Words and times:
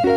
Hey, 0.00 0.10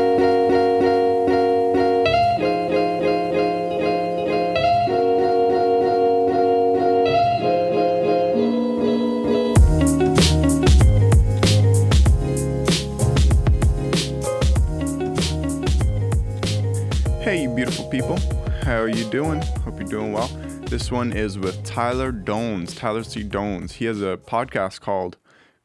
beautiful 17.48 17.90
people. 17.90 18.20
How 18.62 18.78
are 18.78 18.88
you 18.88 19.10
doing? 19.10 19.42
Hope 19.64 19.80
you're 19.80 19.88
doing 19.88 20.14
well. 20.14 20.28
This 20.68 20.92
one 20.92 21.12
is 21.12 21.40
with 21.40 21.64
Tyler 21.64 22.12
Dones, 22.12 22.76
Tyler 22.76 23.04
C. 23.04 23.24
Dones. 23.24 23.74
He 23.74 23.86
has 23.86 24.02
a 24.02 24.18
podcast 24.18 24.82
called 24.82 25.18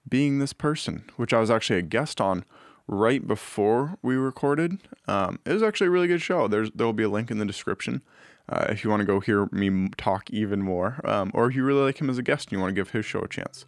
Being 0.09 0.39
This 0.39 0.55
Person, 0.55 1.05
which 1.17 1.35
I 1.35 1.41
was 1.41 1.51
actually 1.51 1.81
a 1.81 1.83
guest 1.83 2.21
on 2.21 2.45
right 2.89 3.27
before 3.27 3.99
we 4.03 4.15
recorded. 4.17 4.79
Um, 5.09 5.39
it 5.45 5.53
was 5.53 5.63
actually 5.63 5.89
a 5.89 5.91
really 5.91 6.09
good 6.09 6.23
show. 6.23 6.49
There's 6.49 6.71
there 6.73 6.87
will 6.87 6.93
be 6.93 7.05
a 7.05 7.09
link 7.09 7.31
in 7.31 7.39
the 7.39 7.45
description 7.45 8.03
uh, 8.49 8.67
if 8.69 8.85
you 8.85 8.91
want 8.91 9.01
to 9.01 9.07
go 9.07 9.21
hear 9.21 9.49
me 9.51 9.89
talk 9.97 10.31
even 10.31 10.63
more, 10.63 11.01
um, 11.05 11.31
or 11.35 11.49
if 11.49 11.57
you 11.57 11.65
really 11.65 11.83
like 11.83 12.01
him 12.01 12.09
as 12.09 12.19
a 12.19 12.23
guest 12.23 12.49
and 12.49 12.53
you 12.53 12.61
want 12.61 12.71
to 12.71 12.75
give 12.75 12.91
his 12.91 13.05
show 13.05 13.21
a 13.21 13.29
chance. 13.29 13.67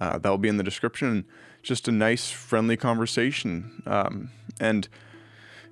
Uh, 0.00 0.18
that 0.18 0.28
will 0.28 0.38
be 0.38 0.48
in 0.48 0.58
the 0.58 0.64
description. 0.64 1.24
Just 1.62 1.88
a 1.88 1.92
nice, 1.92 2.30
friendly 2.30 2.76
conversation. 2.76 3.82
Um, 3.86 4.30
and 4.60 4.88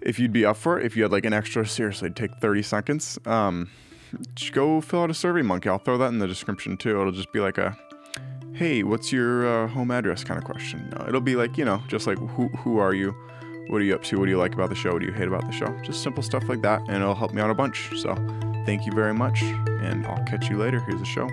if 0.00 0.18
you'd 0.18 0.32
be 0.32 0.44
up 0.44 0.56
for 0.56 0.80
it, 0.80 0.86
if 0.86 0.96
you 0.96 1.02
had 1.02 1.12
like 1.12 1.24
an 1.24 1.32
extra, 1.32 1.66
seriously, 1.66 2.10
take 2.10 2.32
30 2.40 2.62
seconds, 2.62 3.18
um, 3.26 3.70
go 4.52 4.80
fill 4.80 5.02
out 5.02 5.10
a 5.10 5.14
survey 5.14 5.42
monkey. 5.42 5.68
I'll 5.68 5.78
throw 5.78 5.98
that 5.98 6.08
in 6.08 6.18
the 6.18 6.26
description 6.26 6.76
too. 6.76 7.00
It'll 7.00 7.12
just 7.12 7.32
be 7.32 7.40
like 7.40 7.58
a, 7.58 7.76
hey, 8.56 8.82
what's 8.82 9.12
your 9.12 9.46
uh, 9.46 9.68
home 9.68 9.90
address 9.90 10.24
kind 10.24 10.38
of 10.38 10.44
question. 10.44 10.90
No, 10.98 11.06
it'll 11.06 11.20
be 11.20 11.36
like, 11.36 11.58
you 11.58 11.64
know, 11.64 11.82
just 11.88 12.06
like, 12.06 12.18
who, 12.18 12.48
who 12.48 12.78
are 12.78 12.94
you? 12.94 13.14
What 13.68 13.82
are 13.82 13.84
you 13.84 13.94
up 13.94 14.02
to? 14.04 14.18
What 14.18 14.24
do 14.26 14.30
you 14.30 14.38
like 14.38 14.54
about 14.54 14.70
the 14.70 14.74
show? 14.74 14.92
What 14.92 15.00
do 15.00 15.06
you 15.06 15.12
hate 15.12 15.28
about 15.28 15.44
the 15.44 15.52
show? 15.52 15.68
Just 15.82 16.02
simple 16.02 16.22
stuff 16.22 16.48
like 16.48 16.62
that, 16.62 16.80
and 16.88 17.02
it'll 17.02 17.14
help 17.14 17.34
me 17.34 17.42
out 17.42 17.50
a 17.50 17.54
bunch. 17.54 17.90
So 18.00 18.14
thank 18.64 18.86
you 18.86 18.92
very 18.92 19.12
much, 19.12 19.42
and 19.42 20.06
I'll 20.06 20.24
catch 20.24 20.48
you 20.48 20.56
later. 20.56 20.80
Here's 20.80 21.00
the 21.00 21.04
show. 21.06 21.28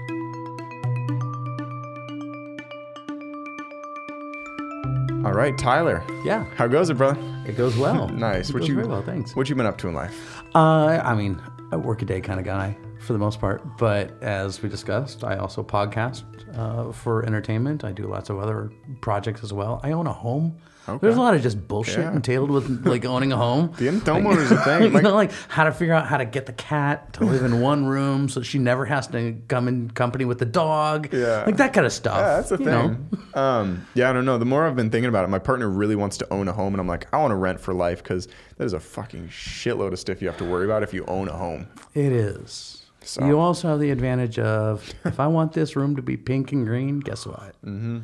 All 5.25 5.31
right, 5.31 5.57
Tyler. 5.57 6.03
Yeah, 6.25 6.43
How 6.55 6.67
goes 6.67 6.89
it, 6.89 6.97
brother? 6.97 7.17
it 7.47 7.55
goes 7.55 7.77
well. 7.77 8.07
Nice. 8.09 8.49
It 8.49 8.53
What 8.53 8.59
goes 8.61 8.69
you 8.69 8.75
very 8.75 8.87
well, 8.87 9.01
thanks. 9.01 9.35
What 9.35 9.47
you 9.47 9.55
been 9.55 9.65
up 9.65 9.77
to 9.77 9.87
in 9.87 9.93
life? 9.93 10.43
Uh, 10.53 10.99
I 11.03 11.15
mean, 11.15 11.41
I 11.71 11.77
work 11.77 12.01
a 12.01 12.05
workaday 12.05 12.21
kind 12.21 12.39
of 12.39 12.45
guy 12.45 12.75
for 12.99 13.13
the 13.13 13.19
most 13.19 13.39
part, 13.39 13.77
but 13.77 14.21
as 14.21 14.61
we 14.61 14.67
discussed, 14.69 15.23
I 15.23 15.37
also 15.37 15.63
podcast 15.63 16.23
uh, 16.55 16.91
for 16.91 17.25
entertainment. 17.25 17.83
I 17.83 17.91
do 17.91 18.03
lots 18.07 18.29
of 18.29 18.39
other 18.39 18.71
projects 19.01 19.43
as 19.43 19.51
well. 19.53 19.79
I 19.83 19.91
own 19.91 20.07
a 20.07 20.13
home. 20.13 20.57
There's 20.99 21.15
a 21.15 21.21
lot 21.21 21.33
of 21.33 21.41
just 21.41 21.65
bullshit 21.69 21.99
Yeah. 21.99 22.11
entailed 22.11 22.51
with 22.51 22.85
like 22.85 23.05
owning 23.05 23.31
a 23.31 23.37
home. 23.37 23.71
The 23.77 23.85
homeowner's 23.87 24.51
a 24.51 24.57
thing. 24.65 24.81
you 24.83 24.89
Like, 24.89 25.03
know, 25.03 25.15
like 25.15 25.31
how 25.47 25.63
to 25.63 25.71
figure 25.71 25.93
out 25.93 26.07
how 26.07 26.17
to 26.17 26.25
get 26.25 26.45
the 26.45 26.51
cat 26.51 27.13
to 27.13 27.23
live 27.23 27.45
in 27.45 27.61
one 27.61 27.85
room 27.85 28.27
so 28.27 28.41
she 28.41 28.59
never 28.59 28.83
has 28.85 29.07
to 29.07 29.37
come 29.47 29.69
in 29.69 29.91
company 29.91 30.25
with 30.25 30.39
the 30.39 30.45
dog. 30.45 31.07
Yeah. 31.13 31.43
like 31.45 31.55
that 31.55 31.71
kind 31.71 31.85
of 31.85 31.93
stuff. 31.93 32.17
Yeah, 32.17 32.35
that's 32.35 32.49
the 32.49 32.57
thing. 32.57 33.09
Um, 33.33 33.87
yeah, 33.93 34.09
I 34.09 34.13
don't 34.13 34.25
know. 34.25 34.37
The 34.37 34.43
more 34.43 34.65
I've 34.65 34.75
been 34.75 34.89
thinking 34.89 35.07
about 35.07 35.23
it, 35.23 35.29
my 35.29 35.39
partner 35.39 35.69
really 35.69 35.95
wants 35.95 36.17
to 36.17 36.33
own 36.33 36.49
a 36.49 36.53
home, 36.53 36.73
and 36.73 36.81
I'm 36.81 36.87
like, 36.87 37.07
I 37.13 37.17
want 37.17 37.31
to 37.31 37.35
rent 37.35 37.61
for 37.61 37.73
life 37.73 38.03
because 38.03 38.27
there's 38.57 38.73
a 38.73 38.79
fucking 38.81 39.29
shitload 39.29 39.93
of 39.93 39.99
stuff 39.99 40.21
you 40.21 40.27
have 40.27 40.37
to 40.39 40.45
worry 40.45 40.65
about 40.65 40.83
if 40.83 40.93
you 40.93 41.05
own 41.07 41.29
a 41.29 41.33
home. 41.33 41.67
It 41.93 42.11
is. 42.11 42.82
So- 43.03 43.25
You 43.25 43.39
also 43.39 43.67
have 43.69 43.79
the 43.79 43.91
advantage 43.91 44.39
of 44.39 44.91
if 45.05 45.19
I 45.19 45.27
want 45.27 45.53
this 45.53 45.75
room 45.75 45.95
to 45.95 46.01
be 46.01 46.17
pink 46.17 46.51
and 46.51 46.65
green, 46.65 46.99
guess 46.99 47.25
what? 47.25 47.55
Mm-hmm. 47.65 47.99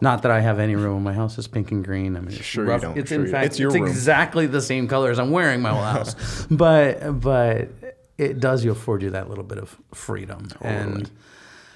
Not 0.00 0.22
that 0.22 0.30
I 0.30 0.40
have 0.40 0.58
any 0.60 0.76
room 0.76 0.98
in 0.98 1.02
my 1.02 1.12
house 1.12 1.36
that's 1.36 1.48
pink 1.48 1.72
and 1.72 1.84
green. 1.84 2.16
I 2.16 2.20
mean, 2.20 2.28
it's 2.28 2.44
Sure 2.44 2.64
you 2.64 2.70
rough. 2.70 2.82
don't. 2.82 2.96
It's 2.96 3.08
Sure 3.10 3.18
in 3.20 3.26
you- 3.26 3.30
fact 3.32 3.46
it's 3.46 3.58
your 3.58 3.68
it's 3.70 3.74
room. 3.80 3.86
exactly 3.88 4.46
the 4.46 4.60
same 4.62 4.86
color 4.86 5.10
as 5.10 5.18
I'm 5.18 5.30
wearing 5.32 5.60
my 5.60 5.70
whole 5.70 5.82
house. 5.82 6.46
but 6.50 7.20
but 7.20 7.68
it 8.16 8.38
does 8.40 8.64
you 8.64 8.70
afford 8.70 9.02
you 9.02 9.10
that 9.10 9.28
little 9.28 9.44
bit 9.44 9.58
of 9.58 9.76
freedom 9.94 10.48
and. 10.60 11.10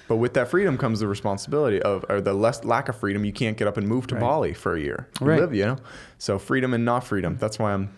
But 0.09 0.17
with 0.17 0.33
that 0.33 0.49
freedom 0.49 0.77
comes 0.77 0.99
the 0.99 1.07
responsibility 1.07 1.81
of, 1.81 2.03
or 2.09 2.19
the 2.19 2.33
less 2.33 2.65
lack 2.65 2.89
of 2.89 2.97
freedom, 2.97 3.23
you 3.23 3.31
can't 3.31 3.55
get 3.55 3.69
up 3.69 3.77
and 3.77 3.87
move 3.87 4.05
to 4.07 4.15
Bali 4.15 4.53
for 4.53 4.75
a 4.75 4.79
year. 4.79 5.07
You 5.21 5.27
Right. 5.27 5.39
live, 5.39 5.55
you 5.55 5.63
know. 5.65 5.77
So 6.17 6.37
freedom 6.37 6.73
and 6.73 6.83
not 6.83 7.05
freedom. 7.05 7.37
That's 7.39 7.57
why 7.57 7.71
I'm. 7.73 7.89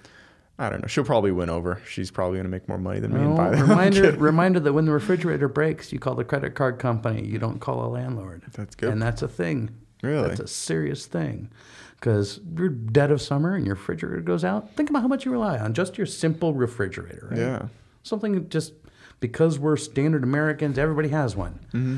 I 0.57 0.69
don't 0.69 0.81
know. 0.81 0.87
She'll 0.87 1.03
probably 1.03 1.31
win 1.31 1.49
over. 1.49 1.81
She's 1.87 2.11
probably 2.11 2.37
going 2.37 2.45
to 2.45 2.49
make 2.49 2.69
more 2.69 2.77
money 2.77 3.01
than 3.01 3.13
me 3.13 3.19
and 3.19 3.35
buy 3.35 3.49
reminder, 3.49 4.11
reminder 4.17 4.59
that 4.61 4.71
when 4.71 4.85
the 4.85 4.91
refrigerator 4.91 5.49
breaks, 5.49 5.91
you 5.91 5.99
call 5.99 6.15
the 6.15 6.23
credit 6.23 6.55
card 6.55 6.79
company. 6.79 7.25
You 7.25 7.39
don't 7.39 7.59
call 7.59 7.85
a 7.85 7.89
landlord. 7.89 8.43
That's 8.53 8.73
good. 8.75 8.89
And 8.91 9.01
that's 9.01 9.21
a 9.21 9.27
thing. 9.27 9.75
Really? 10.01 10.29
That's 10.29 10.39
a 10.39 10.47
serious 10.47 11.07
thing. 11.07 11.51
Because 11.95 12.39
you're 12.57 12.69
dead 12.69 13.11
of 13.11 13.21
summer 13.21 13.55
and 13.55 13.65
your 13.65 13.75
refrigerator 13.75 14.21
goes 14.21 14.45
out. 14.45 14.73
Think 14.75 14.89
about 14.89 15.01
how 15.01 15.07
much 15.07 15.25
you 15.25 15.31
rely 15.31 15.57
on 15.57 15.73
just 15.73 15.97
your 15.97 16.07
simple 16.07 16.53
refrigerator. 16.53 17.27
Right? 17.31 17.39
Yeah. 17.39 17.67
Something 18.03 18.47
just 18.47 18.73
because 19.19 19.59
we're 19.59 19.77
standard 19.77 20.23
Americans, 20.23 20.77
everybody 20.77 21.09
has 21.09 21.35
one. 21.35 21.59
Mm-hmm. 21.73 21.97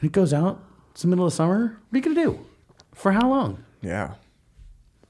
And 0.00 0.02
it 0.02 0.12
goes 0.12 0.34
out. 0.34 0.62
It's 0.90 1.02
the 1.02 1.08
middle 1.08 1.26
of 1.26 1.32
summer. 1.32 1.78
What 1.88 1.94
are 1.94 1.98
you 1.98 2.02
going 2.02 2.16
to 2.16 2.22
do? 2.22 2.46
For 2.94 3.12
how 3.12 3.30
long? 3.30 3.64
Yeah. 3.80 4.14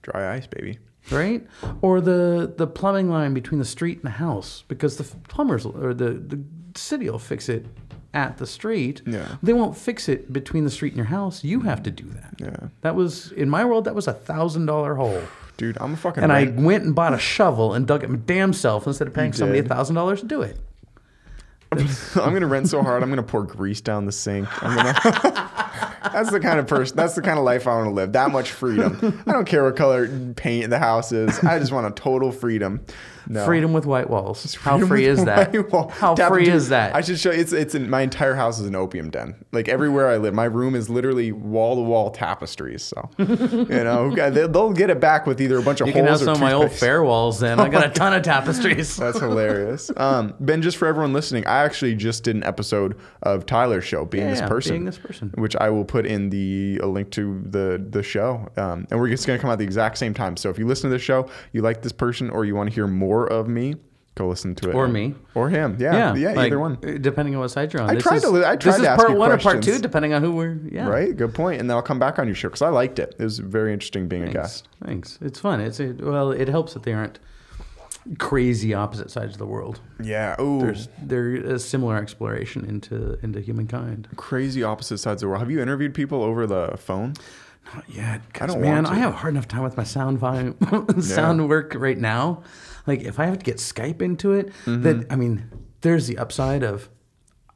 Dry 0.02 0.36
ice, 0.36 0.46
baby. 0.46 0.78
Right? 1.10 1.46
Or 1.80 2.00
the 2.00 2.52
the 2.56 2.66
plumbing 2.66 3.10
line 3.10 3.34
between 3.34 3.58
the 3.58 3.64
street 3.64 3.98
and 3.98 4.04
the 4.04 4.10
house 4.10 4.64
because 4.68 4.96
the 4.96 5.04
plumbers 5.28 5.66
or 5.66 5.94
the 5.94 6.10
the 6.12 6.42
city 6.74 7.08
will 7.10 7.18
fix 7.18 7.48
it 7.48 7.66
at 8.14 8.38
the 8.38 8.46
street. 8.46 9.02
Yeah. 9.06 9.36
They 9.42 9.52
won't 9.52 9.76
fix 9.76 10.08
it 10.08 10.32
between 10.32 10.64
the 10.64 10.70
street 10.70 10.92
and 10.92 10.98
your 10.98 11.06
house. 11.06 11.42
You 11.42 11.60
have 11.60 11.82
to 11.84 11.90
do 11.90 12.04
that. 12.10 12.34
Yeah. 12.38 12.68
That 12.82 12.94
was 12.94 13.32
in 13.32 13.48
my 13.48 13.64
world. 13.64 13.84
That 13.84 13.94
was 13.94 14.06
a 14.06 14.12
thousand 14.12 14.66
dollar 14.66 14.94
hole. 14.94 15.22
Dude, 15.56 15.76
I'm 15.80 15.94
a 15.94 15.96
fucking. 15.96 16.22
And 16.22 16.32
I 16.32 16.44
went 16.44 16.84
and 16.84 16.94
bought 16.94 17.14
a 17.14 17.18
shovel 17.18 17.74
and 17.74 17.86
dug 17.86 18.04
it 18.04 18.10
my 18.10 18.16
damn 18.16 18.52
self 18.52 18.86
instead 18.86 19.06
of 19.08 19.14
paying 19.14 19.32
somebody 19.32 19.60
a 19.60 19.62
thousand 19.62 19.94
dollars 19.94 20.20
to 20.20 20.26
do 20.26 20.42
it. 20.42 20.58
I'm 21.72 22.32
gonna 22.34 22.46
rent 22.46 22.68
so 22.68 22.82
hard. 22.82 23.02
I'm 23.02 23.08
gonna 23.08 23.22
pour 23.22 23.44
grease 23.44 23.80
down 23.80 24.04
the 24.04 24.12
sink. 24.12 24.46
I'm 24.62 24.76
gonna. 24.76 25.50
that's 26.12 26.30
the 26.30 26.40
kind 26.40 26.58
of 26.58 26.66
person. 26.66 26.96
That's 26.96 27.14
the 27.14 27.22
kind 27.22 27.38
of 27.38 27.44
life 27.44 27.66
I 27.66 27.74
want 27.76 27.86
to 27.88 27.94
live. 27.94 28.12
That 28.12 28.30
much 28.30 28.50
freedom. 28.50 29.22
I 29.26 29.32
don't 29.32 29.46
care 29.46 29.64
what 29.64 29.76
color 29.76 30.08
paint 30.34 30.70
the 30.70 30.78
house 30.78 31.12
is. 31.12 31.38
I 31.40 31.58
just 31.58 31.72
want 31.72 31.86
a 31.86 31.90
total 31.90 32.32
freedom. 32.32 32.80
No. 33.28 33.44
Freedom 33.44 33.72
with 33.72 33.86
white 33.86 34.10
walls. 34.10 34.56
How 34.56 34.84
free 34.84 35.04
is 35.04 35.24
that? 35.26 35.54
How 35.92 36.14
Tap 36.16 36.32
free 36.32 36.42
into- 36.46 36.56
is 36.56 36.70
that? 36.70 36.92
I 36.96 37.02
should 37.02 37.20
show 37.20 37.30
you. 37.30 37.40
It's 37.40 37.52
it's 37.52 37.72
in, 37.76 37.88
my 37.88 38.00
entire 38.00 38.34
house 38.34 38.58
is 38.58 38.66
an 38.66 38.74
opium 38.74 39.10
den. 39.10 39.36
Like 39.52 39.68
everywhere 39.68 40.08
I 40.08 40.16
live, 40.16 40.34
my 40.34 40.46
room 40.46 40.74
is 40.74 40.90
literally 40.90 41.30
wall 41.30 41.76
to 41.76 41.82
wall 41.82 42.10
tapestries. 42.10 42.82
So 42.82 43.08
you 43.18 43.66
know 43.68 44.10
they- 44.14 44.48
they'll 44.48 44.72
get 44.72 44.90
it 44.90 44.98
back 44.98 45.24
with 45.28 45.40
either 45.40 45.58
a 45.58 45.62
bunch 45.62 45.80
of 45.80 45.86
you 45.86 45.92
can 45.92 46.04
have 46.04 46.14
holes 46.18 46.22
or 46.22 46.24
some 46.24 46.34
of 46.34 46.40
my 46.40 46.52
old 46.52 46.72
fair 46.72 47.04
walls. 47.04 47.38
Then 47.38 47.60
I 47.60 47.68
got 47.68 47.86
a 47.86 47.90
ton 47.90 48.12
of 48.12 48.22
tapestries. 48.24 48.96
That's 49.02 49.20
hilarious. 49.20 49.92
Um, 49.96 50.34
ben, 50.40 50.60
just 50.60 50.76
for 50.76 50.88
everyone 50.88 51.12
listening, 51.12 51.46
I 51.46 51.62
actually 51.62 51.94
just 51.94 52.24
did 52.24 52.34
an 52.34 52.42
episode 52.42 52.98
of 53.22 53.46
Tyler's 53.46 53.84
show, 53.84 54.04
Being 54.04 54.30
This 54.30 54.40
Person. 54.42 54.72
Being 54.72 54.84
This 54.86 54.98
Person. 54.98 55.32
Which 55.36 55.54
I 55.54 55.70
will 55.70 55.84
put 55.92 56.06
in 56.06 56.30
the 56.30 56.80
a 56.82 56.86
link 56.86 57.10
to 57.10 57.42
the 57.44 57.84
the 57.90 58.02
show. 58.02 58.48
Um, 58.56 58.86
and 58.90 58.98
we're 58.98 59.10
just 59.10 59.26
going 59.26 59.38
to 59.38 59.40
come 59.42 59.50
out 59.50 59.58
the 59.58 59.64
exact 59.64 59.98
same 59.98 60.14
time. 60.14 60.38
So 60.38 60.48
if 60.48 60.58
you 60.58 60.66
listen 60.66 60.88
to 60.88 60.94
this 60.96 61.02
show, 61.02 61.28
you 61.52 61.60
like 61.60 61.82
this 61.82 61.92
person, 61.92 62.30
or 62.30 62.46
you 62.46 62.54
want 62.54 62.70
to 62.70 62.74
hear 62.74 62.86
more 62.86 63.26
of 63.26 63.46
me, 63.46 63.74
go 64.14 64.26
listen 64.26 64.54
to 64.54 64.70
it. 64.70 64.74
Or 64.74 64.88
me. 64.88 65.14
Or 65.34 65.50
him. 65.50 65.76
Yeah. 65.78 66.14
Yeah, 66.14 66.30
like, 66.30 66.46
either 66.46 66.58
one. 66.58 66.78
uh, 66.82 66.96
Depending 66.98 67.34
on 67.34 67.42
what 67.42 67.50
side 67.50 67.74
you're 67.74 67.82
on. 67.82 67.90
I 67.90 67.94
This 67.94 68.04
tried 68.04 68.16
is, 68.16 68.22
to 68.22 68.46
I 68.46 68.56
this 68.56 68.64
tried 68.64 68.74
is 68.76 68.80
to 68.80 68.88
ask 68.88 69.04
part 69.04 69.18
one 69.18 69.30
or 69.30 69.36
part 69.38 69.62
two, 69.62 69.78
depending 69.78 70.14
on 70.14 70.22
who 70.22 70.32
we're. 70.32 70.58
Yeah. 70.70 70.88
Right? 70.88 71.14
Good 71.14 71.34
point. 71.34 71.60
And 71.60 71.68
then 71.68 71.76
I'll 71.76 71.82
come 71.82 71.98
back 71.98 72.18
on 72.18 72.26
your 72.26 72.34
show 72.34 72.48
because 72.48 72.62
I 72.62 72.70
liked 72.70 72.98
it. 72.98 73.14
It 73.18 73.22
was 73.22 73.38
very 73.38 73.74
interesting 73.74 74.08
being 74.08 74.22
a 74.24 74.32
guest. 74.32 74.68
Thanks. 74.82 75.18
It's 75.20 75.38
fun. 75.38 75.60
It's 75.60 75.78
a, 75.78 75.92
well, 76.00 76.32
it 76.32 76.48
helps 76.48 76.72
that 76.72 76.84
they 76.84 76.94
aren't 76.94 77.18
crazy 78.18 78.74
opposite 78.74 79.10
sides 79.10 79.32
of 79.32 79.38
the 79.38 79.46
world. 79.46 79.80
Yeah. 80.02 80.40
Ooh. 80.40 80.74
There's 81.00 81.36
a 81.44 81.58
similar 81.58 81.96
exploration 81.96 82.64
into 82.64 83.18
into 83.22 83.40
humankind. 83.40 84.08
crazy 84.16 84.62
opposite 84.62 84.98
sides 84.98 85.22
of 85.22 85.26
the 85.26 85.28
world. 85.28 85.40
Have 85.40 85.50
you 85.50 85.60
interviewed 85.60 85.94
people 85.94 86.22
over 86.22 86.46
the 86.46 86.76
phone? 86.78 87.14
Not 87.74 87.84
yet. 87.88 88.20
I 88.40 88.46
don't 88.46 88.60
man, 88.60 88.74
want 88.84 88.86
to. 88.88 88.92
I 88.92 88.96
have 88.96 89.12
a 89.14 89.16
hard 89.16 89.34
enough 89.34 89.46
time 89.48 89.62
with 89.62 89.76
my 89.76 89.84
sound 89.84 90.18
volume, 90.18 90.56
sound 91.00 91.48
work 91.48 91.74
right 91.76 91.96
now. 91.98 92.42
Like 92.86 93.02
if 93.02 93.20
I 93.20 93.26
have 93.26 93.38
to 93.38 93.44
get 93.44 93.56
Skype 93.58 94.02
into 94.02 94.32
it, 94.32 94.48
Mm-hmm. 94.66 94.82
then 94.82 95.06
I 95.10 95.16
mean, 95.16 95.48
there's 95.82 96.08
the 96.08 96.18
upside 96.18 96.62
of 96.64 96.88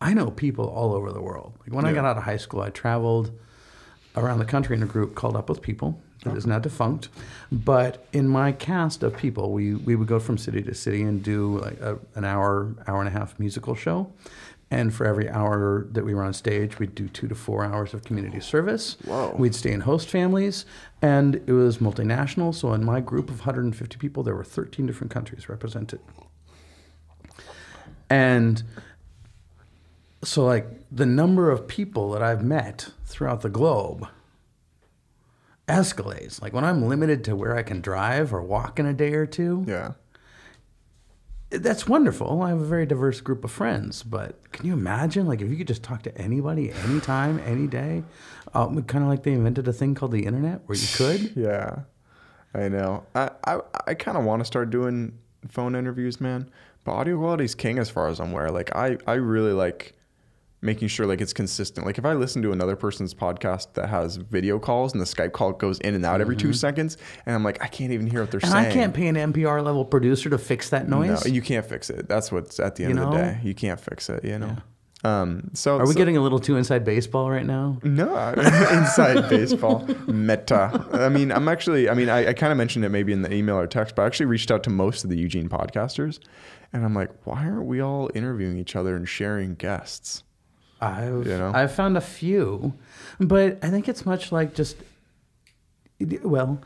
I 0.01 0.15
know 0.15 0.31
people 0.31 0.69
all 0.69 0.95
over 0.95 1.11
the 1.13 1.21
world. 1.23 1.55
Like 1.61 1.73
when 1.73 1.85
I 1.87 1.93
got 1.93 2.05
out 2.05 2.17
of 2.17 2.23
high 2.23 2.37
school, 2.37 2.61
I 2.61 2.71
traveled 2.71 3.33
around 4.17 4.39
the 4.39 4.45
country 4.45 4.77
in 4.77 4.83
a 4.83 4.87
group 4.87 5.15
called 5.15 5.35
Up 5.37 5.49
with 5.49 5.61
People. 5.61 6.01
It 6.25 6.37
is 6.37 6.47
now 6.47 6.59
defunct, 6.59 7.09
but 7.53 8.07
in 8.13 8.27
my 8.27 8.53
cast 8.53 9.03
of 9.03 9.17
people, 9.17 9.53
we 9.53 9.75
we 9.75 9.95
would 9.97 10.09
go 10.09 10.19
from 10.19 10.39
city 10.39 10.63
to 10.63 10.75
city 10.75 11.03
and 11.03 11.23
do 11.23 11.59
like 11.59 11.81
a, 11.81 11.99
an 12.15 12.25
hour, 12.25 12.75
hour 12.87 13.01
and 13.01 13.09
a 13.09 13.13
half 13.13 13.39
musical 13.39 13.75
show, 13.75 14.11
and 14.71 14.93
for 14.95 15.07
every 15.07 15.29
hour 15.29 15.87
that 15.93 16.05
we 16.05 16.15
were 16.15 16.23
on 16.23 16.33
stage, 16.33 16.79
we'd 16.79 16.95
do 16.95 17.09
two 17.09 17.29
to 17.29 17.35
four 17.35 17.65
hours 17.65 17.95
of 17.95 18.03
community 18.03 18.41
service. 18.41 18.97
Whoa. 19.05 19.35
We'd 19.39 19.55
stay 19.55 19.73
in 19.73 19.83
host 19.83 20.09
families, 20.09 20.65
and 21.03 21.37
it 21.47 21.53
was 21.53 21.79
multinational. 21.79 22.55
So 22.55 22.73
in 22.73 22.85
my 22.85 23.01
group 23.01 23.29
of 23.31 23.41
150 23.41 23.99
people, 23.99 24.23
there 24.23 24.35
were 24.35 24.45
13 24.45 24.87
different 24.87 25.13
countries 25.13 25.49
represented, 25.49 26.01
and 28.09 28.63
so 30.25 30.45
like 30.45 30.67
the 30.91 31.07
number 31.07 31.51
of 31.51 31.69
people 31.69 32.11
that 32.11 32.23
I've 32.23 32.43
met 32.43 32.89
throughout 33.05 33.43
the 33.43 33.51
globe 33.51 34.09
escalates. 35.69 36.41
Like 36.41 36.53
when 36.53 36.65
I'm 36.65 36.87
limited 36.89 37.25
to 37.25 37.37
where 37.37 37.57
I 37.57 37.63
can 37.63 37.81
drive 37.81 38.33
or 38.33 38.43
walk 38.43 38.79
in 38.79 38.87
a 38.87 38.93
day 38.95 39.15
or 39.15 39.27
two, 39.27 39.65
Yeah. 39.67 39.93
that's 41.51 41.89
wonderful. 41.89 42.43
I 42.43 42.49
have 42.51 42.61
a 42.61 42.65
very 42.65 42.87
diverse 42.87 43.21
group 43.21 43.45
of 43.45 43.51
friends, 43.51 44.03
but 44.03 44.51
can 44.53 44.67
you 44.67 44.73
imagine, 44.73 45.27
like, 45.27 45.41
if 45.41 45.49
you 45.51 45.57
could 45.57 45.69
just 45.69 45.83
talk 45.83 46.03
to 46.03 46.19
anybody, 46.19 46.73
anytime, 46.73 47.39
any 47.45 47.67
day? 47.67 48.03
Um, 48.55 48.83
kind 48.85 49.05
of 49.05 49.11
like 49.11 49.23
they 49.23 49.33
invented 49.33 49.69
a 49.69 49.73
thing 49.73 49.95
called 49.95 50.13
the 50.13 50.25
internet 50.27 50.63
where 50.67 50.77
you 50.79 50.87
could. 50.95 51.33
Yeah. 51.37 51.81
I 52.55 52.69
know. 52.69 53.05
I 53.15 53.31
I, 53.45 53.61
I 53.89 53.95
kind 53.95 54.17
of 54.17 54.25
want 54.25 54.41
to 54.41 54.45
start 54.47 54.71
doing 54.71 55.19
phone 55.49 55.75
interviews, 55.75 56.21
man. 56.23 56.49
But 56.85 56.93
audio 56.93 57.19
quality 57.19 57.45
is 57.45 57.55
king 57.55 57.79
as 57.79 57.91
far 57.91 58.09
as 58.09 58.19
I'm 58.19 58.31
aware. 58.31 58.51
Like 58.51 58.75
I 58.75 58.97
I 59.07 59.15
really 59.15 59.53
like 59.53 59.93
making 60.63 60.89
sure 60.89 61.07
like 61.07 61.21
it's 61.21 61.33
consistent. 61.33 61.87
Like 61.87 61.99
if 61.99 62.05
I 62.05 62.15
listen 62.15 62.43
to 62.43 62.53
another 62.53 62.77
person's 62.77 63.15
podcast 63.15 63.75
that 63.75 63.89
has 63.89 64.17
video 64.17 64.59
calls 64.59 64.93
and 64.93 65.01
the 65.01 65.05
Skype 65.05 65.33
call 65.33 65.53
goes 65.53 65.79
in 65.81 65.95
and 65.95 66.05
out 66.05 66.21
every 66.21 66.37
two 66.37 66.53
seconds, 66.53 66.97
and 67.27 67.35
I'm 67.35 67.45
like, 67.45 67.63
I 67.63 67.69
can't 67.69 67.93
even 67.93 68.07
hear 68.07 68.21
what 68.21 68.31
they're 68.31 68.41
Mm-hmm. 68.41 68.57
And 68.57 68.65
saying. 68.65 68.73
I 68.79 68.81
can't 68.83 68.95
pay 68.95 69.07
an 69.09 69.17
NPR 69.17 69.63
level 69.63 69.85
producer 69.85 70.31
to 70.31 70.39
fix 70.39 70.71
that 70.71 70.89
noise. 70.89 71.25
No, 71.27 71.33
you 71.33 71.43
can't 71.43 71.65
fix 71.67 71.91
it. 71.91 72.09
That's 72.09 72.33
what's 72.33 72.59
at 72.59 72.77
the 72.77 72.85
end 72.85 72.97
You 72.97 73.03
of 73.05 73.13
the 73.13 73.17
day. 73.19 73.41
You 73.43 73.55
can't 73.55 73.79
fix 73.81 74.09
it. 74.09 74.25
You 74.25 74.39
know. 74.39 74.57
Um. 75.05 75.51
So 75.53 75.77
Are 75.79 75.87
we 75.87 75.93
so- 75.93 75.99
getting 75.99 76.17
a 76.17 76.21
little 76.23 76.39
too 76.41 76.57
inside 76.57 76.85
baseball 76.85 77.31
right 77.31 77.45
now? 77.45 77.79
No, 77.85 78.17
inside 78.73 79.29
baseball 79.29 79.87
meta. 80.09 80.85
I 80.93 81.11
mean, 81.11 81.31
I'm 81.31 81.49
actually. 81.49 81.89
I 81.91 81.95
mean, 81.95 82.09
I, 82.09 82.29
I 82.29 82.33
kind 82.33 82.51
of 82.51 82.57
mentioned 82.59 82.85
it 82.85 82.89
maybe 82.89 83.13
in 83.13 83.23
the 83.23 83.33
email 83.33 83.57
or 83.57 83.67
text, 83.67 83.95
but 83.95 84.03
I 84.03 84.07
actually 84.07 84.27
reached 84.27 84.51
out 84.51 84.63
to 84.65 84.71
most 84.71 85.05
of 85.05 85.11
the 85.11 85.19
Eugene 85.19 85.49
podcasters, 85.51 86.19
and 86.73 86.85
I'm 86.85 86.95
like, 86.95 87.11
why 87.25 87.45
aren't 87.45 87.67
we 87.67 87.81
all 87.81 88.11
interviewing 88.15 88.59
each 88.59 88.75
other 88.75 88.97
and 88.97 89.07
sharing 89.09 89.55
guests? 89.55 90.25
I've 90.87 91.27
You 91.27 91.39
know? 91.39 91.53
I've 91.55 91.73
found 91.73 91.97
a 91.97 92.01
few, 92.01 92.73
but 93.21 93.59
I 93.63 93.69
think 93.71 93.89
it's 93.89 94.05
much 94.07 94.33
like 94.33 94.55
just 94.55 94.77
well, 96.23 96.61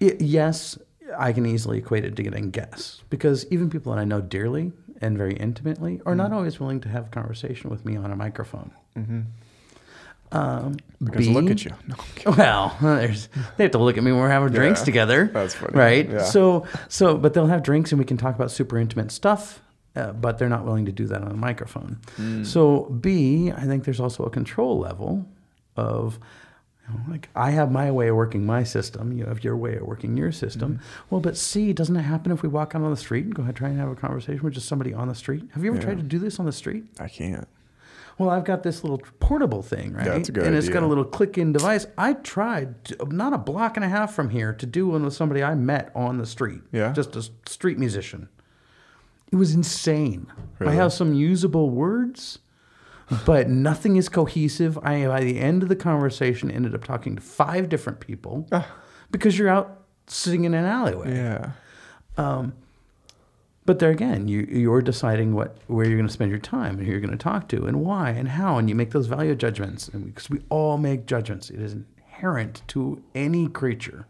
i 0.00 0.16
yes, 0.20 0.78
I 1.18 1.32
can 1.32 1.46
easily 1.46 1.78
equate 1.78 2.04
it 2.04 2.16
to 2.16 2.22
getting 2.22 2.50
guests 2.50 3.02
because 3.10 3.46
even 3.50 3.70
people 3.70 3.92
that 3.92 3.98
I 4.00 4.04
know 4.04 4.20
dearly 4.20 4.72
and 5.00 5.16
very 5.18 5.34
intimately 5.34 6.00
are 6.06 6.14
Mm. 6.14 6.18
not 6.18 6.32
always 6.32 6.58
willing 6.60 6.80
to 6.80 6.88
have 6.88 7.06
a 7.06 7.10
conversation 7.10 7.70
with 7.70 7.84
me 7.84 7.96
on 7.96 8.10
a 8.10 8.16
microphone. 8.16 8.70
Um, 10.32 10.76
Because 11.02 11.26
B, 11.28 11.32
look 11.32 11.50
at 11.50 11.64
you. 11.64 11.70
No, 11.86 11.94
Well, 12.36 12.76
there's, 12.82 13.28
they 13.56 13.64
have 13.64 13.70
to 13.72 13.78
look 13.78 13.96
at 13.96 14.02
me 14.04 14.10
when 14.10 14.20
we're 14.20 14.28
having 14.28 14.52
drinks 14.52 14.80
Yeah, 14.80 14.84
together. 14.86 15.30
that's 15.32 15.54
funny. 15.54 15.72
right? 15.78 16.10
Yeah. 16.10 16.24
So, 16.24 16.66
so, 16.88 17.16
but 17.16 17.34
they'll 17.34 17.46
have 17.46 17.62
drinks 17.62 17.92
and 17.92 17.98
we 17.98 18.04
can 18.04 18.16
talk 18.16 18.34
about 18.34 18.50
super 18.50 18.76
intimate 18.78 19.12
stuff. 19.12 19.60
Uh, 19.96 20.12
but 20.12 20.36
they're 20.38 20.48
not 20.48 20.64
willing 20.64 20.84
to 20.84 20.92
do 20.92 21.06
that 21.06 21.22
on 21.22 21.30
a 21.30 21.36
microphone. 21.36 21.98
Hmm. 22.16 22.44
So, 22.44 22.84
B, 23.00 23.50
I 23.50 23.64
think 23.64 23.84
there's 23.84 24.00
also 24.00 24.24
a 24.24 24.30
control 24.30 24.78
level 24.78 25.26
of, 25.74 26.18
you 26.86 26.94
know, 26.94 27.00
like, 27.08 27.30
I 27.34 27.50
have 27.52 27.72
my 27.72 27.90
way 27.90 28.08
of 28.08 28.16
working 28.16 28.44
my 28.44 28.62
system. 28.62 29.12
You 29.12 29.24
have 29.24 29.42
your 29.42 29.56
way 29.56 29.76
of 29.76 29.82
working 29.82 30.16
your 30.16 30.32
system. 30.32 30.74
Mm-hmm. 30.74 31.06
Well, 31.10 31.20
but 31.20 31.36
C, 31.36 31.72
doesn't 31.72 31.96
it 31.96 32.02
happen 32.02 32.30
if 32.30 32.42
we 32.42 32.48
walk 32.48 32.74
out 32.74 32.82
on 32.82 32.90
the 32.90 32.96
street 32.96 33.24
and 33.24 33.34
go 33.34 33.42
ahead 33.42 33.56
try 33.56 33.70
and 33.70 33.78
have 33.80 33.88
a 33.88 33.94
conversation 33.96 34.42
with 34.42 34.54
just 34.54 34.68
somebody 34.68 34.92
on 34.92 35.08
the 35.08 35.14
street? 35.14 35.44
Have 35.54 35.64
you 35.64 35.72
ever 35.72 35.80
tried 35.80 35.96
to 35.96 36.02
do 36.02 36.18
this 36.18 36.38
on 36.38 36.46
the 36.46 36.52
street? 36.52 36.84
I 37.00 37.08
can't. 37.08 37.48
Well, 38.18 38.30
I've 38.30 38.44
got 38.44 38.62
this 38.62 38.82
little 38.82 39.02
portable 39.20 39.62
thing, 39.62 39.92
right? 39.92 40.04
That's 40.04 40.28
a 40.30 40.32
good 40.32 40.46
and 40.46 40.56
it's 40.56 40.70
got 40.70 40.82
a 40.82 40.86
little 40.86 41.04
click-in 41.04 41.52
device. 41.52 41.86
I 41.98 42.14
tried 42.14 42.84
to, 42.86 43.06
not 43.10 43.34
a 43.34 43.38
block 43.38 43.76
and 43.76 43.84
a 43.84 43.88
half 43.88 44.14
from 44.14 44.30
here 44.30 44.54
to 44.54 44.64
do 44.64 44.88
one 44.88 45.04
with 45.04 45.12
somebody 45.12 45.42
I 45.42 45.54
met 45.54 45.90
on 45.94 46.16
the 46.16 46.26
street. 46.26 46.62
Yeah? 46.72 46.92
just 46.92 47.14
a 47.14 47.22
street 47.46 47.78
musician. 47.78 48.28
It 49.32 49.36
was 49.36 49.54
insane. 49.54 50.26
I 50.60 50.72
have 50.72 50.92
some 50.92 51.12
usable 51.12 51.70
words, 51.70 52.38
but 53.24 53.48
nothing 53.48 53.96
is 53.96 54.08
cohesive. 54.08 54.78
I 54.78 55.06
by 55.06 55.20
the 55.20 55.38
end 55.38 55.62
of 55.62 55.68
the 55.68 55.76
conversation 55.76 56.50
ended 56.50 56.74
up 56.74 56.84
talking 56.84 57.16
to 57.16 57.22
five 57.22 57.68
different 57.68 58.00
people 58.00 58.46
ah. 58.52 58.66
because 59.10 59.38
you're 59.38 59.48
out 59.48 59.82
sitting 60.06 60.44
in 60.44 60.54
an 60.54 60.64
alleyway. 60.64 61.14
Yeah. 61.14 61.50
Um, 62.16 62.54
but 63.64 63.80
there 63.80 63.90
again, 63.90 64.28
you 64.28 64.46
you're 64.48 64.80
deciding 64.80 65.34
what 65.34 65.56
where 65.66 65.86
you're 65.86 65.96
going 65.96 66.06
to 66.06 66.12
spend 66.12 66.30
your 66.30 66.40
time 66.40 66.78
and 66.78 66.86
who 66.86 66.92
you're 66.92 67.00
going 67.00 67.10
to 67.10 67.16
talk 67.16 67.48
to 67.48 67.66
and 67.66 67.84
why 67.84 68.10
and 68.10 68.28
how, 68.28 68.58
and 68.58 68.68
you 68.68 68.76
make 68.76 68.92
those 68.92 69.06
value 69.06 69.34
judgments. 69.34 69.88
And 69.88 70.06
because 70.06 70.30
we 70.30 70.40
all 70.48 70.78
make 70.78 71.06
judgments, 71.06 71.50
it 71.50 71.60
is 71.60 71.72
inherent 71.72 72.62
to 72.68 73.02
any 73.14 73.48
creature 73.48 74.06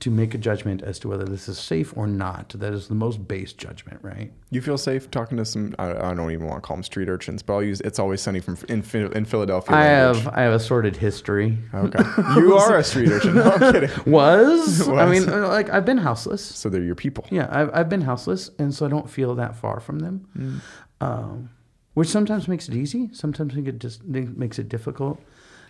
to 0.00 0.10
make 0.10 0.34
a 0.34 0.38
judgment 0.38 0.82
as 0.82 0.98
to 0.98 1.08
whether 1.08 1.24
this 1.24 1.48
is 1.48 1.58
safe 1.58 1.96
or 1.96 2.06
not. 2.06 2.50
That 2.50 2.74
is 2.74 2.88
the 2.88 2.94
most 2.94 3.26
base 3.26 3.52
judgment, 3.52 4.00
right? 4.02 4.32
You 4.50 4.60
feel 4.60 4.76
safe 4.76 5.10
talking 5.10 5.38
to 5.38 5.44
some? 5.44 5.74
I, 5.78 5.92
I 5.92 6.14
don't 6.14 6.30
even 6.30 6.46
want 6.46 6.62
to 6.62 6.66
call 6.66 6.76
them 6.76 6.82
street 6.82 7.08
urchins, 7.08 7.42
but 7.42 7.54
I'll 7.54 7.62
use. 7.62 7.80
It's 7.80 7.98
always 7.98 8.20
sunny 8.20 8.40
from 8.40 8.58
in, 8.68 8.82
in 9.12 9.24
Philadelphia. 9.24 9.74
I 9.74 9.86
language. 10.04 10.24
have 10.24 10.34
I 10.34 10.40
have 10.42 10.52
a 10.52 10.60
sordid 10.60 10.96
history. 10.96 11.58
Okay. 11.72 12.02
You 12.34 12.56
are 12.56 12.78
a 12.78 12.84
street 12.84 13.10
urchin. 13.10 13.36
No, 13.36 13.42
I'm 13.44 13.72
kidding. 13.72 13.90
Was, 14.12 14.88
I 14.88 15.06
mean, 15.06 15.28
uh, 15.28 15.48
like 15.48 15.70
I've 15.70 15.84
been 15.84 15.98
houseless. 15.98 16.44
So 16.44 16.68
they're 16.68 16.82
your 16.82 16.94
people. 16.94 17.26
Yeah, 17.30 17.48
I've, 17.50 17.70
I've 17.72 17.88
been 17.88 18.02
houseless, 18.02 18.50
and 18.58 18.74
so 18.74 18.84
I 18.84 18.88
don't 18.88 19.08
feel 19.08 19.34
that 19.36 19.56
far 19.56 19.80
from 19.80 20.00
them, 20.00 20.60
um, 21.00 21.50
which 21.94 22.08
sometimes 22.08 22.48
makes 22.48 22.68
it 22.68 22.74
easy. 22.74 23.10
Sometimes 23.12 23.56
it 23.56 23.78
just 23.78 24.04
makes 24.04 24.58
it 24.58 24.68
difficult. 24.68 25.20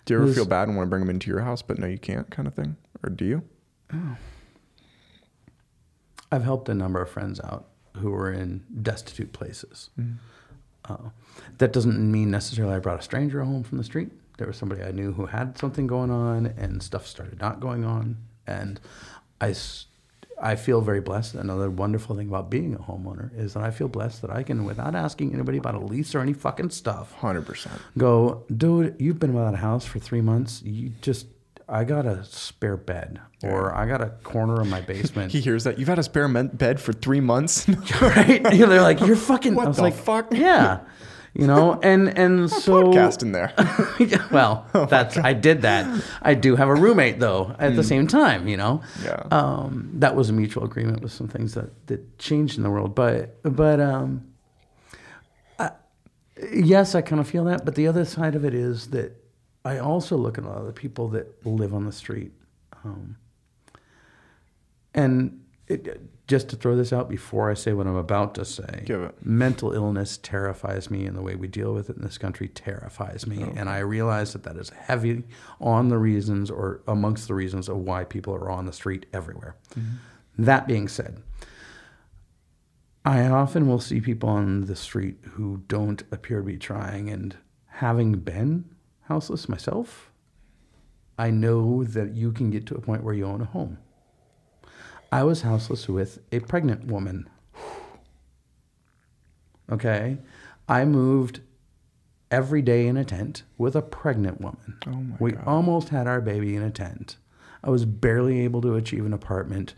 Do 0.07 0.15
you 0.15 0.23
ever 0.23 0.33
feel 0.33 0.47
bad 0.47 0.69
and 0.69 0.77
want 0.77 0.87
to 0.87 0.91
bring 0.91 1.01
them 1.01 1.11
into 1.11 1.31
your 1.31 1.41
house, 1.41 1.63
but 1.63 1.79
no, 1.79 1.87
you 1.87 1.99
can't, 1.99 2.31
kind 2.31 2.47
of 2.49 2.55
thing, 2.55 2.77
or 3.03 3.11
do 3.11 3.25
you? 3.25 3.43
I've 6.31 6.43
helped 6.45 6.69
a 6.69 6.75
number 6.75 7.01
of 7.01 7.09
friends 7.11 7.41
out 7.41 7.67
who 7.99 8.11
were 8.11 8.33
in 8.33 8.65
destitute 8.83 9.33
places. 9.33 9.91
Uh, 10.85 10.97
that 11.59 11.73
doesn't 11.73 11.99
mean 12.11 12.31
necessarily 12.31 12.75
I 12.75 12.79
brought 12.81 12.99
a 12.99 13.03
stranger 13.03 13.43
home 13.45 13.63
from 13.63 13.79
the 13.79 13.85
street. 13.85 14.11
There 14.37 14.47
was 14.49 14.57
somebody 14.57 14.83
I 14.83 14.91
knew 14.91 15.13
who 15.13 15.27
had 15.27 15.57
something 15.59 15.87
going 15.87 16.11
on, 16.11 16.47
and 16.47 16.83
stuff 16.83 17.07
started 17.07 17.41
not 17.41 17.61
going 17.61 17.85
on. 17.85 18.17
And 18.49 18.81
I, 19.41 19.55
I 20.43 20.57
feel 20.57 20.81
very 20.81 21.01
blessed. 21.01 21.37
Another 21.37 21.71
wonderful 21.71 22.17
thing 22.17 22.27
about 22.29 22.51
being 22.51 22.75
a 22.75 22.79
homeowner 22.79 23.31
is 23.39 23.55
that 23.55 23.63
I 23.63 23.71
feel 23.71 23.87
blessed 23.87 24.23
that 24.23 24.31
I 24.31 24.43
can, 24.43 24.65
without 24.65 24.97
asking 24.97 25.33
anybody 25.33 25.59
about 25.59 25.77
a 25.77 25.79
lease 25.79 26.17
or 26.17 26.21
any 26.21 26.33
fucking 26.33 26.71
stuff, 26.71 27.13
Hundred 27.13 27.47
percent. 27.47 27.81
go, 27.97 28.43
dude, 28.55 28.97
you've 28.99 29.21
been 29.21 29.35
without 29.35 29.55
a 29.55 29.59
house 29.59 29.85
for 29.87 30.01
three 30.01 30.21
months. 30.21 30.63
You 30.65 30.91
just, 31.01 31.29
I 31.75 31.83
got 31.83 32.07
a 32.07 32.23
spare 32.23 32.77
bed, 32.77 33.21
or 33.43 33.75
I 33.75 33.85
got 33.87 34.01
a 34.01 34.11
corner 34.23 34.61
of 34.61 34.69
my 34.69 34.81
basement. 34.93 35.33
He 35.33 35.41
hears 35.41 35.65
that 35.65 35.77
you've 35.77 35.89
had 35.89 35.99
a 35.99 36.05
spare 36.05 36.29
men- 36.29 36.47
bed 36.49 36.81
for 36.81 36.93
three 36.93 37.19
months. 37.19 37.69
right? 38.01 38.41
They're 38.45 38.81
like, 38.81 39.01
you're 39.01 39.17
fucking. 39.17 39.57
What 39.57 39.65
I 39.65 39.69
was 39.69 39.79
the 39.79 39.83
like, 39.83 39.95
fuck? 39.95 40.33
Yeah, 40.33 40.83
you 41.35 41.49
know, 41.49 41.81
and 41.83 42.17
and 42.17 42.49
so 42.49 42.85
Podcast 42.85 43.23
in 43.23 43.33
there. 43.33 43.53
Well, 44.31 44.69
Oh 44.73 44.87
that's 44.87 45.17
I 45.17 45.33
did 45.33 45.63
that. 45.63 46.01
I 46.23 46.35
do 46.35 46.55
have 46.55 46.69
a 46.69 46.75
roommate 46.77 47.19
though. 47.19 47.57
At 47.59 47.75
the 47.75 47.83
same 47.83 48.07
time, 48.07 48.47
you 48.47 48.57
know. 48.57 48.81
Yeah. 49.03 49.27
um, 49.33 49.91
that 49.95 50.15
was 50.15 50.31
a 50.31 50.33
mutual 50.33 50.63
agreement 50.63 51.03
with 51.03 51.11
some 51.11 51.27
things 51.27 51.55
that 51.55 51.89
that 51.89 52.21
changed 52.21 52.57
in 52.57 52.63
the 52.63 52.71
world. 52.71 52.95
But 52.95 53.43
but 53.43 53.81
um, 53.81 54.33
I, 55.59 55.73
yes, 56.53 56.95
I 56.95 57.01
kind 57.03 57.19
of 57.21 57.27
feel 57.27 57.43
that. 57.47 57.65
But 57.65 57.75
the 57.75 57.89
other 57.89 58.05
side 58.05 58.37
of 58.37 58.45
it 58.45 58.55
is 58.55 58.91
that 58.91 59.24
I 59.65 59.79
also 59.79 60.17
look 60.17 60.37
at 60.39 60.45
a 60.45 60.49
lot 60.49 60.59
of 60.59 60.67
the 60.67 60.73
people 60.73 61.09
that 61.09 61.47
live 61.47 61.73
on 61.73 61.87
the 61.87 61.93
street, 61.93 62.33
um, 62.85 63.17
and 64.95 65.41
it, 65.67 66.01
just 66.27 66.49
to 66.51 66.57
throw 66.57 66.77
this 66.77 66.93
out 66.93 67.09
before 67.09 67.51
I 67.51 67.55
say 67.55 67.73
what 67.73 67.87
I'm 67.87 67.97
about 67.97 68.35
to 68.37 68.45
say, 68.45 68.83
mental 69.23 69.73
illness 69.73 70.19
terrifies 70.23 70.91
me, 70.91 71.07
and 71.07 71.17
the 71.17 71.23
way 71.23 71.35
we 71.35 71.49
deal 71.49 71.75
with 71.75 71.91
it 71.91 71.97
in 71.97 72.03
this 72.03 72.19
country 72.19 72.49
terrifies 72.49 73.27
me. 73.27 73.43
And 73.57 73.69
I 73.69 73.79
realize 73.79 74.33
that 74.33 74.43
that 74.45 74.57
is 74.57 74.71
heavy 74.71 75.25
on 75.61 75.89
the 75.89 75.99
reasons 75.99 76.51
or 76.51 76.81
amongst 76.87 77.29
the 77.29 77.35
reasons 77.35 77.69
of 77.69 77.77
why 77.79 78.05
people 78.05 78.35
are 78.35 78.51
on 78.51 78.67
the 78.67 78.73
street 78.73 79.07
everywhere. 79.13 79.57
That 80.39 80.67
being 80.67 80.89
said, 80.89 81.23
I 83.05 83.27
often 83.27 83.69
will 83.69 83.81
see 83.81 84.01
people 84.01 84.31
on 84.31 84.65
the 84.65 84.77
street 84.77 85.17
who 85.33 85.63
don't 85.69 86.03
appear 86.11 86.39
to 86.39 86.45
be 86.45 86.57
trying, 86.57 87.11
and 87.11 87.37
having 87.67 88.13
been 88.13 88.74
houseless 89.09 89.49
myself, 89.49 90.11
I 91.19 91.31
know 91.31 91.85
that 91.85 92.15
you 92.15 92.33
can 92.33 92.51
get 92.51 92.67
to 92.67 92.75
a 92.75 92.81
point 92.81 93.05
where 93.05 93.15
you 93.15 93.25
own 93.25 93.41
a 93.41 93.47
home. 93.47 93.79
I 95.13 95.23
was 95.23 95.43
houseless 95.43 95.89
with 95.89 96.19
a 96.33 96.41
pregnant 96.41 96.87
woman. 96.87 97.29
Okay. 99.71 100.19
I 100.69 100.85
moved 100.85 101.41
every 102.31 102.63
day 102.63 102.87
in 102.87 102.97
a 102.97 103.05
tent 103.05 103.45
with 103.57 103.77
a 103.77 103.83
pregnant 103.83 104.41
woman. 104.41 104.79
Oh 104.87 104.91
my 104.91 105.17
we 105.21 105.33
God. 105.33 105.45
almost 105.47 105.91
had 105.91 106.07
our 106.07 106.21
baby 106.21 106.57
in 106.57 106.63
a 106.63 106.71
tent. 106.71 107.17
I 107.63 107.71
was 107.71 107.85
barely 107.85 108.41
able 108.41 108.61
to 108.63 108.75
achieve 108.75 109.07
an 109.07 109.13
apartment 109.13 109.75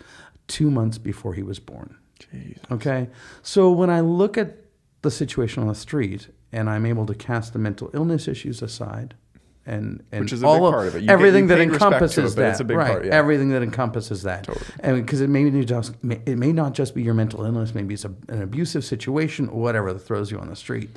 two 0.48 0.70
months 0.70 0.98
before 0.98 1.34
he 1.34 1.42
was 1.42 1.58
born. 1.58 1.96
Jesus. 2.32 2.62
Okay. 2.70 3.10
So 3.42 3.70
when 3.70 3.90
I 3.90 4.00
look 4.00 4.38
at 4.38 4.56
the 5.02 5.10
situation 5.10 5.62
on 5.62 5.68
the 5.68 5.74
street 5.74 6.28
and 6.56 6.70
I'm 6.70 6.86
able 6.86 7.06
to 7.06 7.14
cast 7.14 7.52
the 7.52 7.58
mental 7.58 7.90
illness 7.92 8.26
issues 8.26 8.62
aside 8.62 9.14
and, 9.66 10.04
and 10.12 10.22
Which 10.22 10.32
is 10.32 10.42
a 10.42 10.46
all 10.46 10.54
big 10.54 10.64
of, 10.64 10.72
part 10.72 10.86
of 10.86 10.94
it. 10.94 11.00
You 11.00 11.06
get- 11.08 11.12
everything 11.12 11.44
you 11.44 11.48
that 11.48 11.58
paid 11.58 11.70
respect 11.70 11.80
to 11.80 11.86
encompasses 11.86 12.32
it, 12.32 12.36
that. 12.36 12.50
it's 12.52 12.60
a 12.60 12.64
big 12.64 12.76
right. 12.76 12.90
part, 12.90 13.04
yeah. 13.06 13.14
Everything 13.14 13.48
that 13.50 13.62
encompasses 13.62 14.22
that. 14.22 14.44
Totally. 14.44 14.64
And 14.80 15.04
because 15.04 15.20
it 15.20 15.28
may 15.28 15.50
just 15.64 15.94
it 16.02 16.38
may 16.38 16.52
not 16.52 16.72
just 16.72 16.94
be 16.94 17.02
your 17.02 17.14
mental 17.14 17.44
illness, 17.44 17.74
maybe 17.74 17.94
it's 17.94 18.04
a, 18.04 18.14
an 18.28 18.42
abusive 18.42 18.84
situation 18.84 19.48
or 19.48 19.60
whatever 19.60 19.92
that 19.92 19.98
throws 19.98 20.30
you 20.30 20.38
on 20.38 20.48
the 20.48 20.56
street. 20.56 20.90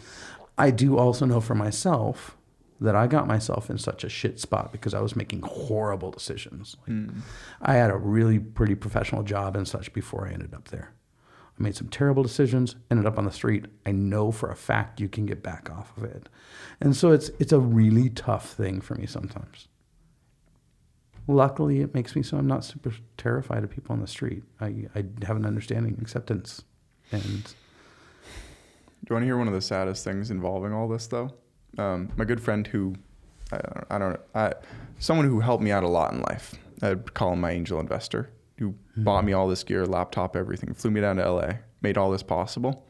I 0.58 0.72
do 0.72 0.98
also 0.98 1.26
know 1.26 1.42
for 1.42 1.56
myself 1.56 2.38
that 2.80 2.96
I 2.96 3.08
got 3.08 3.28
myself 3.28 3.70
in 3.70 3.78
such 3.78 4.04
a 4.04 4.10
shit 4.10 4.40
spot 4.40 4.72
because 4.72 4.94
I 4.94 5.02
was 5.02 5.16
making 5.16 5.42
horrible 5.42 6.12
decisions. 6.12 6.78
Like, 6.82 6.96
hmm. 6.96 7.20
I 7.62 7.74
had 7.74 7.90
a 7.90 7.98
really 7.98 8.40
pretty 8.40 8.76
professional 8.76 9.24
job 9.24 9.58
and 9.58 9.68
such 9.68 9.92
before 9.94 10.28
I 10.28 10.32
ended 10.32 10.54
up 10.54 10.70
there. 10.70 10.94
I 11.60 11.64
made 11.64 11.76
some 11.76 11.90
terrible 11.90 12.24
decisions, 12.24 12.76
ended 12.90 13.06
up 13.06 13.18
on 13.18 13.26
the 13.26 13.32
street. 13.32 13.66
I 13.86 13.92
know 13.92 14.32
for 14.32 14.50
a 14.50 14.56
fact 14.56 15.02
you 15.02 15.10
can 15.10 15.26
get 15.26 15.44
back 15.44 15.70
off 15.70 15.96
of 15.98 16.04
it. 16.04 16.30
And 16.80 16.96
so 16.96 17.12
it's 17.12 17.30
it's 17.40 17.52
a 17.52 17.60
really 17.60 18.10
tough 18.10 18.54
thing 18.54 18.80
for 18.82 18.96
me 18.96 19.06
sometimes. 19.06 19.68
Luckily, 21.28 21.82
it 21.82 21.94
makes 21.94 22.16
me 22.16 22.24
so 22.24 22.38
I'm 22.38 22.48
not 22.48 22.64
super 22.66 22.92
terrified 23.18 23.64
of 23.64 23.70
people 23.70 23.94
on 23.94 24.02
the 24.02 24.08
street. 24.08 24.44
I, 24.60 24.88
I 24.96 25.04
have 25.24 25.36
an 25.38 25.46
understanding, 25.46 25.98
acceptance, 26.02 26.64
and 27.12 27.54
Do 29.04 29.12
you 29.12 29.16
want 29.16 29.24
to 29.24 29.28
hear 29.28 29.38
one 29.38 29.48
of 29.48 29.54
the 29.54 29.62
saddest 29.62 30.04
things 30.04 30.30
involving 30.30 30.74
all 30.74 30.88
this, 30.88 31.08
though? 31.08 31.32
Um, 31.78 32.10
my 32.18 32.26
good 32.26 32.42
friend 32.42 32.68
who, 32.68 32.96
I 33.52 33.58
don't, 33.58 33.86
I 33.90 33.98
don't 33.98 34.20
I, 34.36 34.54
someone 35.00 35.26
who 35.28 35.40
helped 35.40 35.64
me 35.64 35.72
out 35.72 35.84
a 35.84 35.88
lot 35.88 36.14
in 36.14 36.22
life. 36.22 36.56
I'd 36.82 37.14
call 37.14 37.34
him 37.34 37.42
my 37.42 37.52
angel 37.52 37.80
investor, 37.80 38.30
who 38.60 38.76
bought 38.98 39.24
me 39.24 39.34
all 39.34 39.48
this 39.48 39.64
gear, 39.64 39.86
laptop, 39.86 40.36
everything, 40.36 40.74
flew 40.74 40.92
me 40.92 41.02
down 41.02 41.16
to 41.16 41.32
LA, 41.32 41.52
made 41.82 41.98
all 41.98 42.12
this 42.12 42.24
possible. 42.24 42.86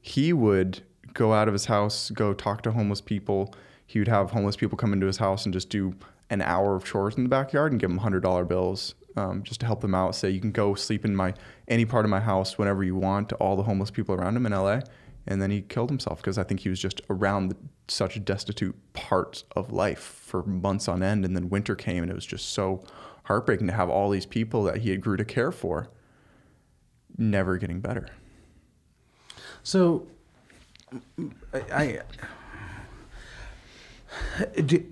He 0.00 0.32
would 0.32 0.82
go 1.14 1.32
out 1.32 1.48
of 1.48 1.54
his 1.54 1.66
house, 1.66 2.10
go 2.10 2.34
talk 2.34 2.62
to 2.62 2.72
homeless 2.72 3.00
people. 3.00 3.54
He 3.86 3.98
would 3.98 4.08
have 4.08 4.32
homeless 4.32 4.56
people 4.56 4.76
come 4.76 4.92
into 4.92 5.06
his 5.06 5.18
house 5.18 5.44
and 5.44 5.52
just 5.52 5.70
do 5.70 5.94
an 6.30 6.42
hour 6.42 6.74
of 6.74 6.84
chores 6.84 7.16
in 7.16 7.22
the 7.22 7.28
backyard 7.28 7.72
and 7.72 7.80
give 7.80 7.90
them 7.90 7.98
hundred 7.98 8.22
dollar 8.22 8.44
bills 8.44 8.94
um, 9.16 9.42
just 9.42 9.60
to 9.60 9.66
help 9.66 9.80
them 9.80 9.94
out. 9.94 10.14
Say 10.14 10.30
you 10.30 10.40
can 10.40 10.52
go 10.52 10.74
sleep 10.74 11.04
in 11.04 11.14
my 11.14 11.34
any 11.68 11.84
part 11.84 12.04
of 12.04 12.10
my 12.10 12.20
house 12.20 12.58
whenever 12.58 12.82
you 12.82 12.96
want. 12.96 13.28
To 13.28 13.36
all 13.36 13.56
the 13.56 13.62
homeless 13.62 13.90
people 13.90 14.14
around 14.14 14.36
him 14.36 14.46
in 14.46 14.52
LA, 14.52 14.80
and 15.26 15.40
then 15.40 15.50
he 15.50 15.62
killed 15.62 15.90
himself 15.90 16.18
because 16.18 16.38
I 16.38 16.42
think 16.42 16.60
he 16.60 16.68
was 16.68 16.80
just 16.80 17.00
around 17.08 17.48
the, 17.48 17.56
such 17.88 18.22
destitute 18.24 18.76
parts 18.92 19.44
of 19.54 19.72
life 19.72 20.00
for 20.00 20.42
months 20.42 20.88
on 20.88 21.02
end. 21.02 21.24
And 21.24 21.36
then 21.36 21.48
winter 21.48 21.76
came, 21.76 22.02
and 22.02 22.10
it 22.10 22.14
was 22.14 22.26
just 22.26 22.50
so 22.50 22.82
heartbreaking 23.24 23.66
to 23.66 23.72
have 23.72 23.90
all 23.90 24.10
these 24.10 24.26
people 24.26 24.62
that 24.64 24.78
he 24.78 24.90
had 24.90 25.00
grew 25.00 25.16
to 25.16 25.24
care 25.24 25.52
for 25.52 25.88
never 27.18 27.58
getting 27.58 27.80
better. 27.80 28.08
So, 29.62 30.06
I, 31.52 32.00
I 34.42 34.60
do, 34.60 34.84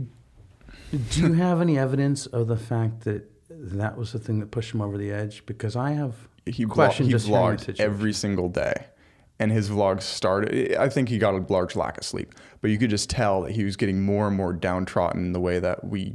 do 1.11 1.21
you 1.21 1.33
have 1.35 1.61
any 1.61 1.79
evidence 1.79 2.27
of 2.27 2.49
the 2.49 2.57
fact 2.57 3.01
that 3.03 3.29
that 3.51 3.97
was 3.97 4.12
the 4.12 4.19
thing 4.19 4.41
that 4.41 4.51
pushed 4.51 4.75
him 4.75 4.81
over 4.81 4.97
the 4.97 5.11
edge? 5.11 5.45
Because 5.47 5.77
I 5.77 5.93
have 5.93 6.15
He, 6.47 6.65
vlog, 6.65 6.71
questions 6.71 7.07
he 7.09 7.12
just 7.12 7.27
hearing 7.27 7.57
the 7.57 7.65
vlogged 7.65 7.81
every 7.81 8.12
single 8.12 8.49
day. 8.49 8.87
And 9.39 9.51
his 9.51 9.69
vlogs 9.71 10.03
started, 10.03 10.77
I 10.77 10.89
think 10.89 11.09
he 11.09 11.19
got 11.19 11.35
a 11.35 11.45
large 11.53 11.75
lack 11.75 11.99
of 11.99 12.05
sleep, 12.05 12.35
but 12.61 12.71
you 12.71 12.79
could 12.79 12.91
just 12.91 13.11
tell 13.11 13.43
that 13.43 13.53
he 13.53 13.65
was 13.65 13.77
getting 13.77 14.01
more 14.01 14.29
and 14.29 14.37
more 14.37 14.53
downtrodden 14.53 15.27
in 15.27 15.33
the 15.33 15.41
way 15.41 15.59
that 15.59 15.85
we 15.85 16.15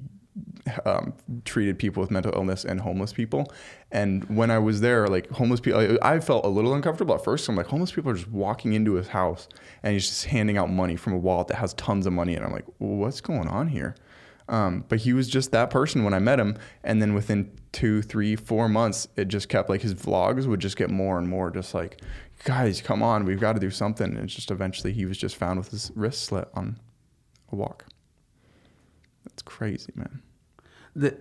um, 0.85 1.13
treated 1.45 1.79
people 1.79 2.01
with 2.01 2.11
mental 2.11 2.33
illness 2.33 2.65
and 2.65 2.81
homeless 2.81 3.13
people. 3.13 3.51
And 3.91 4.23
when 4.35 4.51
I 4.51 4.59
was 4.59 4.81
there, 4.81 5.07
like 5.07 5.29
homeless 5.31 5.59
people, 5.59 5.97
I, 6.01 6.19
felt 6.19 6.45
a 6.45 6.49
little 6.49 6.73
uncomfortable 6.73 7.15
at 7.15 7.23
first. 7.23 7.47
I'm 7.47 7.55
like, 7.55 7.67
homeless 7.67 7.91
people 7.91 8.11
are 8.11 8.15
just 8.15 8.29
walking 8.29 8.73
into 8.73 8.93
his 8.93 9.07
house 9.07 9.47
and 9.83 9.93
he's 9.93 10.07
just 10.07 10.25
handing 10.25 10.57
out 10.57 10.69
money 10.69 10.95
from 10.95 11.13
a 11.13 11.17
wallet 11.17 11.47
that 11.47 11.55
has 11.55 11.73
tons 11.75 12.05
of 12.05 12.13
money. 12.13 12.35
And 12.35 12.45
I'm 12.45 12.51
like, 12.51 12.65
what's 12.79 13.21
going 13.21 13.47
on 13.47 13.67
here? 13.67 13.95
Um, 14.49 14.85
but 14.87 14.99
he 14.99 15.13
was 15.13 15.27
just 15.27 15.51
that 15.51 15.69
person 15.69 16.03
when 16.03 16.13
I 16.13 16.19
met 16.19 16.39
him. 16.39 16.57
And 16.83 17.01
then 17.01 17.13
within 17.13 17.51
two, 17.71 18.01
three, 18.01 18.35
four 18.35 18.69
months, 18.69 19.07
it 19.15 19.27
just 19.27 19.49
kept 19.49 19.69
like 19.69 19.81
his 19.81 19.93
vlogs 19.93 20.45
would 20.45 20.59
just 20.59 20.77
get 20.77 20.89
more 20.89 21.17
and 21.17 21.27
more 21.27 21.51
just 21.51 21.73
like, 21.73 22.01
guys, 22.43 22.81
come 22.81 23.03
on, 23.03 23.25
we've 23.25 23.39
got 23.39 23.53
to 23.53 23.59
do 23.59 23.71
something. 23.71 24.07
And 24.07 24.19
it's 24.19 24.35
just 24.35 24.51
eventually 24.51 24.93
he 24.93 25.05
was 25.05 25.17
just 25.17 25.35
found 25.35 25.59
with 25.59 25.71
his 25.71 25.91
wrist 25.95 26.23
slit 26.23 26.47
on 26.53 26.79
a 27.51 27.55
walk. 27.55 27.85
That's 29.25 29.41
crazy, 29.41 29.91
man. 29.95 30.21
That 30.97 31.19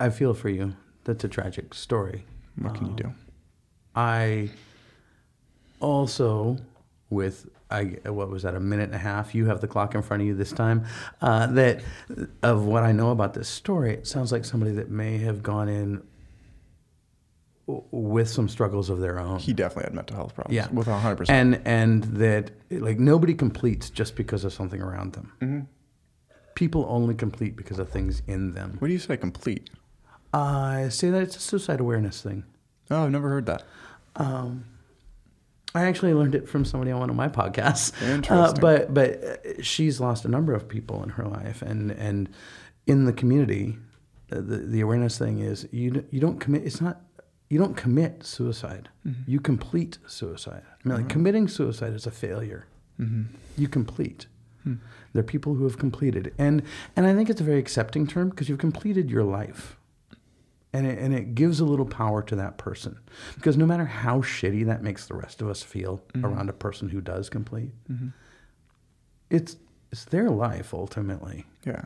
I 0.00 0.10
feel 0.10 0.34
for 0.34 0.48
you. 0.48 0.74
That's 1.04 1.24
a 1.24 1.28
tragic 1.28 1.74
story. 1.74 2.24
What 2.56 2.74
can 2.74 2.86
you 2.86 2.94
do? 2.94 3.12
I 3.94 4.50
also, 5.80 6.58
with 7.10 7.48
I 7.70 7.84
what 8.06 8.30
was 8.30 8.42
that 8.42 8.54
a 8.54 8.60
minute 8.60 8.84
and 8.84 8.94
a 8.94 8.98
half? 8.98 9.34
You 9.34 9.46
have 9.46 9.60
the 9.60 9.68
clock 9.68 9.94
in 9.94 10.02
front 10.02 10.22
of 10.22 10.26
you 10.26 10.34
this 10.34 10.52
time. 10.52 10.84
Uh, 11.20 11.46
that 11.48 11.82
of 12.42 12.64
what 12.64 12.82
I 12.82 12.92
know 12.92 13.10
about 13.10 13.34
this 13.34 13.48
story, 13.48 13.94
it 13.94 14.06
sounds 14.06 14.32
like 14.32 14.44
somebody 14.44 14.72
that 14.72 14.90
may 14.90 15.18
have 15.18 15.42
gone 15.42 15.68
in 15.68 16.02
w- 17.66 17.84
with 17.90 18.28
some 18.28 18.48
struggles 18.48 18.90
of 18.90 19.00
their 19.00 19.18
own. 19.18 19.38
He 19.38 19.52
definitely 19.52 19.84
had 19.84 19.94
mental 19.94 20.16
health 20.16 20.34
problems. 20.34 20.54
Yeah. 20.56 20.68
With 20.72 20.86
100%. 20.88 21.26
and 21.28 21.60
and 21.64 22.04
that 22.04 22.50
like 22.70 22.98
nobody 22.98 23.34
completes 23.34 23.90
just 23.90 24.16
because 24.16 24.44
of 24.44 24.52
something 24.52 24.80
around 24.82 25.12
them. 25.12 25.32
Mm-hmm. 25.40 25.60
People 26.58 26.84
only 26.88 27.14
complete 27.14 27.54
because 27.54 27.78
of 27.78 27.88
things 27.88 28.20
in 28.26 28.52
them. 28.54 28.76
what 28.80 28.88
do 28.88 28.92
you 28.92 28.98
say 28.98 29.16
complete? 29.16 29.70
I 30.34 30.88
say 30.88 31.08
that 31.10 31.22
it's 31.22 31.36
a 31.36 31.40
suicide 31.40 31.78
awareness 31.78 32.20
thing. 32.20 32.42
Oh, 32.90 33.04
I've 33.04 33.12
never 33.12 33.28
heard 33.28 33.46
that. 33.46 33.62
Um, 34.16 34.64
I 35.72 35.84
actually 35.84 36.14
learned 36.14 36.34
it 36.34 36.48
from 36.48 36.64
somebody 36.64 36.90
on 36.90 36.98
one 36.98 37.10
of 37.10 37.16
my 37.16 37.28
podcasts. 37.28 37.92
Uh, 38.02 38.14
Interesting. 38.14 38.60
but 38.60 38.92
but 38.92 39.22
uh, 39.22 39.62
she's 39.62 40.00
lost 40.00 40.24
a 40.24 40.28
number 40.28 40.52
of 40.52 40.68
people 40.68 41.00
in 41.04 41.10
her 41.10 41.26
life, 41.26 41.62
and 41.62 41.92
and 41.92 42.28
in 42.88 43.04
the 43.04 43.12
community, 43.12 43.76
uh, 44.32 44.36
the 44.36 44.56
the 44.58 44.80
awareness 44.80 45.16
thing 45.16 45.38
is 45.38 45.68
you 45.70 46.04
you 46.10 46.18
don't 46.20 46.40
commit. 46.40 46.64
It's 46.64 46.80
not 46.80 47.00
you 47.48 47.58
don't 47.58 47.76
commit 47.76 48.24
suicide. 48.24 48.88
Mm-hmm. 49.06 49.30
You 49.30 49.38
complete 49.40 49.98
suicide. 50.06 50.62
I 50.66 50.88
mean, 50.88 50.98
like 50.98 51.08
committing 51.08 51.46
suicide 51.46 51.92
is 51.92 52.06
a 52.06 52.10
failure. 52.10 52.66
Mm-hmm. 52.98 53.34
You 53.56 53.68
complete. 53.68 54.26
Hmm. 54.64 54.74
There 55.12 55.20
are 55.20 55.24
people 55.24 55.54
who 55.54 55.64
have 55.64 55.78
completed, 55.78 56.34
and 56.38 56.62
and 56.96 57.06
I 57.06 57.14
think 57.14 57.30
it's 57.30 57.40
a 57.40 57.44
very 57.44 57.58
accepting 57.58 58.06
term 58.06 58.30
because 58.30 58.48
you've 58.48 58.58
completed 58.58 59.10
your 59.10 59.24
life. 59.24 59.76
And 60.70 60.86
it, 60.86 60.98
and 60.98 61.14
it 61.14 61.34
gives 61.34 61.60
a 61.60 61.64
little 61.64 61.86
power 61.86 62.22
to 62.24 62.36
that 62.36 62.58
person. 62.58 62.98
Because 63.34 63.56
no 63.56 63.64
matter 63.64 63.86
how 63.86 64.18
shitty 64.18 64.66
that 64.66 64.82
makes 64.82 65.06
the 65.06 65.14
rest 65.14 65.40
of 65.40 65.48
us 65.48 65.62
feel 65.62 66.02
around 66.22 66.50
a 66.50 66.52
person 66.52 66.90
who 66.90 67.00
does 67.00 67.30
complete 67.30 67.72
it's 69.30 69.56
it's 69.90 70.04
their 70.04 70.30
life 70.30 70.74
ultimately. 70.74 71.46
Yeah. 71.64 71.84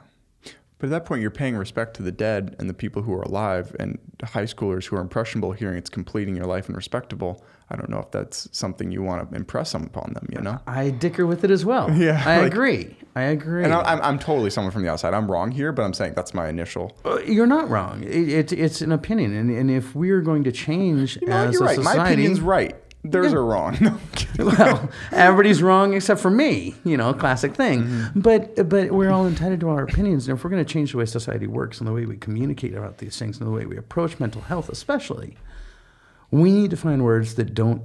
But 0.83 0.89
at 0.89 0.91
that 0.91 1.05
point, 1.05 1.23
you're 1.23 1.31
paying 1.31 1.55
respect 1.57 1.95
to 1.99 2.03
the 2.03 2.11
dead 2.11 2.57
and 2.59 2.69
the 2.69 2.75
people 2.75 3.03
who 3.03 3.12
are 3.15 3.23
alive, 3.23 3.77
and 3.79 4.01
high 4.25 4.43
schoolers 4.47 4.85
who 4.87 4.97
are 4.97 5.01
impressionable 5.01 5.53
hearing 5.53 5.79
it's 5.79 5.89
completing 5.89 6.35
your 6.35 6.47
life 6.47 6.67
and 6.67 6.75
respectable. 6.77 7.45
I 7.71 7.77
don't 7.77 7.89
know 7.89 8.01
if 8.01 8.11
that's 8.11 8.49
something 8.51 8.91
you 8.91 9.01
want 9.01 9.31
to 9.31 9.37
impress 9.37 9.75
upon 9.75 10.12
them, 10.15 10.27
you 10.31 10.41
know? 10.41 10.59
i 10.67 10.91
dicker 10.91 11.25
with 11.25 11.45
it 11.45 11.51
as 11.53 11.65
well 11.65 11.89
Yeah, 11.97 12.21
i 12.27 12.39
like- 12.41 12.53
agree 12.53 12.97
i 13.17 13.23
agree 13.23 13.62
And 13.65 13.73
I- 13.73 13.81
I'm, 13.93 14.01
I'm 14.03 14.19
totally 14.19 14.51
someone 14.51 14.73
from 14.73 14.83
the 14.83 14.91
outside. 14.91 15.15
I'm 15.15 15.31
wrong 15.31 15.53
here, 15.53 15.71
but 15.73 15.83
I'm 15.83 15.95
saying 15.95 16.15
that's 16.15 16.35
my 16.35 16.49
initial. 16.49 16.99
Uh, 17.05 17.21
you're 17.21 17.47
not 17.47 17.71
wrong 17.71 18.03
it, 18.03 18.29
it, 18.29 18.53
it's 18.53 18.83
an 18.83 18.91
opinion 18.93 19.35
and, 19.35 19.51
and 19.51 19.71
if 19.71 19.95
we're 19.95 20.21
going 20.21 20.45
to 20.45 20.53
change 20.53 21.17
You 21.23 21.29
know, 21.29 21.37
as 21.47 21.55
you're 21.55 21.62
a 21.62 21.67
right. 21.67 21.77
society 21.77 21.99
My 21.99 22.07
opinion's 22.07 22.41
right. 22.41 22.75
Theirs 23.05 23.33
are 23.33 23.45
wrong. 23.45 24.01
Well, 24.39 24.91
everybody's 25.13 25.63
wrong 25.63 25.93
except 25.93 26.21
for 26.21 26.31
me. 26.31 26.75
You 26.85 26.97
know, 26.97 27.13
classic 27.13 27.55
thing. 27.55 27.83
Mm-hmm. 27.85 28.21
But 28.21 28.69
but 28.69 28.91
we're 28.91 29.11
all 29.11 29.27
entitled 29.27 29.61
to 29.61 29.69
our 29.69 29.83
opinions, 29.85 30.27
and 30.27 30.37
if 30.37 30.43
we're 30.43 30.51
going 30.51 30.65
to 30.65 30.73
change 30.73 30.93
the 30.93 30.99
way 30.99 31.05
society 31.05 31.47
works 31.47 31.79
and 31.79 31.87
the 31.87 31.93
way 31.93 32.07
we 32.07 32.17
communicate 32.17 32.75
about 32.75 32.99
these 32.99 33.19
things 33.19 33.39
and 33.39 33.47
the 33.47 33.53
way 33.53 33.67
we 33.67 33.77
approach 33.77 34.19
mental 34.19 34.41
health, 34.41 34.71
especially, 34.71 35.37
we 36.31 36.51
need 36.51 36.71
to 36.71 36.77
find 36.79 37.05
words 37.05 37.35
that 37.35 37.55
don't. 37.55 37.83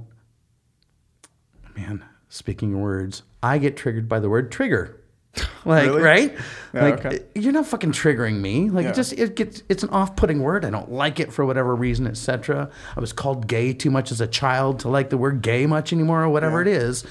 Man, 1.76 2.04
speaking 2.28 2.74
of 2.74 2.80
words, 2.80 3.22
I 3.42 3.58
get 3.58 3.76
triggered 3.76 4.08
by 4.08 4.20
the 4.20 4.30
word 4.30 4.50
trigger. 4.50 4.97
Like 5.64 5.86
Really? 5.86 6.02
right, 6.02 6.36
Yeah, 6.74 6.82
like 6.84 7.04
okay. 7.04 7.18
you're 7.34 7.52
not 7.52 7.66
fucking 7.66 7.92
triggering 7.92 8.40
me. 8.40 8.70
Like 8.70 8.84
Yeah. 8.84 8.90
it 8.90 8.94
just 8.94 9.12
it 9.14 9.36
gets 9.36 9.62
it's 9.68 9.82
an 9.82 9.90
off-putting 9.90 10.40
word. 10.40 10.64
I 10.64 10.70
don't 10.70 10.90
like 10.90 11.20
it 11.20 11.32
for 11.32 11.44
whatever 11.44 11.74
reason, 11.74 12.06
etc. 12.06 12.70
I 12.96 13.00
was 13.00 13.12
called 13.12 13.46
gay 13.46 13.72
too 13.72 13.90
much 13.90 14.10
as 14.12 14.20
a 14.20 14.26
child 14.26 14.80
to 14.80 14.88
like 14.88 15.10
the 15.10 15.18
word 15.18 15.42
gay 15.42 15.66
much 15.66 15.92
anymore, 15.92 16.22
or 16.22 16.28
whatever 16.28 16.62
it 16.62 16.68
is. 16.68 17.04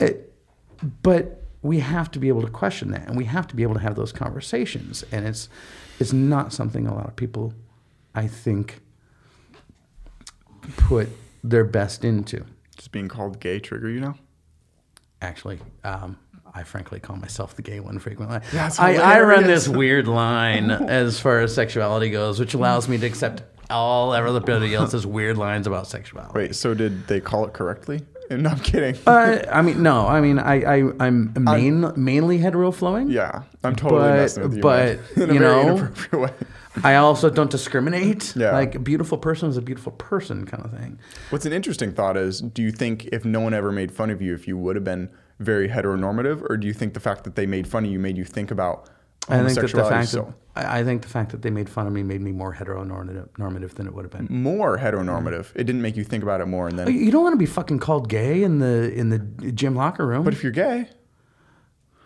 It, 0.00 0.32
but 1.02 1.42
we 1.62 1.78
have 1.80 2.10
to 2.10 2.18
be 2.18 2.28
able 2.28 2.42
to 2.42 2.50
question 2.50 2.90
that, 2.90 3.08
and 3.08 3.16
we 3.16 3.24
have 3.24 3.46
to 3.48 3.56
be 3.56 3.62
able 3.62 3.74
to 3.74 3.80
have 3.80 3.94
those 3.94 4.12
conversations. 4.12 5.04
And 5.12 5.26
it's 5.26 5.48
it's 5.98 6.12
not 6.12 6.52
something 6.52 6.86
a 6.86 6.94
lot 6.94 7.06
of 7.06 7.16
people, 7.16 7.54
I 8.14 8.26
think, 8.26 8.80
put 10.76 11.08
their 11.42 11.64
best 11.64 12.04
into. 12.04 12.44
Just 12.76 12.92
being 12.92 13.08
called 13.08 13.40
gay 13.40 13.60
trigger, 13.60 13.88
you 13.88 14.00
know? 14.00 14.14
Actually, 15.22 15.58
um, 15.84 16.18
I 16.54 16.62
frankly 16.62 17.00
call 17.00 17.16
myself 17.16 17.56
the 17.56 17.62
gay 17.62 17.80
one 17.80 17.98
frequently. 17.98 18.38
That's 18.52 18.78
I, 18.78 18.94
I 18.94 19.20
run 19.22 19.44
this 19.44 19.66
weird 19.68 20.06
line 20.06 20.70
as 20.70 21.18
far 21.18 21.40
as 21.40 21.52
sexuality 21.54 22.10
goes, 22.10 22.38
which 22.38 22.54
allows 22.54 22.88
me 22.88 22.96
to 22.98 23.06
accept 23.06 23.42
all 23.70 24.14
everybody 24.14 24.74
else's 24.74 25.06
weird 25.06 25.36
lines 25.36 25.66
about 25.66 25.88
sexuality. 25.88 26.38
Wait, 26.38 26.54
so 26.54 26.72
did 26.74 27.06
they 27.08 27.20
call 27.20 27.44
it 27.46 27.52
correctly? 27.52 28.02
No, 28.30 28.48
I'm 28.48 28.58
kidding. 28.60 28.96
Uh, 29.06 29.44
I 29.52 29.60
mean, 29.60 29.82
no. 29.82 30.06
I 30.08 30.22
mean, 30.22 30.38
I, 30.38 30.62
I 30.62 30.92
I'm 30.98 31.34
main, 31.38 31.92
mainly 31.94 32.38
hetero 32.38 32.70
flowing. 32.72 33.10
yeah, 33.10 33.42
I'm 33.62 33.76
totally 33.76 34.00
but- 34.00 34.16
messing 34.16 34.42
with 34.44 34.56
you. 34.56 34.62
but, 34.62 34.96
man. 34.96 34.98
in 35.16 35.30
a 35.30 35.34
you 35.34 35.38
very 35.40 35.64
know, 35.64 35.76
inappropriate 35.76 36.22
way. 36.22 36.46
I 36.82 36.94
also 36.96 37.28
don't 37.28 37.50
discriminate. 37.50 38.34
Yeah. 38.34 38.52
Like 38.52 38.74
a 38.74 38.78
beautiful 38.78 39.18
person 39.18 39.50
is 39.50 39.58
a 39.58 39.62
beautiful 39.62 39.92
person, 39.92 40.46
kind 40.46 40.64
of 40.64 40.72
thing. 40.72 40.98
What's 41.28 41.44
an 41.44 41.52
interesting 41.52 41.92
thought 41.92 42.16
is 42.16 42.40
do 42.40 42.62
you 42.62 42.72
think 42.72 43.04
if 43.12 43.26
no 43.26 43.40
one 43.40 43.52
ever 43.52 43.70
made 43.70 43.92
fun 43.92 44.08
of 44.08 44.22
you, 44.22 44.34
if 44.34 44.48
you 44.48 44.56
would 44.56 44.74
have 44.74 44.84
been 44.84 45.10
very 45.38 45.68
heteronormative, 45.68 46.42
or 46.48 46.56
do 46.56 46.66
you 46.66 46.72
think 46.72 46.94
the 46.94 47.00
fact 47.00 47.24
that 47.24 47.34
they 47.36 47.46
made 47.46 47.66
fun 47.66 47.84
of 47.84 47.90
you 47.90 47.98
made 47.98 48.16
you 48.16 48.24
think 48.24 48.50
about 48.50 48.88
I 49.28 49.42
think 49.42 49.54
that 49.54 49.54
the 49.54 49.60
homosexuality 49.60 49.94
fact 49.94 50.08
so 50.10 50.34
that, 50.54 50.66
I 50.66 50.80
I 50.80 50.84
think 50.84 51.02
the 51.02 51.08
fact 51.08 51.30
that 51.32 51.42
they 51.42 51.50
made 51.50 51.68
fun 51.68 51.86
of 51.86 51.92
me 51.92 52.02
made 52.02 52.20
me 52.20 52.30
more 52.30 52.54
heteronormative 52.54 53.28
normative 53.38 53.74
than 53.74 53.86
it 53.86 53.94
would 53.94 54.04
have 54.04 54.12
been. 54.12 54.26
more 54.30 54.78
heteronormative. 54.78 55.46
It 55.54 55.64
didn't 55.64 55.82
make 55.82 55.96
you 55.96 56.04
think 56.04 56.22
about 56.22 56.40
it 56.40 56.46
more, 56.46 56.68
and 56.68 56.78
then. 56.78 56.92
You 56.92 57.10
don't 57.10 57.22
want 57.22 57.32
to 57.32 57.38
be 57.38 57.46
fucking 57.46 57.78
called 57.78 58.08
gay 58.08 58.42
in 58.42 58.58
the 58.58 58.92
in 58.92 59.08
the 59.08 59.18
gym 59.52 59.74
locker 59.74 60.06
room, 60.06 60.24
But 60.24 60.34
if 60.34 60.42
you're 60.42 60.52
gay, 60.52 60.88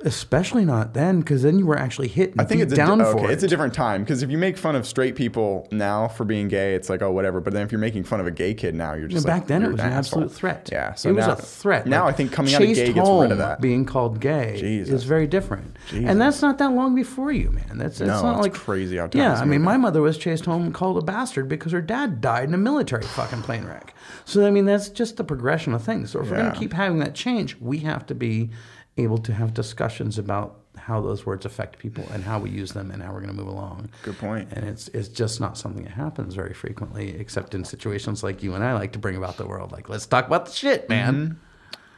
especially 0.04 0.64
not 0.64 0.94
then, 0.94 1.20
because 1.20 1.42
then 1.42 1.58
you 1.58 1.66
were 1.66 1.78
actually 1.78 2.08
hit 2.08 2.32
I 2.38 2.44
think 2.44 2.62
it's 2.62 2.72
a, 2.72 2.76
down 2.76 2.98
di- 2.98 3.12
for 3.12 3.24
it. 3.24 3.32
It's 3.32 3.42
a 3.42 3.48
different 3.48 3.74
time 3.74 4.02
because 4.04 4.22
if 4.22 4.30
you 4.30 4.38
make 4.38 4.56
fun 4.56 4.76
of 4.76 4.86
straight 4.86 5.16
people 5.16 5.66
now 5.70 6.08
for 6.08 6.24
being 6.24 6.48
gay, 6.48 6.74
it's 6.74 6.88
like 6.88 7.02
oh 7.02 7.10
whatever. 7.10 7.40
But 7.40 7.52
then 7.52 7.62
if 7.62 7.72
you're 7.72 7.80
making 7.80 8.04
fun 8.04 8.20
of 8.20 8.26
a 8.26 8.30
gay 8.30 8.54
kid 8.54 8.74
now, 8.74 8.94
you're 8.94 9.08
just 9.08 9.26
like, 9.26 9.40
back 9.40 9.48
then, 9.48 9.62
it 9.62 9.72
was 9.72 9.80
an 9.80 9.92
asshole. 9.92 10.22
absolute 10.22 10.32
threat. 10.32 10.68
Yeah, 10.70 10.94
so 10.94 11.10
it 11.10 11.14
was 11.16 11.26
a 11.26 11.36
threat. 11.36 11.86
Now 11.86 12.04
Like, 12.04 12.14
I 12.14 12.16
think 12.16 12.32
coming 12.32 12.54
out 12.54 12.62
of 12.62 12.68
gay 12.68 12.92
gets 12.92 13.08
rid 13.08 13.32
of 13.32 13.38
that. 13.38 13.60
Being 13.60 13.84
called 13.84 14.20
gay 14.20 14.56
Jesus. 14.58 14.94
is 14.94 15.04
very 15.04 15.26
different, 15.26 15.76
Jesus. 15.88 16.08
and 16.08 16.20
that's 16.20 16.42
not 16.42 16.58
that 16.58 16.72
long 16.72 16.94
before 16.94 17.32
you, 17.32 17.50
man. 17.50 17.78
That's, 17.78 17.98
that's 17.98 18.08
No, 18.08 18.22
not 18.22 18.38
it's 18.38 18.42
like 18.42 18.54
crazy 18.54 18.96
how 18.96 19.08
Yeah, 19.12 19.34
I 19.34 19.44
mean, 19.44 19.62
my 19.62 19.76
mother 19.76 20.00
was 20.00 20.18
chased 20.18 20.44
home 20.44 20.62
and 20.64 20.74
called 20.74 20.98
a 20.98 21.02
bastard 21.02 21.48
because 21.48 21.72
her 21.72 21.82
dad 21.82 22.20
died 22.20 22.48
in 22.48 22.54
a 22.54 22.58
military 22.58 23.02
fucking 23.02 23.42
plane 23.42 23.64
wreck. 23.64 23.94
So 24.24 24.46
I 24.46 24.50
mean, 24.50 24.64
that's 24.64 24.88
just 24.88 25.16
the 25.16 25.24
progression 25.24 25.72
of 25.74 25.82
things. 25.82 26.10
So 26.10 26.20
if 26.20 26.30
we're 26.30 26.36
going 26.36 26.52
to 26.52 26.58
keep 26.58 26.72
having 26.72 26.98
that 27.00 27.14
change, 27.14 27.56
we 27.60 27.78
have 27.78 28.06
to 28.06 28.14
be 28.14 28.50
able 28.98 29.18
to 29.18 29.32
have 29.32 29.54
discussions 29.54 30.18
about 30.18 30.60
how 30.76 31.00
those 31.00 31.26
words 31.26 31.44
affect 31.44 31.78
people 31.78 32.04
and 32.12 32.22
how 32.24 32.38
we 32.38 32.50
use 32.50 32.72
them 32.72 32.90
and 32.90 33.02
how 33.02 33.12
we're 33.12 33.20
going 33.20 33.34
to 33.34 33.42
move 33.42 33.48
along. 33.48 33.90
Good 34.02 34.18
point. 34.18 34.48
And 34.52 34.66
it's 34.66 34.88
it's 34.88 35.08
just 35.08 35.40
not 35.40 35.58
something 35.58 35.84
that 35.84 35.92
happens 35.92 36.34
very 36.34 36.54
frequently, 36.54 37.18
except 37.18 37.54
in 37.54 37.64
situations 37.64 38.22
like 38.22 38.42
you 38.42 38.54
and 38.54 38.64
I 38.64 38.74
like 38.74 38.92
to 38.92 38.98
bring 38.98 39.16
about 39.16 39.36
the 39.36 39.46
world. 39.46 39.72
Like, 39.72 39.88
let's 39.88 40.06
talk 40.06 40.26
about 40.26 40.46
the 40.46 40.52
shit, 40.52 40.88
man. 40.88 41.14
Mm-hmm. 41.14 41.47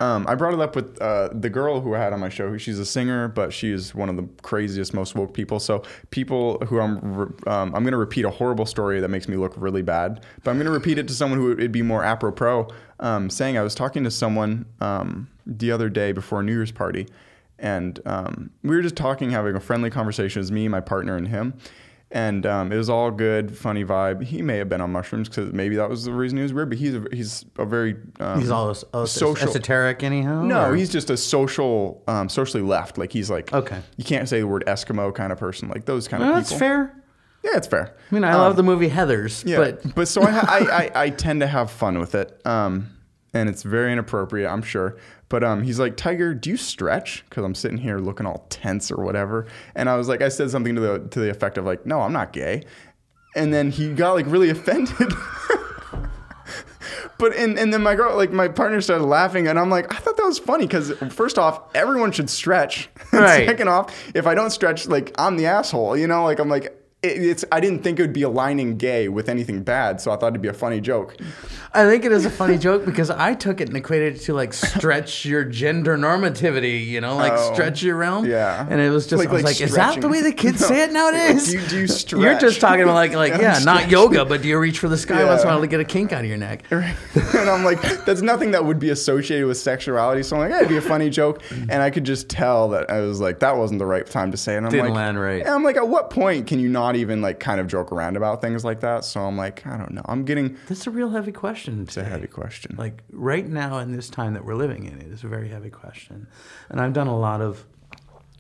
Um, 0.01 0.27
I 0.27 0.35
brought 0.35 0.55
it 0.55 0.61
up 0.61 0.75
with 0.75 1.01
uh, 1.01 1.29
the 1.33 1.51
girl 1.51 1.83
who 1.83 1.95
I 1.95 1.99
had 1.99 2.15
on 2.15 2.21
my 2.21 2.31
show. 2.31 2.57
She's 2.57 2.79
a 2.79 2.87
singer, 2.87 3.29
but 3.29 3.53
she 3.53 3.71
is 3.71 3.95
one 3.95 4.09
of 4.09 4.17
the 4.17 4.27
craziest, 4.43 4.95
most 4.95 5.15
woke 5.15 5.35
people. 5.35 5.61
So 5.61 5.83
people 6.11 6.59
who 6.61 6.81
I'm, 6.81 7.15
re- 7.15 7.27
um, 7.47 7.75
I'm 7.75 7.83
going 7.83 7.93
to 7.93 7.99
repeat 7.99 8.25
a 8.25 8.31
horrible 8.31 8.65
story 8.65 9.01
that 9.01 9.09
makes 9.09 9.29
me 9.29 9.37
look 9.37 9.53
really 9.57 9.83
bad, 9.83 10.25
but 10.43 10.51
I'm 10.51 10.57
going 10.57 10.67
to 10.67 10.73
repeat 10.73 10.97
it 10.97 11.07
to 11.09 11.15
someone 11.15 11.39
who 11.39 11.53
it'd 11.53 11.71
be 11.71 11.83
more 11.83 12.03
apropos. 12.03 12.69
Um, 12.99 13.31
saying 13.31 13.57
I 13.57 13.63
was 13.63 13.75
talking 13.75 14.05
to 14.05 14.11
someone 14.11 14.67
um, 14.81 15.29
the 15.47 15.71
other 15.71 15.89
day 15.89 16.13
before 16.13 16.41
a 16.41 16.43
New 16.43 16.53
Year's 16.53 16.73
party, 16.73 17.07
and 17.59 17.99
um, 18.05 18.51
we 18.63 18.77
were 18.77 18.83
just 18.83 18.97
talking, 18.97 19.31
having 19.31 19.57
a 19.57 19.61
friendly 19.61 19.89
conversation. 19.89 20.41
Was 20.41 20.53
me, 20.53 20.69
my 20.69 20.81
partner, 20.81 21.17
and 21.17 21.29
him. 21.29 21.55
And 22.13 22.45
um, 22.45 22.73
it 22.73 22.77
was 22.77 22.91
all 22.91 23.13
good, 23.13 23.57
funny 23.57 23.85
vibe. 23.85 24.25
He 24.25 24.43
may 24.43 24.57
have 24.57 24.69
been 24.69 24.81
on 24.81 24.91
mushrooms 24.91 25.29
because 25.29 25.53
maybe 25.53 25.77
that 25.77 25.89
was 25.89 26.05
the 26.05 26.13
reason 26.13 26.39
he 26.39 26.43
was 26.43 26.53
weird. 26.53 26.69
But 26.71 26.79
he's 26.79 26.95
a, 26.97 27.05
he's 27.13 27.45
a 27.57 27.65
very 27.65 27.97
um, 28.19 28.41
He's 28.41 28.51
all 28.51 28.75
social- 28.75 29.37
esoteric, 29.37 30.03
anyhow. 30.03 30.43
no, 30.43 30.71
or- 30.71 30.75
he's 30.75 30.91
just 30.91 31.09
a 31.11 31.17
social, 31.17 32.03
um, 32.09 32.29
socially 32.29 32.65
left. 32.65 32.99
Like 32.99 33.13
he's 33.13 33.31
like, 33.31 33.53
Okay. 33.53 33.81
you 33.97 34.03
can't 34.03 34.29
say 34.29 34.41
the 34.41 34.47
word 34.49 34.65
Eskimo 34.67 35.15
kind 35.15 35.33
of 35.33 35.39
person, 35.39 35.69
like 35.69 35.85
those 35.85 36.09
kind 36.09 36.25
of 36.25 36.35
that's 36.35 36.49
people. 36.49 36.59
fair. 36.59 36.97
Yeah, 37.45 37.53
it's 37.55 37.69
fair. 37.69 37.95
I 38.11 38.15
mean, 38.15 38.25
I 38.25 38.35
love 38.35 38.57
the 38.57 38.63
movie 38.65 38.89
Heather's, 38.89 39.45
Yeah, 39.47 39.59
but 39.59 39.95
but 39.95 40.09
so 40.09 40.21
I, 40.23 40.31
I, 40.31 40.59
I, 40.59 40.91
I 41.05 41.11
tend 41.11 41.41
to 41.43 41.47
have 41.47 41.71
fun 41.71 41.99
with 42.01 42.15
it, 42.17 42.45
um, 42.45 42.89
and 43.33 43.49
it's 43.49 43.63
very 43.63 43.93
inappropriate, 43.93 44.51
I'm 44.51 44.63
sure. 44.63 44.97
But 45.31 45.43
um, 45.43 45.63
he's 45.63 45.79
like, 45.79 45.97
Tiger, 45.97 46.35
do 46.35 46.51
you 46.51 46.59
stretch? 46.59 47.25
Because 47.29 47.45
I'm 47.45 47.55
sitting 47.55 47.79
here 47.79 47.99
looking 47.99 48.27
all 48.27 48.45
tense 48.51 48.91
or 48.91 49.03
whatever. 49.03 49.47
And 49.75 49.89
I 49.89 49.97
was 49.97 50.09
like, 50.09 50.21
I 50.21 50.29
said 50.29 50.51
something 50.51 50.75
to 50.75 50.81
the 50.81 50.99
to 50.99 51.21
the 51.21 51.31
effect 51.31 51.57
of 51.57 51.65
like, 51.65 51.87
no, 51.87 52.03
I'm 52.03 52.13
not 52.13 52.35
gay. 52.35 52.65
And 53.35 53.55
then 53.55 53.71
he 53.71 53.95
got 53.95 54.13
like 54.13 54.27
really 54.27 54.51
offended. 54.57 55.13
But 57.21 57.37
and, 57.37 57.59
and 57.59 57.73
then 57.73 57.83
my 57.83 57.95
girl, 57.95 58.17
like 58.17 58.33
my 58.33 58.49
partner, 58.49 58.81
started 58.81 59.05
laughing, 59.05 59.47
and 59.47 59.59
I'm 59.59 59.69
like, 59.69 59.95
I 59.95 59.99
thought 59.99 60.17
that 60.17 60.25
was 60.25 60.39
funny 60.39 60.67
because 60.67 60.91
first 61.11 61.39
off, 61.39 61.61
everyone 61.75 62.13
should 62.13 62.31
stretch. 62.31 62.89
Right. 63.13 63.47
Second 63.47 63.69
off, 63.69 63.93
if 64.15 64.27
I 64.27 64.37
don't 64.37 64.51
stretch, 64.51 64.87
like 64.87 65.13
I'm 65.19 65.37
the 65.37 65.47
asshole, 65.47 65.97
you 65.97 66.07
know. 66.07 66.25
Like 66.25 66.39
I'm 66.39 66.49
like, 66.49 66.80
it's. 67.03 67.45
I 67.51 67.61
didn't 67.61 67.83
think 67.83 67.99
it 67.99 68.03
would 68.03 68.13
be 68.13 68.23
aligning 68.23 68.77
gay 68.77 69.09
with 69.09 69.29
anything 69.29 69.63
bad, 69.63 70.01
so 70.01 70.11
I 70.11 70.17
thought 70.17 70.29
it'd 70.29 70.43
be 70.43 70.49
a 70.49 70.53
funny 70.53 70.81
joke. 70.81 71.17
I 71.73 71.87
think 71.89 72.05
it 72.05 72.13
is 72.13 72.27
a 72.27 72.31
funny 72.31 72.59
joke 72.59 72.85
because 72.85 73.11
I 73.11 73.35
took 73.35 73.61
it 73.61 73.69
and 73.69 73.77
equated 73.77 74.17
it 74.17 74.19
to 74.23 74.35
like 74.35 74.53
stretch 74.53 75.25
your 75.25 75.45
gender 75.45 75.97
normativity, 75.97 76.85
you 76.85 77.01
know, 77.01 77.17
like 77.17 77.33
Oh, 77.35 77.53
stretch 77.55 77.83
your 77.83 77.97
realm. 77.97 78.27
yeah. 78.27 78.67
And 78.69 78.81
it 78.81 78.91
was 78.91 79.07
just, 79.07 79.19
Like- 79.21 79.29
I 79.29 79.33
was 79.33 79.43
like 79.45 79.55
like, 79.55 79.61
is 79.61 79.75
that 79.75 80.01
the 80.01 80.09
way 80.09 80.21
the 80.21 80.33
kids 80.33 80.61
No. 80.63 80.67
say 80.67 80.83
it 80.85 80.93
nowadays? 80.93 81.47
Do 81.47 81.59
you- 81.59 81.67
do 81.67 82.17
you 82.17 82.23
You're 82.25 82.39
just 82.39 82.61
talking 82.61 82.83
about 82.83 82.95
like, 82.95 83.13
like 83.15 83.33
I'm 83.35 83.41
yeah, 83.41 83.59
not 83.65 83.89
yoga, 83.89 84.25
but 84.25 84.43
do 84.43 84.49
you 84.49 84.59
reach 84.59 84.79
for 84.81 84.89
the 84.89 84.99
sky 84.99 85.25
once 85.25 85.43
in 85.43 85.49
a 85.49 85.51
while 85.53 85.61
to 85.61 85.67
get 85.69 85.81
a 85.81 85.85
kink 85.85 86.13
out 86.13 86.21
of 86.23 86.27
your 86.27 86.39
neck? 86.39 86.65
and 86.71 87.49
I'm 87.49 87.65
like, 87.65 87.81
that's 88.05 88.21
nothing 88.23 88.51
that 88.51 88.65
would 88.65 88.79
be 88.81 88.91
associated 88.91 89.47
with 89.47 89.57
sexuality. 89.59 90.23
So 90.25 90.37
I'm 90.37 90.43
like, 90.43 90.51
hey, 90.51 90.57
it'd 90.59 90.69
be 90.69 90.77
a 90.77 90.81
funny 90.83 91.09
joke. 91.09 91.41
And 91.51 91.83
I 91.83 91.91
could 91.91 92.05
just 92.05 92.29
tell 92.29 92.69
that 92.71 92.91
I 92.91 93.01
was 93.01 93.21
like, 93.21 93.39
that 93.41 93.57
wasn't 93.57 93.79
the 93.79 93.87
right 93.87 94.07
time 94.07 94.31
to 94.33 94.37
say 94.37 94.55
it. 94.55 94.59
And 94.59 94.67
I'm 94.67 94.73
Didn't 94.73 94.87
like, 94.89 94.95
land 94.97 95.21
right. 95.21 95.41
And 95.41 95.51
I'm 95.51 95.63
like, 95.63 95.77
at 95.77 95.87
what 95.89 96.11
point 96.11 96.47
can 96.49 96.59
you 96.59 96.69
not 96.69 96.90
even 96.97 97.21
like 97.23 97.41
kind 97.41 97.61
of 97.61 97.67
joke 97.67 97.93
around 97.93 98.17
about 98.17 98.41
things 98.41 98.65
like 98.65 98.81
that? 98.81 99.05
So 99.05 99.21
I'm 99.23 99.37
like, 99.37 99.67
I 99.67 99.77
don't 99.77 99.93
know. 99.93 100.03
I'm 100.07 100.25
getting 100.25 100.57
That's 100.69 100.87
a 100.87 100.91
real 100.91 101.11
heavy 101.11 101.33
question. 101.33 101.83
it's 101.83 101.97
a 101.97 102.05
heavy 102.05 102.27
question. 102.27 102.77
Like 102.79 103.03
right 103.11 103.47
now 103.47 103.79
in 103.79 103.93
this 103.93 104.09
time 104.09 104.35
that 104.35 104.45
we're 104.45 104.55
living 104.55 104.85
in, 104.85 104.99
it 105.01 105.09
is 105.13 105.25
a 105.25 105.29
very 105.29 105.49
heavy 105.49 105.71
question. 105.71 106.27
And 106.69 106.81
I've 106.81 106.93
done 106.93 107.07
a 107.09 107.19
lot 107.19 107.41
of 107.41 107.65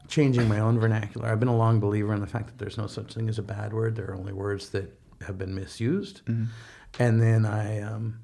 changing 0.08 0.48
my 0.48 0.58
own 0.58 0.78
vernacular. 0.78 1.28
I've 1.28 1.38
been 1.38 1.48
a 1.48 1.56
long 1.56 1.78
believer 1.80 2.12
in 2.12 2.20
the 2.20 2.26
fact 2.26 2.46
that 2.48 2.58
there's 2.58 2.76
no 2.78 2.86
such 2.86 3.14
thing 3.14 3.28
as 3.28 3.38
a 3.38 3.42
bad 3.42 3.72
word. 3.72 3.94
There 3.96 4.10
are 4.10 4.16
only 4.16 4.32
words 4.32 4.70
that 4.70 4.92
have 5.26 5.38
been 5.38 5.54
misused. 5.54 6.22
And 6.98 7.22
then 7.22 7.44
I, 7.46 7.80
um, 7.80 8.20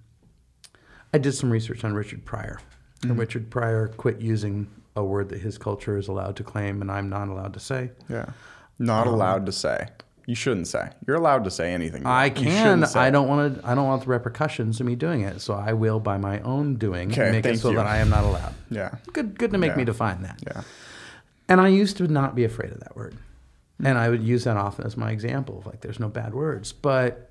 I 1.14 1.18
did 1.18 1.32
some 1.32 1.50
research 1.50 1.84
on 1.84 1.94
Richard 1.94 2.24
Pryor. 2.24 2.60
And 3.02 3.16
Richard 3.18 3.50
Pryor 3.50 3.88
quit 3.88 4.20
using 4.20 4.68
a 4.96 5.04
word 5.04 5.28
that 5.28 5.40
his 5.40 5.58
culture 5.58 5.96
is 5.98 6.08
allowed 6.08 6.34
to 6.36 6.42
claim 6.42 6.80
and 6.82 6.90
I'm 6.90 7.08
not 7.08 7.28
allowed 7.28 7.52
to 7.54 7.60
say. 7.60 7.90
yeah. 8.08 8.22
Um, 8.22 8.34
Not 8.78 9.06
allowed 9.06 9.46
to 9.46 9.52
say. 9.52 9.86
You 10.26 10.34
shouldn't 10.34 10.66
say. 10.66 10.90
You're 11.06 11.16
allowed 11.16 11.44
to 11.44 11.50
say 11.52 11.72
anything. 11.72 12.04
I 12.04 12.30
can. 12.30 12.82
I 12.96 13.10
don't 13.10 13.28
want 13.28 13.60
to. 13.62 13.66
I 13.68 13.74
don't 13.76 13.86
want 13.86 14.02
the 14.02 14.08
repercussions 14.08 14.80
of 14.80 14.86
me 14.86 14.96
doing 14.96 15.20
it. 15.20 15.40
So 15.40 15.54
I 15.54 15.72
will, 15.72 16.00
by 16.00 16.18
my 16.18 16.40
own 16.40 16.74
doing, 16.74 17.12
Okay, 17.12 17.30
make 17.30 17.46
it 17.46 17.60
so 17.60 17.70
you. 17.70 17.76
that 17.76 17.86
I 17.86 17.98
am 17.98 18.10
not 18.10 18.24
allowed. 18.24 18.52
Yeah. 18.70 18.90
Good. 19.12 19.38
Good 19.38 19.52
to 19.52 19.58
make 19.58 19.70
Yeah. 19.72 19.76
me 19.76 19.84
define 19.84 20.22
that. 20.22 20.40
Yeah. 20.44 20.62
And 21.48 21.60
I 21.60 21.68
used 21.68 21.96
to 21.98 22.08
not 22.08 22.34
be 22.34 22.42
afraid 22.42 22.72
of 22.72 22.80
that 22.80 22.96
word, 22.96 23.16
and 23.84 23.96
I 23.96 24.08
would 24.08 24.22
use 24.24 24.42
that 24.44 24.56
often 24.56 24.84
as 24.84 24.96
my 24.96 25.12
example 25.12 25.58
of 25.58 25.66
like, 25.66 25.80
there's 25.82 26.00
no 26.00 26.08
bad 26.08 26.34
words. 26.34 26.72
But 26.72 27.30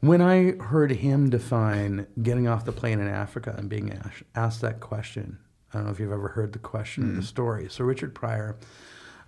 when 0.00 0.22
I 0.22 0.52
heard 0.62 0.92
him 0.92 1.28
define 1.28 2.06
getting 2.22 2.46
off 2.48 2.64
the 2.64 2.72
plane 2.72 3.00
in 3.00 3.08
Africa 3.08 3.54
and 3.58 3.68
being 3.68 3.92
asked, 3.92 4.22
asked 4.34 4.60
that 4.62 4.80
question, 4.80 5.38
I 5.72 5.78
don't 5.78 5.86
know 5.86 5.92
if 5.92 6.00
you've 6.00 6.12
ever 6.12 6.28
heard 6.28 6.52
the 6.52 6.58
question 6.58 7.02
Hmm. 7.04 7.10
or 7.10 7.14
the 7.20 7.26
story. 7.26 7.66
So 7.68 7.84
Richard 7.84 8.14
Pryor, 8.14 8.56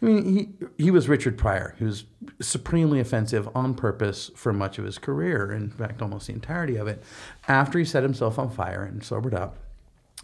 I 0.02 0.04
mean, 0.04 0.24
he 0.24 0.84
he 0.84 0.90
was 0.90 1.08
Richard 1.08 1.38
Pryor. 1.38 1.76
He 1.78 1.84
was 1.84 2.04
supremely 2.40 2.98
offensive 2.98 3.48
on 3.54 3.74
purpose 3.74 4.32
for 4.34 4.52
much 4.52 4.78
of 4.78 4.84
his 4.84 4.98
career. 4.98 5.52
In 5.52 5.70
fact, 5.70 6.02
almost 6.02 6.26
the 6.26 6.32
entirety 6.32 6.76
of 6.76 6.88
it. 6.88 7.02
After 7.46 7.78
he 7.78 7.84
set 7.84 8.02
himself 8.02 8.38
on 8.38 8.50
fire 8.50 8.82
and 8.82 9.04
sobered 9.04 9.34
up, 9.34 9.58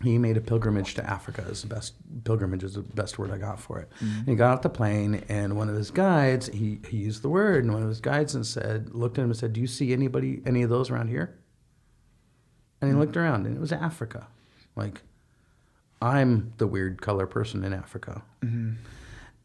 he 0.02 0.18
made 0.18 0.36
a 0.36 0.40
pilgrimage 0.40 0.94
to 0.94 1.08
Africa. 1.08 1.42
Is 1.48 1.62
the 1.62 1.68
best 1.68 1.94
pilgrimage 2.24 2.64
is 2.64 2.74
the 2.74 2.82
best 2.82 3.18
word 3.18 3.30
I 3.30 3.38
got 3.38 3.60
for 3.60 3.78
it. 3.78 3.88
And 4.00 4.28
he 4.28 4.34
got 4.34 4.54
off 4.54 4.62
the 4.62 4.68
plane, 4.68 5.24
and 5.28 5.56
one 5.56 5.68
of 5.68 5.76
his 5.76 5.90
guides, 5.90 6.48
he, 6.48 6.80
he 6.88 6.98
used 6.98 7.22
the 7.22 7.28
word, 7.28 7.64
and 7.64 7.72
one 7.72 7.82
of 7.82 7.88
his 7.88 8.00
guides 8.00 8.34
and 8.34 8.46
said, 8.46 8.94
looked 8.94 9.18
at 9.18 9.22
him 9.22 9.30
and 9.30 9.38
said, 9.38 9.52
"Do 9.52 9.60
you 9.60 9.66
see 9.66 9.92
anybody, 9.92 10.42
any 10.44 10.62
of 10.62 10.70
those 10.70 10.90
around 10.90 11.08
here?" 11.08 11.38
And 12.80 12.88
he 12.88 12.92
mm-hmm. 12.92 13.00
looked 13.00 13.16
around, 13.16 13.46
and 13.46 13.56
it 13.56 13.60
was 13.60 13.72
Africa. 13.72 14.28
Like, 14.76 15.02
I'm 16.00 16.52
the 16.58 16.66
weird 16.68 17.00
color 17.00 17.26
person 17.26 17.64
in 17.64 17.72
Africa, 17.72 18.22
mm-hmm. 18.44 18.74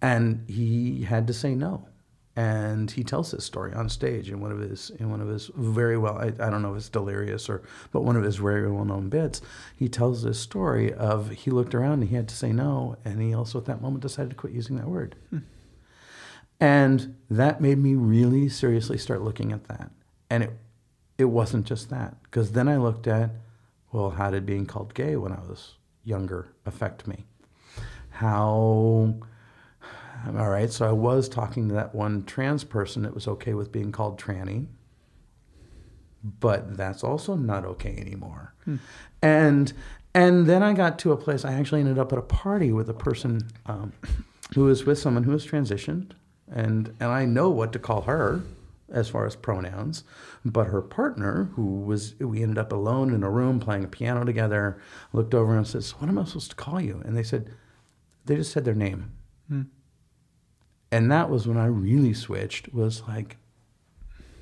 And 0.03 0.43
he 0.49 1.03
had 1.03 1.25
to 1.27 1.33
say 1.33 1.55
no. 1.55 1.87
And 2.35 2.89
he 2.89 3.03
tells 3.03 3.31
this 3.31 3.45
story 3.45 3.73
on 3.73 3.89
stage 3.89 4.29
in 4.29 4.41
one 4.41 4.51
of 4.51 4.59
his 4.59 4.89
in 4.99 5.11
one 5.11 5.21
of 5.21 5.27
his 5.27 5.51
very 5.55 5.99
well 5.99 6.17
I, 6.17 6.27
I 6.27 6.49
don't 6.49 6.63
know 6.63 6.71
if 6.71 6.77
it's 6.77 6.89
delirious 6.89 7.47
or 7.47 7.61
but 7.91 8.01
one 8.01 8.15
of 8.15 8.23
his 8.23 8.37
very 8.37 8.69
well 8.71 8.85
known 8.85 9.09
bits. 9.09 9.41
He 9.77 9.87
tells 9.87 10.23
this 10.23 10.39
story 10.39 10.91
of 10.93 11.29
he 11.29 11.51
looked 11.51 11.75
around 11.75 12.01
and 12.01 12.09
he 12.09 12.15
had 12.15 12.27
to 12.29 12.35
say 12.35 12.51
no, 12.51 12.97
and 13.05 13.21
he 13.21 13.33
also 13.33 13.59
at 13.59 13.65
that 13.65 13.81
moment 13.81 14.01
decided 14.01 14.31
to 14.31 14.35
quit 14.35 14.51
using 14.51 14.77
that 14.77 14.87
word. 14.87 15.15
Hmm. 15.29 15.39
And 16.59 17.15
that 17.29 17.61
made 17.61 17.77
me 17.77 17.93
really 17.93 18.49
seriously 18.49 18.97
start 18.97 19.21
looking 19.21 19.51
at 19.51 19.65
that. 19.65 19.91
And 20.29 20.43
it 20.43 20.57
it 21.19 21.25
wasn't 21.25 21.67
just 21.67 21.91
that 21.91 22.21
because 22.23 22.53
then 22.53 22.67
I 22.67 22.77
looked 22.77 23.05
at 23.05 23.29
well, 23.91 24.09
how 24.09 24.31
did 24.31 24.47
being 24.47 24.65
called 24.65 24.95
gay 24.95 25.15
when 25.15 25.31
I 25.31 25.39
was 25.41 25.75
younger 26.03 26.47
affect 26.65 27.05
me? 27.05 27.25
How 28.09 29.19
all 30.27 30.49
right, 30.49 30.71
so 30.71 30.87
I 30.87 30.91
was 30.91 31.27
talking 31.27 31.67
to 31.69 31.75
that 31.75 31.93
one 31.93 32.23
trans 32.23 32.63
person 32.63 33.03
that 33.03 33.13
was 33.13 33.27
okay 33.27 33.53
with 33.53 33.71
being 33.71 33.91
called 33.91 34.19
tranny, 34.19 34.67
but 36.23 36.77
that's 36.77 37.03
also 37.03 37.35
not 37.35 37.65
okay 37.65 37.95
anymore. 37.97 38.53
And 39.21 39.73
and 40.15 40.45
then 40.45 40.61
I 40.61 40.73
got 40.73 40.99
to 40.99 41.11
a 41.11 41.17
place. 41.17 41.43
I 41.43 41.53
actually 41.53 41.81
ended 41.81 41.97
up 41.97 42.13
at 42.13 42.19
a 42.19 42.23
party 42.23 42.71
with 42.71 42.89
a 42.89 42.93
person 42.93 43.49
um, 43.65 43.93
who 44.53 44.65
was 44.65 44.85
with 44.85 44.99
someone 44.99 45.23
who 45.23 45.31
was 45.31 45.45
transitioned, 45.45 46.11
and 46.51 46.93
and 46.99 47.11
I 47.11 47.25
know 47.25 47.49
what 47.49 47.73
to 47.73 47.79
call 47.79 48.01
her 48.01 48.41
as 48.91 49.09
far 49.09 49.25
as 49.25 49.35
pronouns, 49.35 50.03
but 50.45 50.67
her 50.67 50.81
partner, 50.81 51.49
who 51.55 51.81
was 51.81 52.15
we 52.19 52.43
ended 52.43 52.57
up 52.59 52.71
alone 52.71 53.13
in 53.13 53.23
a 53.23 53.29
room 53.29 53.59
playing 53.59 53.83
a 53.83 53.87
piano 53.87 54.23
together, 54.23 54.79
looked 55.11 55.33
over 55.33 55.57
and 55.57 55.67
says, 55.67 55.91
"What 55.99 56.09
am 56.09 56.17
I 56.19 56.25
supposed 56.25 56.51
to 56.51 56.55
call 56.55 56.79
you?" 56.79 57.01
And 57.03 57.17
they 57.17 57.23
said, 57.23 57.49
they 58.25 58.35
just 58.35 58.51
said 58.51 58.65
their 58.65 58.73
name. 58.75 59.11
And 60.93 61.11
that 61.11 61.29
was 61.29 61.47
when 61.47 61.57
I 61.57 61.65
really 61.65 62.13
switched. 62.13 62.73
Was 62.73 63.01
like, 63.07 63.37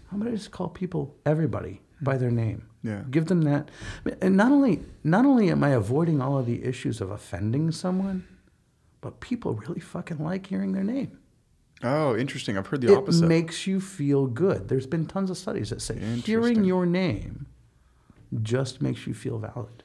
how 0.10 0.18
about 0.18 0.28
I 0.28 0.32
just 0.32 0.52
call 0.52 0.70
people 0.70 1.16
everybody 1.26 1.82
by 2.02 2.18
their 2.18 2.32
name? 2.32 2.68
Yeah. 2.84 3.04
Give 3.10 3.26
them 3.26 3.42
that, 3.44 3.70
and 4.22 4.36
not 4.36 4.52
only 4.52 4.82
not 5.04 5.26
only 5.26 5.50
am 5.50 5.64
I 5.64 5.70
avoiding 5.70 6.22
all 6.22 6.38
of 6.38 6.46
the 6.46 6.64
issues 6.64 7.00
of 7.02 7.12
offending 7.12 7.72
someone, 7.72 8.26
but 9.02 9.20
people 9.20 9.54
really 9.54 9.80
fucking 9.80 10.18
like 10.24 10.48
hearing 10.48 10.74
their 10.74 10.84
name. 10.84 11.18
Oh, 11.84 12.16
interesting. 12.16 12.58
I've 12.58 12.68
heard 12.68 12.82
the 12.82 12.92
it 12.94 12.98
opposite. 12.98 13.26
It 13.26 13.28
makes 13.28 13.66
you 13.66 13.80
feel 13.80 14.28
good. 14.28 14.68
There's 14.68 14.86
been 14.88 15.06
tons 15.08 15.30
of 15.32 15.38
studies 15.38 15.70
that 15.72 15.82
say 15.82 15.98
hearing 16.24 16.64
your 16.64 16.86
name 16.86 17.48
just 18.42 18.82
makes 18.82 19.08
you 19.08 19.14
feel 19.14 19.40
valid. 19.40 19.84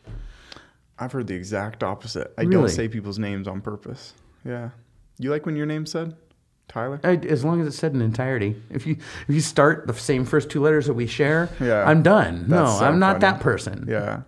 I've 0.98 1.12
heard 1.12 1.26
the 1.26 1.34
exact 1.34 1.82
opposite. 1.82 2.32
I 2.38 2.42
Really? 2.42 2.52
don't 2.54 2.68
say 2.68 2.88
people's 2.88 3.18
names 3.18 3.46
on 3.48 3.60
purpose. 3.60 4.14
Yeah. 4.44 4.70
You 5.18 5.30
like 5.30 5.44
when 5.46 5.56
your 5.56 5.66
name's 5.66 5.90
said? 5.90 6.16
Tyler? 6.68 7.00
I, 7.04 7.14
as 7.16 7.44
long 7.44 7.60
as 7.60 7.66
it's 7.68 7.76
said 7.78 7.94
in 7.94 8.00
entirety. 8.02 8.56
If 8.70 8.86
you 8.86 8.96
if 9.28 9.34
you 9.34 9.40
start 9.40 9.86
the 9.86 9.94
same 9.94 10.24
first 10.24 10.50
two 10.50 10.62
letters 10.62 10.86
that 10.86 10.94
we 10.94 11.06
share, 11.06 11.48
Yeah. 11.60 11.84
I'm 11.88 12.02
done. 12.02 12.46
no, 12.48 12.66
so 12.66 12.84
I'm 12.84 12.98
not 12.98 13.20
funny. 13.20 13.32
that 13.32 13.40
person. 13.40 13.86
Yeah. 13.88 14.22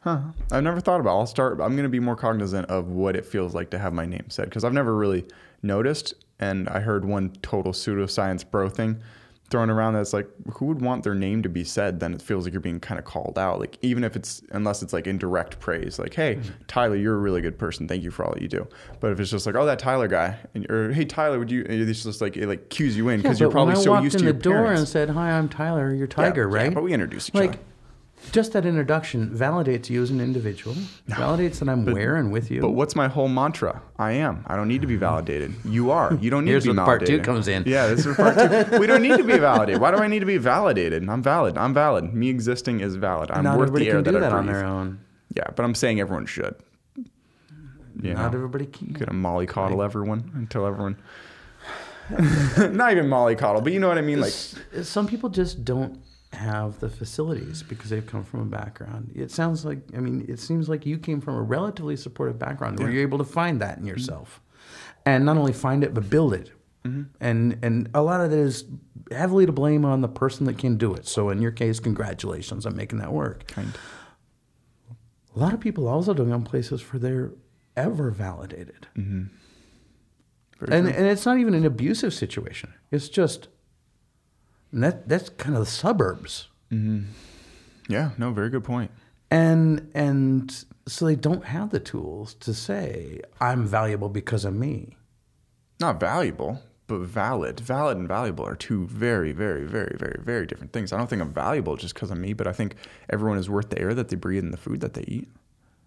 Huh. 0.00 0.20
I've 0.50 0.62
never 0.62 0.80
thought 0.80 1.00
about. 1.00 1.10
It. 1.16 1.18
I'll 1.18 1.26
start. 1.26 1.60
I'm 1.60 1.72
going 1.76 1.82
to 1.82 1.88
be 1.90 2.00
more 2.00 2.16
cognizant 2.16 2.70
of 2.70 2.88
what 2.88 3.16
it 3.16 3.26
feels 3.26 3.54
like 3.54 3.70
to 3.70 3.78
have 3.78 3.92
my 3.92 4.06
name 4.06 4.24
said 4.28 4.46
because 4.46 4.64
I've 4.64 4.72
never 4.72 4.94
really 4.96 5.26
noticed. 5.62 6.14
And 6.38 6.70
I 6.70 6.80
heard 6.80 7.04
one 7.04 7.32
total 7.42 7.72
pseudoscience 7.72 8.50
bro 8.50 8.70
thing 8.70 9.02
thrown 9.50 9.68
around 9.68 9.94
that's 9.94 10.12
like, 10.12 10.28
who 10.54 10.66
would 10.66 10.80
want 10.80 11.02
their 11.04 11.14
name 11.14 11.42
to 11.42 11.48
be 11.48 11.64
said? 11.64 12.00
Then 12.00 12.14
it 12.14 12.22
feels 12.22 12.44
like 12.44 12.52
you're 12.52 12.60
being 12.60 12.80
kind 12.80 12.98
of 12.98 13.04
called 13.04 13.38
out. 13.38 13.58
Like 13.60 13.76
even 13.82 14.04
if 14.04 14.16
it's 14.16 14.42
unless 14.52 14.82
it's 14.82 14.92
like 14.92 15.06
indirect 15.06 15.58
praise, 15.60 15.98
like, 15.98 16.14
hey, 16.14 16.36
Mm-hmm. 16.36 16.50
Tyler, 16.68 16.96
you're 16.96 17.14
a 17.16 17.18
really 17.18 17.40
good 17.40 17.58
person. 17.58 17.86
Thank 17.88 18.02
you 18.04 18.10
for 18.10 18.24
all 18.24 18.32
that 18.32 18.40
you 18.42 18.48
do. 18.48 18.66
But 19.00 19.12
if 19.12 19.20
it's 19.20 19.30
just 19.30 19.44
like, 19.46 19.56
oh, 19.56 19.66
that 19.66 19.78
Tyler 19.80 20.06
guy, 20.08 20.36
and, 20.54 20.70
or 20.70 20.92
hey, 20.92 21.04
Tyler, 21.04 21.38
would 21.38 21.50
you? 21.50 21.64
and 21.68 21.82
It's 21.88 22.04
just 22.04 22.20
like 22.20 22.36
it 22.36 22.46
like 22.46 22.68
cues 22.70 22.96
you 22.96 23.08
in 23.08 23.18
Yeah, 23.18 23.22
because 23.24 23.40
you're 23.40 23.48
but 23.48 23.52
probably 23.54 23.72
when 23.74 23.80
I 23.80 23.84
so 23.84 23.90
walked 23.92 24.04
used 24.04 24.16
in 24.16 24.20
to 24.20 24.26
the 24.26 24.32
your 24.32 24.40
door 24.40 24.54
parents. 24.64 24.80
and 24.80 24.88
said, 24.88 25.10
"Hi, 25.10 25.32
I'm 25.32 25.48
Tyler, 25.48 25.92
your 25.92 26.06
Yeah, 26.06 26.14
tiger," 26.14 26.48
yeah, 26.48 26.56
right? 26.62 26.74
but 26.74 26.82
we 26.84 26.92
introduce 26.92 27.28
each 27.28 27.34
like 27.34 27.50
other. 27.50 27.58
Just 28.32 28.52
that 28.52 28.64
introduction 28.64 29.30
validates 29.30 29.90
you 29.90 30.02
as 30.02 30.10
an 30.10 30.20
individual. 30.20 30.76
Validates 31.08 31.58
that 31.58 31.68
I'm 31.68 31.84
where 31.84 32.16
and 32.16 32.30
with 32.30 32.50
you. 32.50 32.60
But 32.60 32.70
what's 32.70 32.94
my 32.94 33.08
whole 33.08 33.28
mantra? 33.28 33.82
I 33.98 34.12
am. 34.12 34.44
I 34.46 34.56
don't 34.56 34.68
need 34.68 34.82
to 34.82 34.86
be 34.86 34.94
mm-hmm. 34.94 35.00
validated. 35.00 35.54
You 35.64 35.90
are. 35.90 36.14
You 36.14 36.30
don't 36.30 36.44
need 36.44 36.52
Here's 36.52 36.64
to 36.64 36.72
be 36.72 36.76
where 36.76 36.86
part 36.86 37.00
two 37.00 37.06
validated. 37.06 37.24
comes 37.26 37.48
in. 37.48 37.64
Yeah, 37.66 37.86
this 37.88 38.06
is 38.06 38.16
part 38.16 38.36
two. 38.36 38.78
We 38.78 38.86
don't 38.86 39.02
need 39.02 39.16
to 39.16 39.24
be 39.24 39.38
validated. 39.38 39.80
Why 39.80 39.90
do 39.90 39.98
I 39.98 40.06
need 40.06 40.20
to 40.20 40.26
be 40.26 40.38
validated? 40.38 41.08
I'm 41.08 41.22
valid. 41.22 41.58
I'm 41.58 41.74
valid. 41.74 42.14
Me 42.14 42.28
existing 42.28 42.80
is 42.80 42.96
valid. 42.96 43.30
I'm 43.30 43.44
not 43.44 43.58
worth 43.58 43.72
the 43.72 43.86
air 43.86 43.94
can 43.94 44.04
do 44.04 44.12
that, 44.12 44.20
that 44.20 44.32
I 44.32 44.38
on 44.38 44.46
breathe. 44.46 44.56
their 44.56 44.64
own. 44.64 45.00
Yeah, 45.34 45.44
but 45.54 45.64
I'm 45.64 45.74
saying 45.74 46.00
everyone 46.00 46.26
should. 46.26 46.54
You 48.02 48.14
Not 48.14 48.32
know, 48.32 48.38
everybody 48.38 48.66
can. 48.66 48.92
gonna 48.92 49.12
mollycoddle 49.12 49.84
everyone 49.84 50.30
until 50.34 50.66
everyone. 50.66 50.96
not 52.10 52.92
even 52.92 53.06
mollycoddle, 53.06 53.62
but 53.62 53.72
you 53.72 53.78
know 53.78 53.88
what 53.88 53.98
I 53.98 54.02
mean. 54.02 54.20
Like, 54.20 54.32
some 54.32 55.06
people 55.06 55.28
just 55.28 55.64
don't 55.64 56.00
have 56.32 56.78
the 56.78 56.88
facilities 56.88 57.62
because 57.62 57.90
they've 57.90 58.06
come 58.06 58.24
from 58.24 58.40
a 58.40 58.44
background. 58.44 59.12
It 59.14 59.30
sounds 59.30 59.64
like 59.64 59.78
I 59.96 60.00
mean, 60.00 60.24
it 60.28 60.38
seems 60.38 60.68
like 60.68 60.86
you 60.86 60.98
came 60.98 61.20
from 61.20 61.34
a 61.34 61.42
relatively 61.42 61.96
supportive 61.96 62.38
background 62.38 62.78
where 62.78 62.90
you're 62.90 63.02
able 63.02 63.18
to 63.18 63.24
find 63.24 63.60
that 63.60 63.78
in 63.78 63.84
mm-hmm. 63.84 63.88
yourself, 63.88 64.40
and 65.04 65.24
not 65.24 65.36
only 65.36 65.52
find 65.52 65.82
it 65.82 65.92
but 65.94 66.08
build 66.08 66.34
it. 66.34 66.52
Mm-hmm. 66.84 67.02
And 67.20 67.58
and 67.62 67.90
a 67.94 68.02
lot 68.02 68.20
of 68.20 68.32
it 68.32 68.38
is 68.38 68.64
heavily 69.10 69.44
to 69.44 69.52
blame 69.52 69.84
on 69.84 70.00
the 70.00 70.08
person 70.08 70.46
that 70.46 70.56
can 70.56 70.76
do 70.76 70.94
it. 70.94 71.06
So 71.06 71.30
in 71.30 71.42
your 71.42 71.50
case, 71.50 71.80
congratulations 71.80 72.64
on 72.64 72.76
making 72.76 72.98
that 72.98 73.12
work. 73.12 73.46
kind. 73.48 73.72
A 75.34 75.38
lot 75.38 75.52
of 75.52 75.60
people 75.60 75.86
also 75.86 76.14
don't 76.14 76.28
go 76.28 76.40
places 76.40 76.80
where 76.92 76.98
they're 76.98 77.32
ever 77.76 78.10
validated. 78.10 78.86
Mm-hmm. 78.96 79.24
Very 80.60 80.78
and 80.78 80.88
true. 80.88 80.96
and 80.96 81.06
it's 81.06 81.26
not 81.26 81.38
even 81.38 81.54
an 81.54 81.64
abusive 81.64 82.14
situation. 82.14 82.72
It's 82.90 83.08
just 83.08 83.48
and 84.72 84.82
that 84.82 85.08
that's 85.08 85.28
kind 85.30 85.56
of 85.56 85.64
the 85.64 85.70
suburbs. 85.70 86.48
Mm-hmm. 86.72 87.10
yeah, 87.88 88.10
no, 88.18 88.30
very 88.30 88.50
good 88.50 88.64
point. 88.64 88.90
And 89.30 89.90
and 89.94 90.64
so 90.86 91.06
they 91.06 91.16
don't 91.16 91.44
have 91.44 91.70
the 91.70 91.80
tools 91.80 92.34
to 92.34 92.54
say 92.54 93.20
I'm 93.40 93.66
valuable 93.66 94.08
because 94.08 94.44
of 94.44 94.54
me. 94.54 94.96
Not 95.80 95.98
valuable, 95.98 96.60
but 96.86 97.00
valid. 97.00 97.60
Valid 97.60 97.96
and 97.96 98.08
valuable 98.08 98.46
are 98.46 98.56
two 98.56 98.86
very, 98.86 99.32
very, 99.32 99.64
very, 99.64 99.96
very, 99.98 100.20
very 100.22 100.46
different 100.46 100.72
things. 100.72 100.92
I 100.92 100.98
don't 100.98 101.08
think 101.08 101.22
I'm 101.22 101.32
valuable 101.32 101.76
just 101.76 101.94
because 101.94 102.10
of 102.10 102.18
me, 102.18 102.32
but 102.32 102.46
I 102.46 102.52
think 102.52 102.74
everyone 103.08 103.38
is 103.38 103.48
worth 103.48 103.70
the 103.70 103.78
air 103.78 103.94
that 103.94 104.08
they 104.08 104.16
breathe 104.16 104.44
and 104.44 104.52
the 104.52 104.58
food 104.58 104.80
that 104.80 104.94
they 104.94 105.04
eat. 105.06 105.28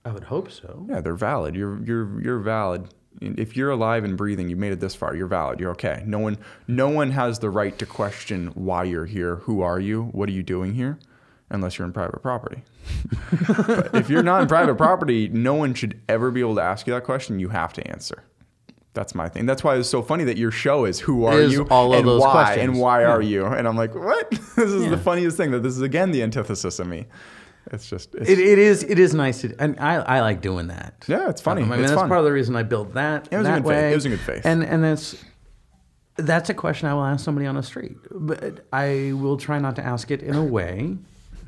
I 0.06 0.12
would 0.12 0.26
hope 0.26 0.52
so. 0.52 0.86
Yeah, 0.90 1.02
they're 1.02 1.16
valid. 1.16 1.56
You're 1.56 1.82
you're 1.84 2.22
you're 2.22 2.40
valid. 2.40 2.94
If 3.22 3.56
you're 3.56 3.70
alive 3.72 4.04
and 4.04 4.18
breathing, 4.18 4.50
you 4.50 4.56
made 4.56 4.74
it 4.74 4.80
this 4.80 4.96
far. 4.96 5.16
You're 5.16 5.28
valid. 5.28 5.60
You're 5.60 5.72
okay. 5.72 6.04
No 6.06 6.20
one 6.20 6.38
no 6.68 6.90
one 6.90 7.12
has 7.12 7.40
the 7.40 7.50
right 7.50 7.78
to 7.80 7.86
question 7.86 8.48
why 8.56 8.84
you're 8.84 9.06
here. 9.06 9.38
Who 9.38 9.62
are 9.62 9.80
you? 9.80 10.04
What 10.06 10.30
are 10.30 10.34
you 10.34 10.44
doing 10.44 10.74
here? 10.74 11.00
Unless 11.50 11.78
you're 11.78 11.86
in 11.86 11.94
private 11.94 12.22
property. 12.22 12.64
if 13.94 14.10
you're 14.10 14.24
not 14.24 14.42
in 14.42 14.48
private 14.48 14.76
property, 14.76 15.30
no 15.30 15.54
one 15.54 15.74
should 15.74 16.00
ever 16.10 16.32
be 16.32 16.40
able 16.40 16.56
to 16.56 16.62
ask 16.62 16.88
you 16.88 16.94
that 16.94 17.04
question. 17.04 17.40
You 17.40 17.50
have 17.50 17.74
to 17.74 17.88
answer. 17.88 18.24
That's 18.94 19.16
my 19.16 19.28
thing. 19.28 19.46
That's 19.46 19.64
why 19.64 19.76
it's 19.76 19.90
so 19.90 20.02
funny 20.02 20.24
that 20.26 20.38
your 20.38 20.52
show 20.52 20.86
is 20.86 21.00
"Who 21.00 21.26
are 21.26 21.40
Is 21.40 21.54
you?" 21.54 21.68
all 21.70 21.94
of 21.94 22.00
and 22.00 22.08
those 22.08 22.22
why 22.22 22.32
questions. 22.32 22.70
and 22.70 22.80
why 22.80 23.02
Yeah. 23.02 23.08
are 23.08 23.22
hmm. 23.22 23.28
you? 23.28 23.46
And 23.46 23.68
I'm 23.68 23.76
like, 23.76 23.96
what? 23.96 24.30
this 24.32 24.58
is 24.58 24.84
Yeah. 24.84 24.90
the 24.90 24.98
funniest 24.98 25.38
thing 25.38 25.52
that 25.52 25.64
this 25.64 25.76
is 25.76 25.82
again 25.82 26.12
the 26.12 26.22
antithesis 26.24 26.80
of 26.80 26.88
me. 26.88 27.08
It's 27.72 27.90
just 27.90 28.14
it's, 28.16 28.30
It, 28.30 28.40
it 28.40 28.60
is 28.60 28.84
it 28.84 29.00
is 29.00 29.14
nice 29.14 29.42
to 29.42 29.56
and 29.60 29.80
I, 29.80 29.96
I 29.96 30.22
like 30.22 30.42
doing 30.42 30.68
that. 30.68 31.06
yeah, 31.08 31.30
it's 31.30 31.42
funny. 31.42 31.62
I 31.62 31.66
mean 31.66 31.80
it's 31.80 31.90
that's 31.92 32.02
fun. 32.02 32.10
part 32.10 32.20
of 32.20 32.26
the 32.26 32.32
reason 32.32 32.56
I 32.56 32.64
built 32.64 32.94
that. 32.96 33.28
It 33.32 33.38
was 33.38 33.46
in 33.48 33.54
that 33.54 33.64
good 33.64 33.70
faith. 33.70 33.82
way. 33.84 33.92
It 33.92 33.96
was 33.96 34.06
in 34.06 34.12
good 34.12 34.20
faith. 34.22 34.46
And 34.46 34.64
and 34.64 34.84
that's 34.84 35.16
that's 36.18 36.50
a 36.50 36.54
question 36.54 36.88
I 36.90 36.94
will 36.94 37.06
ask 37.06 37.24
somebody 37.26 37.48
on 37.48 37.56
the 37.56 37.64
street. 37.64 37.96
But 38.12 38.66
I 38.72 39.14
will 39.16 39.38
try 39.38 39.60
not 39.60 39.76
to 39.78 39.84
ask 39.84 40.12
it 40.12 40.22
in 40.22 40.36
a 40.36 40.44
way. 40.44 40.98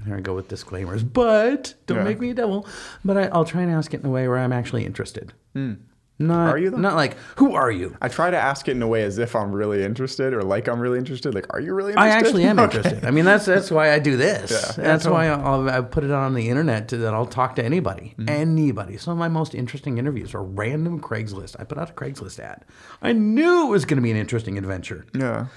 Here 0.06 0.16
I 0.18 0.22
go 0.22 0.34
with 0.36 0.48
disclaimers, 0.48 1.04
but 1.04 1.74
don't 1.88 1.98
Yeah. 2.00 2.04
make 2.04 2.20
me 2.20 2.30
a 2.30 2.34
devil. 2.34 2.68
But 3.04 3.18
I, 3.18 3.24
I'll 3.28 3.46
try 3.46 3.62
and 3.64 3.72
ask 3.72 3.94
it 3.94 4.00
in 4.02 4.06
a 4.06 4.10
way 4.10 4.28
where 4.28 4.38
I'm 4.38 4.54
actually 4.54 4.86
interested. 4.86 5.34
Hmm. 5.54 5.74
Not. 6.18 6.50
Are 6.52 6.58
you, 6.58 6.70
though? 6.70 6.78
Not 6.78 6.96
like, 6.96 7.18
who 7.38 7.56
are 7.56 7.70
you? 7.70 7.98
I 8.02 8.08
try 8.08 8.30
to 8.32 8.38
ask 8.38 8.70
it 8.70 8.72
in 8.72 8.82
a 8.82 8.88
way 8.88 9.04
as 9.04 9.18
if 9.18 9.36
I'm 9.36 9.52
really 9.52 9.84
interested 9.84 10.34
or 10.34 10.44
like 10.44 10.70
I'm 10.70 10.80
really 10.80 10.98
interested. 10.98 11.36
Like, 11.36 11.54
are 11.54 11.60
you 11.60 11.74
really 11.74 11.92
interested? 11.92 12.16
I 12.16 12.18
actually 12.18 12.44
am 12.46 12.58
Okay. 12.60 12.78
interested. 12.78 13.06
I 13.06 13.12
mean, 13.12 13.26
that's 13.26 13.44
that's 13.46 13.70
why 13.70 13.92
I 13.92 14.00
do 14.00 14.16
this. 14.16 14.50
Yeah. 14.50 14.58
Yeah, 14.78 14.84
that's 14.92 15.06
why 15.06 15.28
I'll, 15.28 15.70
I 15.70 15.82
put 15.82 16.06
it 16.06 16.12
on 16.12 16.34
the 16.34 16.48
internet 16.50 16.88
to, 16.90 16.98
that 17.00 17.14
I'll 17.14 17.26
talk 17.26 17.56
to 17.56 17.66
anybody, 17.66 18.14
Mm-hmm. 18.18 18.30
anybody. 18.30 18.98
Some 18.98 19.12
of 19.12 19.18
my 19.18 19.28
most 19.28 19.54
interesting 19.54 19.98
interviews 19.98 20.34
are 20.34 20.42
random 20.44 21.02
Craigslist. 21.02 21.58
I 21.60 21.66
put 21.66 21.78
out 21.78 21.90
a 21.90 21.94
Craigslist 21.94 22.40
ad. 22.40 22.64
I 23.02 23.12
knew 23.12 23.68
it 23.68 23.70
was 23.70 23.84
going 23.84 23.98
to 23.98 24.02
be 24.04 24.12
an 24.12 24.18
interesting 24.18 24.58
adventure. 24.58 25.06
Yeah, 25.14 25.48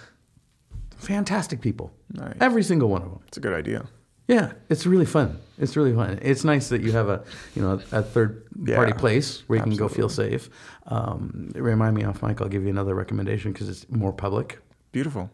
Fantastic 0.96 1.60
people, 1.60 1.92
Nice. 2.12 2.34
every 2.40 2.64
single 2.64 2.88
one 2.88 3.02
of 3.02 3.10
them. 3.10 3.20
it's 3.28 3.36
a 3.36 3.40
good 3.40 3.54
idea. 3.54 3.86
Yeah, 4.28 4.52
it's 4.68 4.86
really 4.86 5.06
fun. 5.06 5.38
It's 5.58 5.76
really 5.76 5.92
fun. 5.94 6.18
It's 6.22 6.44
nice 6.44 6.68
that 6.68 6.82
you 6.82 6.92
have 6.92 7.08
a 7.08 7.24
you 7.54 7.62
know 7.62 7.80
a 7.92 8.02
third 8.02 8.44
party 8.66 8.92
Yeah, 8.92 8.98
place 8.98 9.42
where 9.48 9.58
you 9.58 9.64
can 9.64 9.74
go 9.76 9.88
feel 9.88 10.08
safe. 10.08 10.48
Um, 10.86 11.50
remind 11.54 11.96
me 11.96 12.04
off 12.04 12.22
mic. 12.22 12.40
I'll 12.40 12.48
give 12.48 12.62
you 12.62 12.68
another 12.70 12.94
recommendation 12.94 13.52
because 13.52 13.68
it's 13.68 13.88
more 13.90 14.12
public. 14.12 14.58
Beautiful. 14.92 15.30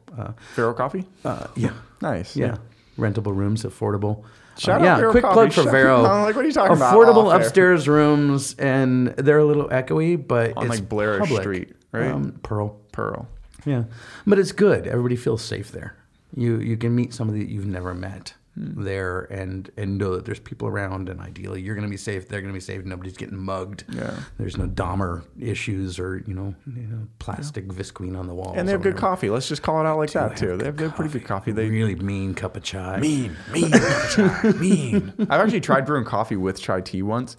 Vero 0.56 0.72
Coffee. 0.74 1.04
Uh, 1.24 1.46
yeah, 1.56 1.72
Nice. 2.00 2.36
yeah, 2.36 2.56
rentable 2.98 3.34
rooms, 3.36 3.64
affordable. 3.64 4.24
Shout 4.58 4.80
Uh, 4.80 4.84
out 4.84 4.86
yeah, 4.86 4.96
Vero 5.00 5.10
quick 5.10 5.22
Coffee. 5.24 5.34
plug 5.34 5.52
for 5.52 5.62
Shout- 5.62 5.72
Vero. 5.72 6.02
Like, 6.02 6.34
what 6.36 6.44
are 6.44 6.48
you 6.48 6.52
talking 6.54 6.76
about? 6.76 6.94
Affordable 6.94 7.32
air. 7.34 7.40
upstairs 7.40 7.88
rooms, 7.88 8.54
and 8.58 9.08
they're 9.08 9.38
a 9.38 9.44
little 9.44 9.68
echoey, 9.68 10.16
but 10.16 10.56
On, 10.56 10.66
it's 10.66 10.80
like, 10.80 10.88
Blairish 10.88 11.20
public. 11.20 11.42
Street, 11.42 11.72
right? 11.92 12.10
Um, 12.12 12.38
Pearl. 12.42 12.78
Pearl. 12.92 13.28
Yeah, 13.66 13.84
but 14.26 14.38
it's 14.38 14.52
good. 14.52 14.86
Everybody 14.86 15.16
feels 15.16 15.42
safe 15.42 15.72
there. 15.72 15.96
You 16.36 16.58
you 16.58 16.76
can 16.76 16.94
meet 16.94 17.12
somebody 17.14 17.40
that 17.40 17.48
you've 17.50 17.66
never 17.66 17.94
met 17.94 18.34
Hmm. 18.54 18.84
there, 18.84 19.22
and 19.32 19.68
and 19.76 19.98
know 19.98 20.14
that 20.14 20.24
there's 20.24 20.38
people 20.38 20.68
around, 20.68 21.08
and 21.08 21.20
ideally 21.20 21.60
you're 21.60 21.74
going 21.74 21.86
to 21.86 21.90
be 21.90 21.96
safe. 21.96 22.28
They're 22.28 22.40
going 22.40 22.52
to 22.52 22.56
be 22.56 22.60
safe. 22.60 22.84
Nobody's 22.84 23.16
getting 23.16 23.36
mugged. 23.36 23.84
Yeah. 23.92 24.14
There's 24.38 24.56
no 24.56 24.68
Dahmer 24.68 25.24
issues 25.40 25.98
or 25.98 26.22
you 26.24 26.34
know, 26.34 26.54
you 26.66 26.86
know 26.86 27.08
plastic 27.18 27.66
visqueen 27.66 28.16
on 28.16 28.28
the 28.28 28.34
walls. 28.34 28.56
And 28.56 28.68
they 28.68 28.72
have 28.72 28.82
good 28.82 28.94
whatever. 28.94 29.08
coffee. 29.08 29.30
Let's 29.30 29.48
just 29.48 29.62
call 29.62 29.80
it 29.80 29.86
out 29.86 29.98
like 29.98 30.12
that 30.12 30.36
too. 30.36 30.56
They 30.56 30.66
have, 30.66 30.76
good 30.76 30.84
they 30.84 30.84
have 30.84 30.94
pretty 30.94 31.12
good 31.12 31.26
coffee. 31.26 31.50
They 31.50 31.68
really 31.68 31.96
mean 31.96 32.34
cup 32.34 32.56
of 32.56 32.62
chai. 32.62 33.00
mean, 33.00 33.36
mean, 33.52 33.72
chai, 34.10 34.52
mean. 34.56 35.12
I've 35.18 35.40
actually 35.40 35.60
tried 35.60 35.84
brewing 35.84 36.04
coffee 36.04 36.36
with 36.36 36.60
chai 36.60 36.80
tea 36.80 37.02
once. 37.02 37.36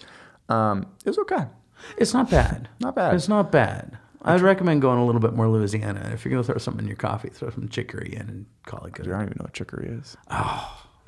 Um, 0.49 0.85
it 1.05 1.09
was 1.09 1.17
okay. 1.19 1.45
It's 1.97 2.13
not 2.13 2.29
bad. 2.29 2.67
Not 2.81 2.95
bad. 2.95 3.15
It's 3.15 3.29
not 3.29 3.53
bad. 3.53 3.97
I'd 4.21 4.41
recommend 4.41 4.81
going 4.81 4.97
a 4.97 5.05
little 5.05 5.21
bit 5.21 5.33
more 5.33 5.47
Louisiana. 5.47 6.09
If 6.13 6.25
you're 6.25 6.31
going 6.31 6.43
to 6.43 6.47
throw 6.47 6.57
something 6.57 6.83
in 6.83 6.87
your 6.87 6.97
coffee, 6.97 7.29
throw 7.29 7.51
some 7.51 7.69
chicory 7.69 8.15
in 8.15 8.21
and 8.21 8.45
call 8.65 8.83
it 8.85 8.93
good. 8.93 9.07
I 9.07 9.11
don't 9.11 9.21
even 9.21 9.35
know 9.39 9.43
what 9.43 9.53
chicory 9.53 9.87
is. 9.87 10.17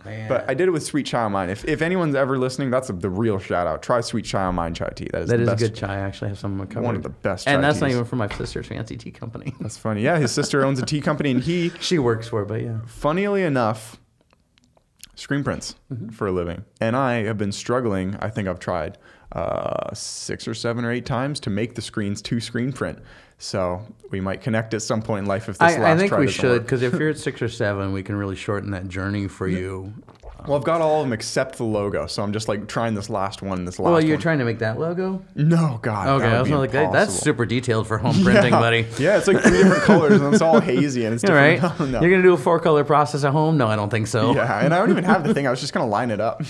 Man. 0.06 0.30
But 0.30 0.50
I 0.50 0.54
did 0.54 0.68
it 0.68 0.72
with 0.72 0.84
sweet 0.86 1.06
chai 1.06 1.28
mine. 1.28 1.50
If, 1.50 1.66
if 1.66 1.82
anyone's 1.82 2.16
ever 2.16 2.38
listening, 2.38 2.70
that's 2.70 2.88
the 2.88 3.10
real 3.10 3.40
shout 3.40 3.68
out. 3.68 3.82
Try 3.82 4.00
sweet 4.02 4.26
chai 4.26 4.50
mine 4.52 4.74
chai 4.74 4.90
tea. 4.96 5.10
That 5.12 5.24
is 5.24 5.30
that 5.30 5.38
the 5.38 5.44
is 5.44 5.50
best. 5.50 5.62
a 5.62 5.68
good 5.68 5.76
chai. 5.76 5.96
I 5.96 6.00
actually 6.00 6.30
have 6.30 6.40
some 6.40 6.60
cupboard. 6.68 6.84
One 6.84 6.96
of 6.96 7.04
the 7.04 7.10
best 7.10 7.48
And 7.48 7.64
that's 7.64 7.82
not 7.82 7.90
even 7.90 8.06
from 8.06 8.20
my 8.20 8.30
sister's 8.30 8.68
fancy 8.68 8.96
tea 8.96 9.12
company. 9.12 9.54
That's 9.60 9.78
funny. 9.78 10.02
Yeah, 10.04 10.18
his 10.20 10.32
sister 10.32 10.64
owns 10.64 10.80
a 10.80 10.86
tea 10.86 11.02
company, 11.02 11.32
and 11.32 11.42
he, 11.44 11.70
she 11.82 12.00
works 12.00 12.28
for 12.28 12.44
it, 12.44 12.48
but 12.48 12.62
yeah. 12.62 12.80
funnily 12.86 13.44
enough, 13.44 13.98
screen 15.16 15.44
prints 15.44 15.76
Mm-hmm. 15.92 16.10
for 16.10 16.28
a 16.28 16.32
living, 16.32 16.64
and 16.80 16.96
I 16.96 17.24
have 17.24 17.38
been 17.38 17.52
struggling. 17.52 18.16
I 18.20 18.30
think 18.30 18.48
I've 18.48 18.60
tried 18.60 18.98
uh, 19.32 19.94
six 19.94 20.48
or 20.48 20.54
seven 20.54 20.86
or 20.86 20.92
eight 20.92 21.06
times 21.06 21.40
to 21.42 21.50
make 21.50 21.76
the 21.76 21.82
screens 21.82 22.22
to 22.24 22.40
screen 22.40 22.72
print. 22.72 23.00
So 23.40 23.86
we 24.10 24.20
might 24.20 24.42
connect 24.42 24.74
at 24.74 24.82
some 24.82 25.02
point 25.02 25.24
in 25.24 25.26
life 25.28 25.44
if 25.50 25.58
this 25.60 25.62
last 25.62 25.80
I, 25.80 25.92
I 25.92 25.98
think 25.98 26.12
we 26.18 26.28
should 26.28 26.64
because 26.64 26.82
if 26.82 26.94
you're 26.94 27.10
at 27.10 27.18
six 27.28 27.42
or 27.42 27.50
seven, 27.50 27.94
we 27.94 28.02
can 28.04 28.16
really 28.16 28.36
shorten 28.36 28.72
that 28.72 28.88
journey 28.88 29.28
for 29.28 29.48
you. 29.48 29.94
Well, 30.48 30.56
I've 30.58 30.64
got 30.64 30.82
all 30.82 31.02
of 31.02 31.06
them 31.08 31.14
except 31.14 31.58
the 31.58 31.64
logo, 31.66 32.08
so 32.08 32.24
I'm 32.24 32.32
just 32.32 32.48
like 32.48 32.68
trying 32.68 32.94
this 32.94 33.10
last 33.10 33.42
one. 33.42 33.66
This 33.66 33.80
last 33.80 33.92
Well, 33.92 34.02
you're 34.04 34.16
one. 34.16 34.22
trying 34.22 34.40
to 34.40 34.46
make 34.46 34.60
that 34.60 34.80
logo. 34.80 35.22
no, 35.36 35.80
God. 35.82 36.08
Okay, 36.22 36.28
I 36.28 36.42
was 36.42 36.50
like, 36.50 36.72
that, 36.72 36.94
that's 36.94 37.14
super 37.14 37.46
detailed 37.46 37.86
for 37.88 37.98
home 37.98 38.14
printing, 38.24 38.54
yeah. 38.54 38.60
buddy. 38.60 38.86
Yeah, 38.98 39.18
it's 39.18 39.28
like 39.28 39.42
three 39.42 39.58
different 39.64 39.84
colors 39.84 40.22
and 40.22 40.34
it's 40.34 40.42
all 40.42 40.62
hazy 40.62 41.06
and 41.06 41.14
it's 41.16 41.24
All 41.26 41.36
right, 41.36 41.60
different. 41.62 41.92
no. 41.92 42.02
you're 42.02 42.10
gonna 42.12 42.24
do 42.24 42.34
a 42.34 42.38
four 42.38 42.60
color 42.60 42.84
process 42.86 43.24
at 43.24 43.34
home? 43.34 43.58
No, 43.58 43.68
I 43.68 43.76
don't 43.76 43.90
think 43.90 44.08
so. 44.08 44.34
Yeah, 44.36 44.60
and 44.64 44.74
I 44.74 44.78
don't 44.78 44.92
even 44.92 45.04
have 45.04 45.24
the 45.28 45.34
thing. 45.34 45.48
I 45.48 45.50
was 45.52 45.60
just 45.60 45.74
gonna 45.74 45.88
line 45.88 46.12
it 46.12 46.22
up. 46.22 46.42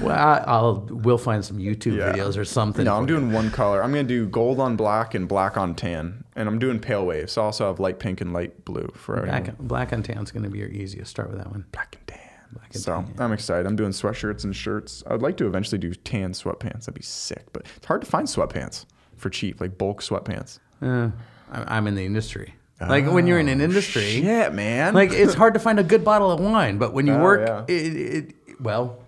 Well, 0.00 0.16
I, 0.16 0.44
I'll 0.46 0.86
we'll 0.90 1.18
find 1.18 1.44
some 1.44 1.58
YouTube 1.58 1.96
Yeah. 1.98 2.12
videos 2.12 2.36
or 2.36 2.44
something. 2.44 2.84
No, 2.84 2.96
I'm 2.96 3.06
for 3.06 3.12
you. 3.12 3.18
doing 3.18 3.32
one 3.32 3.50
color. 3.50 3.82
I'm 3.82 3.90
gonna 3.90 4.04
do 4.04 4.26
gold 4.28 4.60
on 4.60 4.76
black 4.76 5.14
and 5.14 5.26
black 5.28 5.56
on 5.56 5.74
tan, 5.74 6.24
and 6.36 6.48
I'm 6.48 6.58
doing 6.58 6.78
pale 6.78 7.04
waves. 7.06 7.32
So 7.32 7.42
I 7.42 7.44
also 7.46 7.66
have 7.66 7.80
light 7.80 7.98
pink 7.98 8.20
and 8.20 8.32
light 8.32 8.64
blue 8.64 8.88
for 8.94 9.16
everything. 9.16 9.54
black. 9.60 9.88
on 9.92 9.94
and 9.98 10.04
tan's 10.04 10.30
gonna 10.30 10.50
be 10.50 10.58
your 10.58 10.68
easiest. 10.68 11.10
Start 11.10 11.30
with 11.30 11.38
that 11.38 11.50
one. 11.50 11.64
Black 11.72 11.96
and 11.98 12.06
tan. 12.06 12.18
Black 12.52 12.74
and 12.74 12.82
so 12.82 12.92
tan. 13.02 13.14
I'm 13.18 13.32
excited. 13.32 13.66
I'm 13.66 13.76
doing 13.76 13.90
sweatshirts 13.92 14.44
and 14.44 14.54
shirts. 14.54 15.02
I'd 15.06 15.22
like 15.22 15.36
to 15.38 15.46
eventually 15.46 15.78
do 15.78 15.92
tan 15.94 16.32
sweatpants. 16.32 16.80
That'd 16.86 16.94
be 16.94 17.02
sick, 17.02 17.46
but 17.52 17.66
it's 17.76 17.86
hard 17.86 18.00
to 18.02 18.06
find 18.06 18.26
sweatpants 18.28 18.84
for 19.16 19.30
cheap, 19.30 19.60
like 19.60 19.76
bulk 19.78 20.00
sweatpants. 20.02 20.58
Uh, 20.80 21.10
I'm 21.50 21.86
in 21.86 21.94
the 21.94 22.04
industry. 22.06 22.54
Like 22.80 23.06
when 23.10 23.26
you're 23.26 23.40
in 23.40 23.48
an 23.48 23.60
industry, 23.60 24.02
Shit, 24.22 24.54
man. 24.54 24.94
like 24.94 25.10
it's 25.12 25.34
hard 25.42 25.54
to 25.54 25.60
find 25.60 25.80
a 25.80 25.82
good 25.82 26.04
bottle 26.04 26.30
of 26.30 26.38
wine. 26.38 26.78
But 26.78 26.92
when 26.92 27.08
you 27.08 27.14
Oh, 27.14 27.22
work, 27.22 27.40
yeah. 27.44 27.64
it, 27.74 27.96
it, 27.96 28.34
well, 28.60 29.00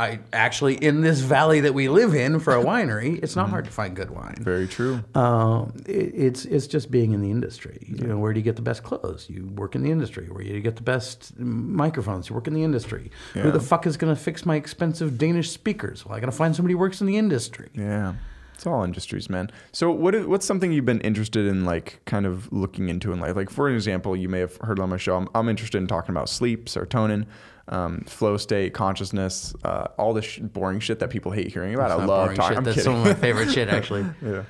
I 0.00 0.20
actually 0.32 0.76
in 0.76 1.02
this 1.02 1.20
valley 1.20 1.60
that 1.60 1.74
we 1.74 1.90
live 1.90 2.14
in 2.14 2.40
for 2.40 2.56
a 2.56 2.64
winery, 2.64 3.22
it's 3.22 3.36
not 3.36 3.50
hard 3.50 3.66
to 3.66 3.70
find 3.70 3.94
good 3.94 4.10
wine. 4.10 4.36
Very 4.40 4.66
true. 4.66 5.04
Um, 5.14 5.74
it, 5.86 6.14
it's 6.14 6.46
it's 6.46 6.66
just 6.66 6.90
being 6.90 7.12
in 7.12 7.20
the 7.20 7.30
industry. 7.30 7.86
You 7.86 8.06
know, 8.06 8.18
where 8.18 8.32
do 8.32 8.40
you 8.40 8.44
get 8.44 8.56
the 8.56 8.62
best 8.62 8.82
clothes? 8.82 9.28
You 9.28 9.44
work 9.54 9.74
in 9.74 9.82
the 9.82 9.90
industry. 9.90 10.26
Where 10.30 10.42
do 10.42 10.48
you 10.48 10.60
get 10.62 10.76
the 10.76 10.82
best 10.82 11.38
microphones? 11.38 12.30
You 12.30 12.34
work 12.34 12.46
in 12.46 12.54
the 12.54 12.64
industry. 12.64 13.10
Who 13.34 13.50
the 13.50 13.60
fuck 13.60 13.86
is 13.86 13.98
going 13.98 14.14
to 14.14 14.20
fix 14.20 14.46
my 14.46 14.56
expensive 14.56 15.18
Danish 15.18 15.50
speakers? 15.50 16.06
Well, 16.06 16.16
I 16.16 16.20
got 16.20 16.26
to 16.26 16.32
find 16.32 16.56
somebody 16.56 16.72
who 16.72 16.78
works 16.78 17.02
in 17.02 17.06
the 17.06 17.18
industry. 17.18 17.68
Yeah. 17.74 18.14
It's 18.54 18.66
all 18.66 18.84
industries, 18.84 19.30
man. 19.30 19.50
So 19.72 19.90
what 19.90 20.14
is, 20.14 20.26
what's 20.26 20.44
something 20.44 20.70
you've 20.70 20.84
been 20.84 21.00
interested 21.00 21.46
in 21.46 21.64
like 21.64 22.00
kind 22.04 22.26
of 22.26 22.52
looking 22.52 22.90
into 22.90 23.10
in 23.10 23.18
life? 23.18 23.34
Like 23.34 23.48
for 23.48 23.68
an 23.68 23.74
example, 23.74 24.14
you 24.14 24.28
may 24.28 24.40
have 24.40 24.56
heard 24.58 24.78
on 24.78 24.90
my 24.90 24.98
show, 24.98 25.16
I'm, 25.16 25.28
I'm 25.34 25.48
interested 25.48 25.78
in 25.78 25.86
talking 25.86 26.10
about 26.10 26.28
sleep, 26.28 26.66
serotonin, 26.66 27.24
um, 27.70 28.00
flow 28.02 28.36
state, 28.36 28.74
consciousness, 28.74 29.54
uh, 29.64 29.86
all 29.96 30.12
this 30.12 30.24
sh- 30.24 30.38
boring 30.40 30.80
shit 30.80 30.98
that 30.98 31.08
people 31.10 31.32
hate 31.32 31.52
hearing 31.52 31.74
about. 31.74 31.90
It's 31.92 32.00
I 32.00 32.04
love 32.04 32.34
talking. 32.34 32.48
shit. 32.50 32.58
I'm 32.58 32.64
That's 32.64 32.76
kidding. 32.76 32.92
some 32.92 33.00
of 33.00 33.04
my 33.04 33.14
favorite 33.14 33.50
shit, 33.50 33.68
actually. 33.68 34.04
yeah. 34.22 34.42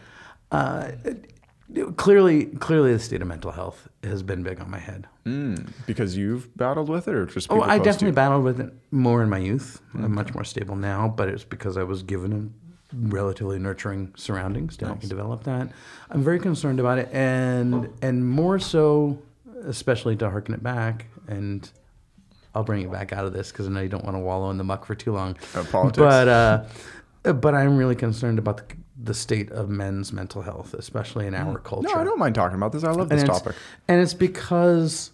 Uh, 0.51 0.91
clearly, 1.97 2.47
clearly, 2.47 2.93
the 2.93 2.99
state 2.99 3.23
of 3.23 3.29
mental 3.29 3.53
health 3.53 3.89
has 4.03 4.23
been 4.23 4.43
big 4.43 4.61
on 4.61 4.71
my 4.71 4.79
head. 4.79 5.07
Mm, 5.27 5.71
because 5.87 6.17
you've 6.17 6.57
battled 6.57 6.89
with 6.89 7.07
it 7.09 7.15
or 7.15 7.27
just 7.27 7.53
Oh, 7.53 7.61
I 7.61 7.79
definitely 7.79 8.13
battled 8.13 8.43
with 8.43 8.59
it 8.59 8.73
more 8.91 9.23
in 9.23 9.29
my 9.29 9.39
youth. 9.39 9.81
I'm 9.95 10.15
much 10.15 10.35
more 10.35 10.45
stable 10.45 10.75
now, 10.75 11.07
but 11.09 11.29
it's 11.29 11.45
because 11.45 11.77
I 11.77 11.83
was 11.85 12.03
given 12.03 12.33
a 12.33 12.97
relatively 12.97 13.59
nurturing 13.59 14.13
surroundings 14.17 14.77
to 14.79 14.87
help 14.87 15.03
me 15.03 15.09
develop 15.09 15.45
that. 15.45 15.69
I'm 16.11 16.25
very 16.25 16.41
concerned 16.41 16.81
about 16.81 16.99
it, 16.99 17.09
and 17.13 17.93
and 18.03 18.27
more 18.29 18.59
so, 18.59 19.21
especially 19.65 20.17
to 20.17 20.31
harken 20.31 20.55
it 20.55 20.63
back, 20.63 21.07
and 21.29 21.71
I'll 22.55 22.65
bring 22.65 22.83
it 22.83 22.91
back 22.91 23.13
out 23.13 23.25
of 23.25 23.33
this 23.33 23.53
because 23.53 23.67
I 23.67 23.71
know 23.71 23.81
you 23.81 23.89
don't 23.89 24.05
want 24.05 24.17
to 24.17 24.21
wallow 24.21 24.51
in 24.51 24.59
the 24.59 24.65
muck 24.65 24.85
for 24.85 24.95
too 24.95 25.13
long. 25.13 25.37
Uh, 25.55 25.65
politics. 25.71 25.99
But 25.99 26.29
uh, 26.29 26.65
but 27.33 27.55
I'm 27.55 27.77
really 27.77 27.95
concerned 27.97 28.39
about 28.39 28.57
the, 28.69 28.77
the 29.03 29.15
state 29.15 29.51
of 29.53 29.69
men's 29.69 30.13
mental 30.13 30.43
health, 30.43 30.75
especially 30.75 31.27
in 31.27 31.35
our 31.35 31.59
culture. 31.59 31.89
no, 31.89 31.95
I 32.01 32.05
don't 32.05 32.19
mind 32.19 32.35
talking 32.35 32.57
about 32.57 32.73
this. 32.73 32.83
I 32.83 32.91
love 32.91 33.11
And 33.11 33.19
this 33.21 33.23
it's- 33.25 33.41
topic. 33.41 33.57
And 33.89 34.01
it's 34.01 34.15
because 34.15 35.13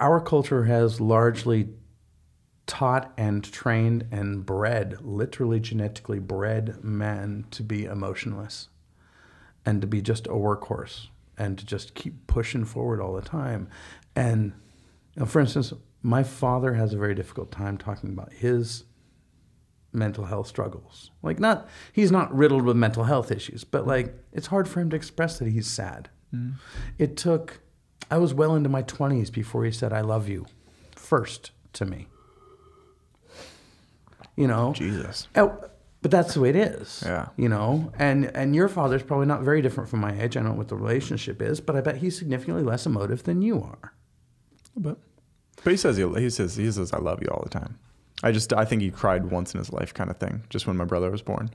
our 0.00 0.20
culture 0.20 0.64
has 0.64 1.00
largely 1.00 1.68
taught 2.66 3.12
and 3.18 3.44
trained 3.44 4.06
and 4.10 4.46
bred, 4.46 4.98
literally 5.02 5.60
genetically 5.60 6.18
bred 6.18 6.82
men 6.82 7.44
to 7.50 7.62
be 7.62 7.84
emotionless 7.84 8.68
and 9.66 9.80
to 9.80 9.86
be 9.86 10.00
just 10.00 10.26
a 10.26 10.30
workhorse 10.30 11.08
and 11.36 11.58
to 11.58 11.66
just 11.66 11.94
keep 11.94 12.26
pushing 12.26 12.64
forward 12.64 13.00
all 13.00 13.12
the 13.14 13.20
time. 13.22 13.68
And 14.16 14.52
know, 15.20 15.26
for 15.26 15.40
instance, 15.40 15.72
my 16.02 16.22
father 16.22 16.74
has 16.74 16.92
a 16.92 16.98
very 16.98 17.14
difficult 17.14 17.50
time 17.50 17.78
talking 17.78 18.10
about 18.10 18.32
his 18.32 18.84
mental 19.92 20.24
health 20.24 20.46
struggles. 20.46 21.10
Like 21.22 21.38
not 21.38 21.68
he's 21.92 22.10
not 22.10 22.34
riddled 22.34 22.64
with 22.64 22.76
mental 22.76 23.04
health 23.04 23.30
issues, 23.30 23.64
but 23.64 23.86
like 23.86 24.14
it's 24.32 24.48
hard 24.48 24.68
for 24.68 24.80
him 24.80 24.90
to 24.90 24.96
express 24.96 25.38
that 25.38 25.48
he's 25.48 25.66
sad. 25.66 26.08
Mm-hmm. 26.34 26.56
It 26.98 27.16
took 27.16 27.60
I 28.10 28.18
was 28.18 28.34
well 28.34 28.54
into 28.54 28.68
my 28.68 28.82
20s 28.82 29.30
before 29.30 29.64
he 29.64 29.70
said 29.70 29.92
I 29.92 30.00
love 30.00 30.28
you 30.28 30.46
first 30.96 31.50
to 31.74 31.84
me. 31.84 32.08
You 34.36 34.46
know? 34.46 34.72
Jesus. 34.72 35.28
Oh, 35.36 35.58
but 36.00 36.10
that's 36.10 36.34
the 36.34 36.40
way 36.40 36.48
it 36.50 36.56
is. 36.56 37.02
Yeah. 37.06 37.28
You 37.36 37.48
know, 37.48 37.92
and 37.98 38.34
and 38.34 38.56
your 38.56 38.68
father's 38.68 39.02
probably 39.02 39.26
not 39.26 39.42
very 39.42 39.62
different 39.62 39.88
from 39.88 40.00
my 40.00 40.20
age. 40.20 40.36
I 40.36 40.40
don't 40.40 40.52
know 40.52 40.58
what 40.58 40.68
the 40.68 40.76
relationship 40.76 41.40
is, 41.40 41.60
but 41.60 41.76
I 41.76 41.80
bet 41.80 41.96
he's 41.96 42.18
significantly 42.18 42.64
less 42.64 42.86
emotive 42.86 43.22
than 43.22 43.42
you 43.42 43.62
are. 43.62 43.94
But 44.76 44.98
but 45.64 45.70
he 45.70 45.76
says 45.76 45.96
he, 45.96 46.06
he 46.14 46.30
says 46.30 46.56
he 46.56 46.70
says 46.70 46.92
I 46.92 46.98
love 46.98 47.20
you 47.22 47.28
all 47.28 47.42
the 47.42 47.50
time. 47.50 47.78
I 48.22 48.32
just 48.32 48.52
I 48.52 48.64
think 48.64 48.82
he 48.82 48.90
cried 48.90 49.30
once 49.30 49.54
in 49.54 49.58
his 49.58 49.72
life 49.72 49.92
kind 49.94 50.10
of 50.10 50.16
thing, 50.16 50.42
just 50.48 50.66
when 50.66 50.76
my 50.76 50.84
brother 50.84 51.10
was 51.10 51.22
born. 51.22 51.50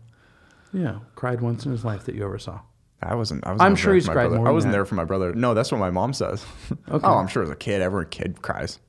Yeah, 0.74 1.00
cried 1.16 1.42
once 1.42 1.66
in 1.66 1.72
his 1.72 1.86
life 1.86 2.04
that 2.06 2.16
you 2.16 2.24
ever 2.26 2.38
saw. 2.40 2.60
I 3.02 3.16
wasn't. 3.16 3.46
I 3.46 3.54
was. 3.54 3.62
I'm 3.62 3.76
sure 3.76 3.94
he's 3.94 4.06
cried 4.06 4.26
brother. 4.26 4.38
more 4.38 4.48
I 4.48 4.52
wasn't 4.52 4.72
that. 4.72 4.78
there 4.78 4.86
for 4.86 4.96
my 4.96 5.06
brother. 5.06 5.34
No, 5.34 5.54
that's 5.54 5.72
what 5.72 5.78
my 5.80 5.90
mom 5.92 6.14
says. 6.14 6.46
Okay. 6.90 7.06
oh, 7.08 7.16
I'm 7.18 7.28
sure 7.28 7.44
as 7.44 7.50
a 7.50 7.56
kid, 7.56 7.82
every 7.82 8.06
kid 8.08 8.42
cries. 8.42 8.80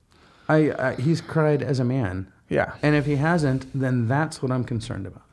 I, 0.49 0.71
I 0.73 0.95
he's 0.95 1.21
cried 1.21 1.63
as 1.63 1.79
a 1.79 1.85
man, 1.85 2.33
Yeah. 2.49 2.75
and 2.83 2.95
if 2.97 3.05
he 3.07 3.17
hasn't, 3.17 3.67
then 3.79 4.09
that's 4.09 4.41
what 4.43 4.51
I'm 4.51 4.65
concerned 4.65 5.07
about. 5.07 5.25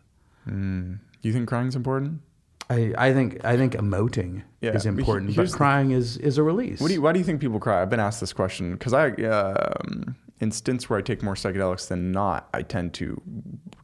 Mm. 0.47 0.99
You 1.21 1.31
think 1.31 1.47
crying's 1.47 1.75
important? 1.75 2.21
I, 2.69 2.93
I 2.97 3.13
think 3.13 3.43
I 3.45 3.57
think 3.57 3.73
emoting 3.73 4.41
Yeah, 4.61 4.71
is 4.73 4.85
important, 4.85 5.35
but 5.35 5.47
the- 5.49 5.55
crying 5.57 5.91
is 5.91 6.17
is 6.17 6.37
a 6.37 6.43
release. 6.43 6.79
What 6.81 6.87
do 6.87 6.93
you? 6.95 7.01
Why 7.01 7.11
do 7.13 7.19
you 7.19 7.25
think 7.25 7.39
people 7.41 7.59
cry? 7.59 7.81
I've 7.81 7.89
been 7.89 7.99
asked 7.99 8.19
this 8.19 8.33
question 8.33 8.73
because 8.73 8.93
I, 8.93 9.09
um, 9.11 10.15
in 10.39 10.51
stints 10.51 10.89
where 10.89 10.97
I 10.97 11.01
take 11.01 11.21
more 11.21 11.35
psychedelics 11.35 11.87
than 11.87 12.11
not, 12.11 12.49
I 12.53 12.61
tend 12.63 12.93
to 12.95 13.21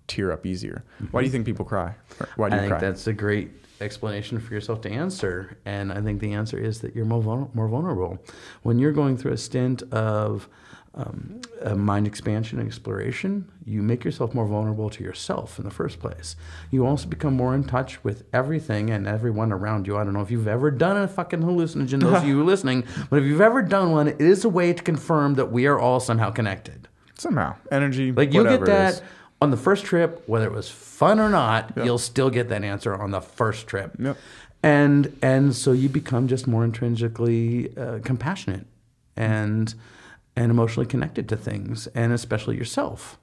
tear 0.08 0.32
up 0.32 0.46
easier. 0.46 0.84
Why 1.12 1.22
do 1.22 1.26
you 1.26 1.32
think 1.32 1.46
people 1.46 1.66
cry? 1.66 1.96
Or 2.20 2.28
Why 2.38 2.50
do 2.50 2.56
I 2.56 2.58
you 2.58 2.62
think 2.64 2.72
cry? 2.72 2.80
that's 2.80 3.06
a 3.08 3.14
great 3.14 3.52
explanation 3.82 4.40
for 4.40 4.54
yourself 4.54 4.82
to 4.82 4.90
answer, 4.92 5.58
and 5.66 5.92
I 5.94 6.02
think 6.02 6.20
the 6.20 6.34
answer 6.34 6.58
is 6.58 6.82
that 6.82 6.96
you're 6.96 7.06
more 7.06 7.22
vul- 7.22 7.52
more 7.54 7.68
vulnerable 7.68 8.18
when 8.64 8.80
you're 8.80 8.92
going 8.94 9.16
through 9.18 9.34
a 9.34 9.38
stint 9.38 9.84
of 9.94 10.50
um, 10.94 11.42
mind 11.78 12.06
expansion 12.06 12.60
and 12.60 12.68
exploration. 12.68 13.50
You 13.66 13.82
make 13.82 14.04
yourself 14.04 14.34
more 14.34 14.46
vulnerable 14.46 14.90
to 14.90 15.04
yourself 15.04 15.58
in 15.58 15.64
the 15.64 15.72
first 15.72 16.00
place. 16.00 16.36
You 16.70 16.86
also 16.86 17.08
become 17.08 17.34
more 17.34 17.56
in 17.56 17.64
touch 17.64 18.04
with 18.04 18.24
everything 18.34 18.90
and 18.90 19.08
everyone 19.08 19.52
around 19.52 19.88
you. 19.88 19.98
I 19.98 20.04
don't 20.04 20.14
know 20.14 20.22
if 20.22 20.32
you've 20.32 20.48
ever 20.48 20.70
done 20.70 20.98
a 20.98 21.08
fucking 21.08 21.42
hallucinogen, 21.42 22.02
those 22.02 22.18
of 22.18 22.28
you 22.28 22.44
listening, 22.44 22.84
but 23.10 23.20
if 23.20 23.26
you've 23.26 23.42
ever 23.42 23.62
done 23.62 23.92
one, 23.92 24.10
it 24.10 24.20
is 24.20 24.44
a 24.44 24.50
way 24.50 24.74
to 24.74 24.84
confirm 24.84 25.36
that 25.36 25.52
we 25.52 25.66
are 25.66 25.80
all 25.80 26.00
somehow 26.00 26.30
connected. 26.30 26.90
Somehow 27.18 27.56
energy. 27.72 28.12
Like 28.12 28.34
you 28.34 28.44
get 28.44 28.66
that 28.66 29.02
on 29.42 29.52
the 29.52 29.58
first 29.58 29.86
trip, 29.86 30.24
whether 30.28 30.46
it 30.46 30.52
was 30.52 30.70
fun 30.70 31.20
or 31.20 31.30
not, 31.30 31.72
you'll 31.78 31.98
still 31.98 32.30
get 32.30 32.50
that 32.50 32.64
answer 32.64 32.96
on 32.96 33.12
the 33.12 33.22
first 33.22 33.68
trip. 33.68 33.96
Yep. 33.98 34.18
And 34.64 35.18
and 35.22 35.56
so 35.56 35.72
you 35.72 35.90
become 35.90 36.28
just 36.28 36.48
more 36.48 36.64
intrinsically 36.64 37.76
uh, 37.78 38.00
compassionate 38.04 38.68
and 39.16 39.74
and 40.42 40.50
emotionally 40.52 40.88
connected 40.88 41.30
to 41.30 41.38
things, 41.38 41.88
and 41.88 42.12
especially 42.12 42.58
yourself. 42.58 43.20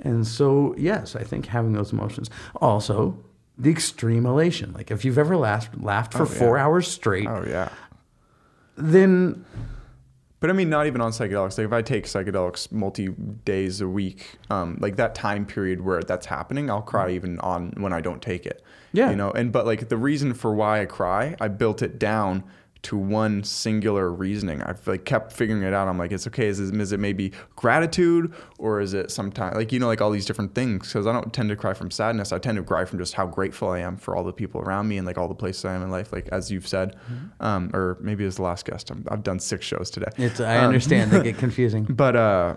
And 0.00 0.26
so 0.26 0.74
yes, 0.76 1.16
I 1.16 1.22
think 1.22 1.46
having 1.46 1.72
those 1.72 1.92
emotions. 1.92 2.30
Also, 2.56 3.18
the 3.56 3.70
extreme 3.70 4.26
elation. 4.26 4.72
Like 4.72 4.90
if 4.90 5.04
you've 5.04 5.18
ever 5.18 5.36
laughed 5.36 5.80
laughed 5.80 6.12
for 6.14 6.26
four 6.26 6.58
hours 6.58 6.88
straight, 6.88 7.26
Oh 7.28 7.44
yeah. 7.46 7.68
then 8.76 9.44
But 10.40 10.50
I 10.50 10.52
mean, 10.52 10.70
not 10.70 10.86
even 10.86 11.00
on 11.00 11.10
psychedelics. 11.10 11.58
Like 11.58 11.66
if 11.66 11.72
I 11.72 11.82
take 11.82 12.04
psychedelics 12.06 12.70
multi 12.70 13.08
days 13.44 13.80
a 13.80 13.88
week, 13.88 14.36
um, 14.50 14.78
like 14.80 14.96
that 14.96 15.14
time 15.14 15.44
period 15.46 15.80
where 15.80 16.02
that's 16.02 16.26
happening, 16.26 16.70
I'll 16.70 16.82
cry 16.82 17.10
even 17.10 17.38
on 17.40 17.72
when 17.76 17.92
I 17.92 18.00
don't 18.00 18.22
take 18.22 18.46
it. 18.46 18.62
Yeah. 18.92 19.10
You 19.10 19.16
know, 19.16 19.30
and 19.32 19.50
but 19.52 19.66
like 19.66 19.88
the 19.88 19.96
reason 19.96 20.34
for 20.34 20.54
why 20.54 20.80
I 20.82 20.86
cry, 20.86 21.34
I 21.40 21.48
built 21.48 21.82
it 21.82 21.98
down 21.98 22.44
to 22.82 22.96
one 22.96 23.42
singular 23.42 24.10
reasoning. 24.12 24.62
I've 24.62 24.86
like 24.86 25.04
kept 25.04 25.32
figuring 25.32 25.62
it 25.62 25.74
out. 25.74 25.88
I'm 25.88 25.98
like, 25.98 26.12
it's 26.12 26.26
okay. 26.28 26.46
Is 26.46 26.60
it, 26.60 26.74
is 26.80 26.92
it 26.92 27.00
maybe 27.00 27.32
gratitude 27.56 28.32
or 28.58 28.80
is 28.80 28.94
it 28.94 29.10
sometimes 29.10 29.56
like 29.56 29.72
you 29.72 29.78
know 29.78 29.88
like 29.88 30.00
all 30.00 30.10
these 30.10 30.26
different 30.26 30.54
things? 30.54 30.86
Because 30.88 31.06
I 31.06 31.12
don't 31.12 31.32
tend 31.32 31.48
to 31.48 31.56
cry 31.56 31.74
from 31.74 31.90
sadness. 31.90 32.32
I 32.32 32.38
tend 32.38 32.56
to 32.56 32.62
cry 32.62 32.84
from 32.84 32.98
just 32.98 33.14
how 33.14 33.26
grateful 33.26 33.68
I 33.70 33.80
am 33.80 33.96
for 33.96 34.14
all 34.16 34.22
the 34.24 34.32
people 34.32 34.60
around 34.60 34.86
me 34.88 34.96
and 34.96 35.06
like 35.06 35.18
all 35.18 35.28
the 35.28 35.34
places 35.34 35.64
I 35.64 35.74
am 35.74 35.82
in 35.82 35.90
life. 35.90 36.12
Like 36.12 36.28
as 36.28 36.50
you've 36.50 36.68
said, 36.68 36.96
Mm-hmm. 37.12 37.44
um, 37.44 37.70
or 37.74 37.98
maybe 38.00 38.24
as 38.24 38.36
the 38.36 38.42
last 38.42 38.64
guest. 38.64 38.90
i 38.90 38.94
have 39.10 39.22
done 39.22 39.38
six 39.40 39.66
shows 39.66 39.90
today. 39.90 40.10
It's 40.16 40.40
I 40.40 40.58
Um, 40.58 40.66
understand 40.66 41.10
they 41.10 41.22
get 41.22 41.38
confusing. 41.46 41.84
but 41.84 42.14
uh, 42.16 42.56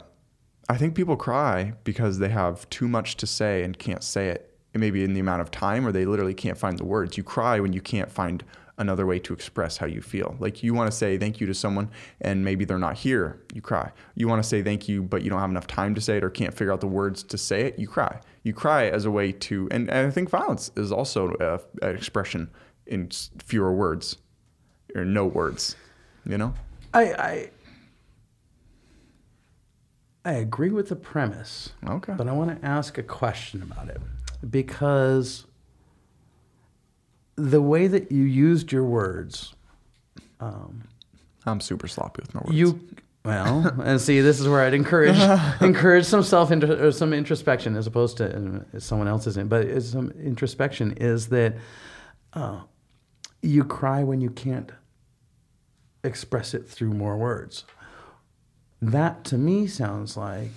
I 0.69 0.77
think 0.77 0.95
people 0.95 1.15
cry 1.17 1.73
because 1.84 2.19
they 2.19 2.29
have 2.29 2.69
too 2.69 2.88
much 2.88 3.17
to 3.17 3.27
say 3.27 3.63
and 3.63 3.77
can't 3.77 4.03
say 4.03 4.29
it. 4.29 4.47
Maybe 4.73 5.03
in 5.03 5.13
the 5.13 5.19
amount 5.19 5.41
of 5.41 5.51
time, 5.51 5.86
or 5.86 5.91
they 5.91 6.05
literally 6.05 6.34
can't 6.34 6.57
find 6.57 6.79
the 6.79 6.86
words. 6.86 7.17
You 7.17 7.23
cry 7.23 7.60
when 7.60 7.73
you 7.73 7.81
can't 7.81 8.10
find 8.10 8.41
another 8.82 9.06
way 9.06 9.20
to 9.20 9.34
express 9.34 9.78
how 9.78 9.86
you 9.86 10.02
feel. 10.02 10.36
Like 10.39 10.63
you 10.63 10.74
want 10.74 10.91
to 10.91 10.98
say 10.98 11.17
thank 11.17 11.39
you 11.39 11.48
to 11.48 11.54
someone, 11.54 11.89
and 12.20 12.44
maybe 12.44 12.65
they're 12.65 12.78
not 12.78 12.98
here. 12.98 13.41
You 13.54 13.62
cry. 13.62 13.91
You 14.15 14.28
want 14.28 14.44
to 14.44 14.48
say 14.48 14.62
thank 14.62 14.89
you, 14.89 15.04
but 15.04 15.22
you 15.22 15.30
don't 15.30 15.39
have 15.39 15.50
enough 15.50 15.67
time 15.67 15.96
to 15.96 16.02
say 16.02 16.17
it, 16.17 16.24
or 16.24 16.30
can't 16.30 16.54
figure 16.54 16.74
out 16.74 16.82
the 16.82 16.88
words 16.88 17.24
to 17.24 17.38
say 17.38 17.62
it. 17.62 17.80
You 17.80 17.88
cry. 17.88 18.20
You 18.44 18.54
cry 18.54 18.88
as 18.89 19.06
a 19.06 19.12
way 19.12 19.32
to, 19.32 19.67
and, 19.72 19.89
and 19.89 20.08
I 20.08 20.12
think 20.12 20.30
violence 20.30 20.72
is 20.76 20.91
also 20.91 21.34
a, 21.39 21.86
an 21.88 21.96
expression 21.96 22.50
in 22.88 23.10
fewer 23.46 23.72
words, 23.72 24.17
or 24.96 25.06
no 25.06 25.26
words. 25.26 25.76
You 26.26 26.38
know. 26.38 26.54
I, 26.94 27.04
I 27.13 27.50
I 30.24 30.34
agree 30.34 30.70
with 30.70 30.89
the 30.89 30.96
premise, 30.96 31.72
Okay. 31.88 32.13
but 32.15 32.28
I 32.28 32.32
want 32.32 32.60
to 32.62 32.67
ask 32.67 32.98
a 32.98 33.04
question 33.04 33.62
about 33.63 33.88
it 33.89 34.00
because 34.50 35.46
the 37.36 37.62
way 37.62 37.88
that 37.88 38.12
you 38.12 38.24
used 38.24 38.72
your 38.72 38.84
words, 38.84 39.54
I'm 40.39 41.60
super 41.60 41.88
sloppy 41.88 42.22
with 42.22 42.34
my 42.36 42.41
words. 42.41 42.58
you 42.58 42.80
well, 43.24 43.67
and 43.84 44.02
see, 44.02 44.22
this 44.22 44.39
is 44.39 44.48
where 44.48 44.62
I'd 44.62 44.74
encourage 44.74 45.17
encourage 45.62 46.06
some 46.06 46.24
self 46.24 46.52
or 46.52 46.91
some 46.91 47.13
introspection 47.13 47.76
as 47.76 47.88
opposed 47.88 48.17
to 48.17 48.65
uh, 48.76 48.80
someone 48.80 49.08
else's. 49.08 49.38
In, 49.38 49.48
but 49.48 49.82
some 49.84 50.12
introspection 50.12 50.94
is 50.94 51.28
that 51.30 51.56
uh, 52.34 52.62
you 53.41 53.63
cry 53.63 54.04
when 54.04 54.22
you 54.22 54.30
can't 54.30 54.72
express 56.04 56.54
it 56.54 56.67
through 56.67 56.94
more 56.94 57.17
words. 57.17 57.63
That 58.82 59.24
to 59.26 59.38
me 59.38 59.67
sounds 59.67 60.17
like 60.17 60.52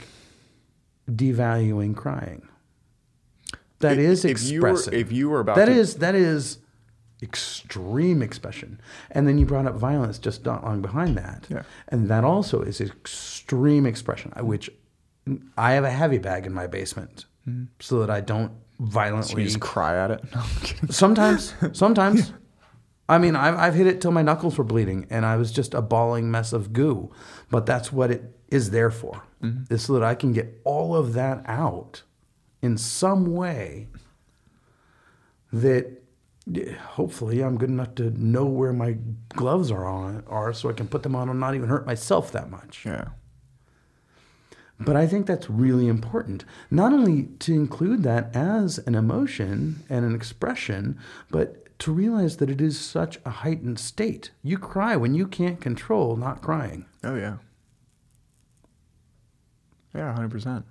devaluing 1.10 1.94
crying. 1.94 2.48
That 3.80 3.98
is 3.98 4.24
if 4.24 4.42
you 4.44 4.62
were- 4.62 4.70
expressive. 4.70 4.94
if 4.94 5.12
you 5.12 5.28
were 5.28 5.40
about 5.40 5.56
that 5.56 5.66
to- 5.66 5.72
is 5.72 5.96
that 5.96 6.14
is 6.14 6.58
extreme 7.22 8.22
expression. 8.22 8.80
And 9.10 9.26
then 9.26 9.38
you 9.38 9.46
brought 9.46 9.66
up 9.66 9.74
violence 9.74 10.18
just 10.18 10.44
not 10.44 10.64
long 10.64 10.82
behind 10.82 11.16
that. 11.16 11.46
Yeah. 11.48 11.62
And 11.88 12.08
that 12.08 12.24
also 12.24 12.62
is 12.62 12.80
extreme 12.80 13.86
expression, 13.86 14.32
uh, 14.38 14.44
which 14.44 14.70
I 15.56 15.72
have 15.72 15.84
a 15.84 15.90
heavy 15.90 16.18
bag 16.18 16.46
in 16.46 16.52
my 16.52 16.66
basement 16.66 17.24
mm-hmm. 17.48 17.64
so 17.80 18.00
that 18.00 18.10
I 18.10 18.20
don't 18.20 18.52
You 18.78 18.86
violently. 18.86 19.44
just 19.44 19.60
cry 19.60 19.96
at 19.96 20.10
it. 20.10 20.24
No, 20.34 20.40
I'm 20.82 20.88
sometimes, 20.90 21.54
sometimes. 21.72 22.32
I 23.08 23.18
mean, 23.18 23.36
I've, 23.36 23.56
I've 23.56 23.74
hit 23.74 23.86
it 23.86 24.00
till 24.00 24.12
my 24.12 24.22
knuckles 24.22 24.56
were 24.56 24.64
bleeding 24.64 25.06
and 25.10 25.26
I 25.26 25.36
was 25.36 25.52
just 25.52 25.74
a 25.74 25.82
bawling 25.82 26.30
mess 26.30 26.52
of 26.52 26.72
goo. 26.72 27.12
But 27.50 27.66
that's 27.66 27.92
what 27.92 28.10
it 28.10 28.34
is 28.48 28.70
there 28.70 28.90
for, 28.90 29.22
mm-hmm. 29.42 29.72
is 29.72 29.82
so 29.82 29.94
that 29.94 30.02
I 30.02 30.14
can 30.14 30.32
get 30.32 30.60
all 30.64 30.96
of 30.96 31.12
that 31.14 31.42
out 31.46 32.02
in 32.62 32.78
some 32.78 33.34
way 33.34 33.88
that 35.52 35.86
yeah, 35.86 35.98
hopefully 36.80 37.42
I'm 37.42 37.56
good 37.56 37.70
enough 37.70 37.94
to 37.96 38.10
know 38.10 38.44
where 38.44 38.72
my 38.72 38.96
gloves 39.30 39.70
are 39.70 39.86
on 39.86 40.24
are 40.26 40.52
so 40.52 40.68
I 40.68 40.74
can 40.74 40.88
put 40.88 41.02
them 41.02 41.16
on 41.16 41.28
and 41.28 41.40
not 41.40 41.54
even 41.54 41.68
hurt 41.68 41.86
myself 41.86 42.30
that 42.32 42.50
much. 42.50 42.84
Yeah. 42.84 43.08
But 44.78 44.96
I 44.96 45.06
think 45.06 45.26
that's 45.26 45.48
really 45.48 45.86
important. 45.86 46.44
Not 46.70 46.92
only 46.92 47.28
to 47.40 47.54
include 47.54 48.02
that 48.02 48.34
as 48.34 48.78
an 48.78 48.94
emotion 48.94 49.84
and 49.88 50.04
an 50.04 50.14
expression, 50.14 50.98
but 51.30 51.78
to 51.78 51.92
realize 51.92 52.36
that 52.38 52.50
it 52.50 52.60
is 52.60 52.78
such 52.78 53.18
a 53.24 53.30
heightened 53.30 53.78
state. 53.78 54.30
You 54.42 54.58
cry 54.58 54.96
when 54.96 55.14
you 55.14 55.26
can't 55.26 55.60
control 55.60 56.16
not 56.16 56.42
crying. 56.42 56.86
Oh 57.02 57.14
yeah. 57.14 57.36
Yeah, 59.94 60.12
hundred 60.12 60.30
percent. 60.30 60.64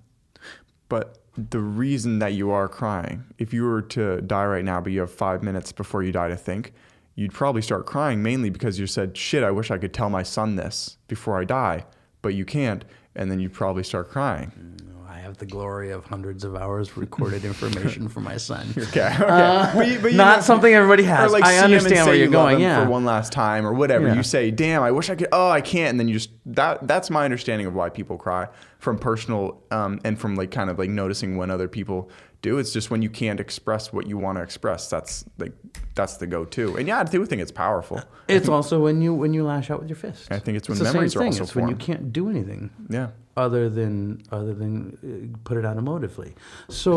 But 0.89 1.22
the 1.35 1.59
reason 1.59 2.19
that 2.19 2.33
you 2.33 2.51
are 2.51 2.67
crying, 2.67 3.23
if 3.37 3.53
you 3.53 3.63
were 3.63 3.81
to 3.81 4.21
die 4.21 4.45
right 4.45 4.63
now, 4.63 4.79
but 4.81 4.91
you 4.91 4.99
have 4.99 5.11
five 5.11 5.41
minutes 5.41 5.71
before 5.71 6.03
you 6.03 6.11
die 6.11 6.27
to 6.27 6.35
think, 6.35 6.73
you'd 7.15 7.33
probably 7.33 7.61
start 7.61 7.85
crying 7.85 8.21
mainly 8.21 8.49
because 8.49 8.79
you 8.79 8.87
said, 8.87 9.17
"Shit, 9.17 9.43
I 9.43 9.51
wish 9.51 9.71
I 9.71 9.77
could 9.77 9.93
tell 9.93 10.09
my 10.09 10.23
son 10.23 10.55
this 10.55 10.97
before 11.07 11.39
I 11.39 11.43
die," 11.43 11.85
but 12.21 12.33
you 12.33 12.45
can't, 12.45 12.85
and 13.15 13.31
then 13.31 13.39
you'd 13.39 13.53
probably 13.53 13.83
start 13.83 14.09
crying. 14.09 14.51
I 14.81 14.82
have 15.23 15.37
the 15.37 15.45
glory 15.45 15.91
of 15.91 16.05
hundreds 16.05 16.43
of 16.43 16.55
hours 16.55 16.95
recorded 16.97 17.45
information 17.45 18.07
for 18.09 18.19
my 18.19 18.37
son. 18.37 18.67
Okay, 18.77 19.07
okay. 19.07 19.71
but 19.75 19.87
you, 19.87 19.99
but 19.99 20.11
you 20.11 20.17
Not 20.17 20.37
know- 20.37 20.41
something 20.43 20.73
everybody 20.73 21.03
has. 21.03 21.31
Like 21.31 21.43
I 21.43 21.51
see 21.51 21.57
him 21.57 21.63
and 21.65 21.73
understand 21.75 22.05
where 22.05 22.15
you 22.15 22.23
you're 22.23 22.31
love 22.31 22.49
going. 22.51 22.59
Yeah. 22.61 22.83
For 22.83 22.89
one 22.89 23.05
last 23.05 23.31
time 23.31 23.65
or 23.65 23.73
whatever. 23.73 24.07
Yeah. 24.07 24.15
You 24.15 24.23
say, 24.23 24.51
"Damn, 24.51 24.83
I 24.83 24.91
wish 24.91 25.09
I 25.09 25.15
could." 25.15 25.29
Oh, 25.31 25.49
I 25.49 25.61
can't. 25.61 25.89
And 25.91 25.99
then 25.99 26.07
you 26.07 26.13
just 26.15 26.29
that. 26.47 26.87
That's 26.87 27.09
my 27.09 27.23
understanding 27.25 27.65
of 27.65 27.73
why 27.73 27.89
people 27.89 28.17
cry 28.17 28.47
from 28.79 28.99
personal 28.99 29.63
um, 29.71 29.99
and 30.03 30.19
from 30.19 30.35
like 30.35 30.51
kind 30.51 30.69
of 30.69 30.77
like 30.77 30.89
noticing 30.89 31.37
when 31.37 31.49
other 31.49 31.67
people 31.67 32.09
do. 32.43 32.59
It's 32.59 32.71
just 32.71 32.91
when 32.91 33.01
you 33.01 33.09
can't 33.09 33.39
express 33.39 33.91
what 33.91 34.05
you 34.05 34.19
want 34.19 34.37
to 34.37 34.43
express. 34.43 34.87
That's 34.89 35.25
like 35.39 35.53
that's 35.95 36.17
the 36.17 36.27
go-to. 36.27 36.75
And 36.77 36.87
yeah, 36.87 36.99
I 36.99 37.03
do 37.05 37.25
think 37.25 37.41
it's 37.41 37.51
powerful. 37.51 37.99
It's 38.27 38.47
also 38.47 38.79
when 38.79 39.01
you 39.01 39.13
when 39.13 39.33
you 39.33 39.43
lash 39.43 39.69
out 39.71 39.79
with 39.79 39.89
your 39.89 39.97
fist. 39.97 40.31
I 40.31 40.39
think 40.39 40.57
it's 40.57 40.69
when 40.69 40.77
the 40.77 40.85
same 40.85 40.93
memories 40.93 41.15
are 41.15 41.23
also 41.25 41.43
It's 41.43 41.55
when 41.55 41.67
you 41.67 41.75
can't 41.75 42.13
do 42.13 42.29
anything. 42.29 42.69
Yeah. 42.89 43.09
other 43.35 43.69
than 43.69 44.21
other 44.31 44.53
than 44.53 44.73
uh, 45.03 45.37
put 45.43 45.57
it 45.57 45.65
out 45.65 45.77
emotively. 45.77 46.33
So, 46.69 46.93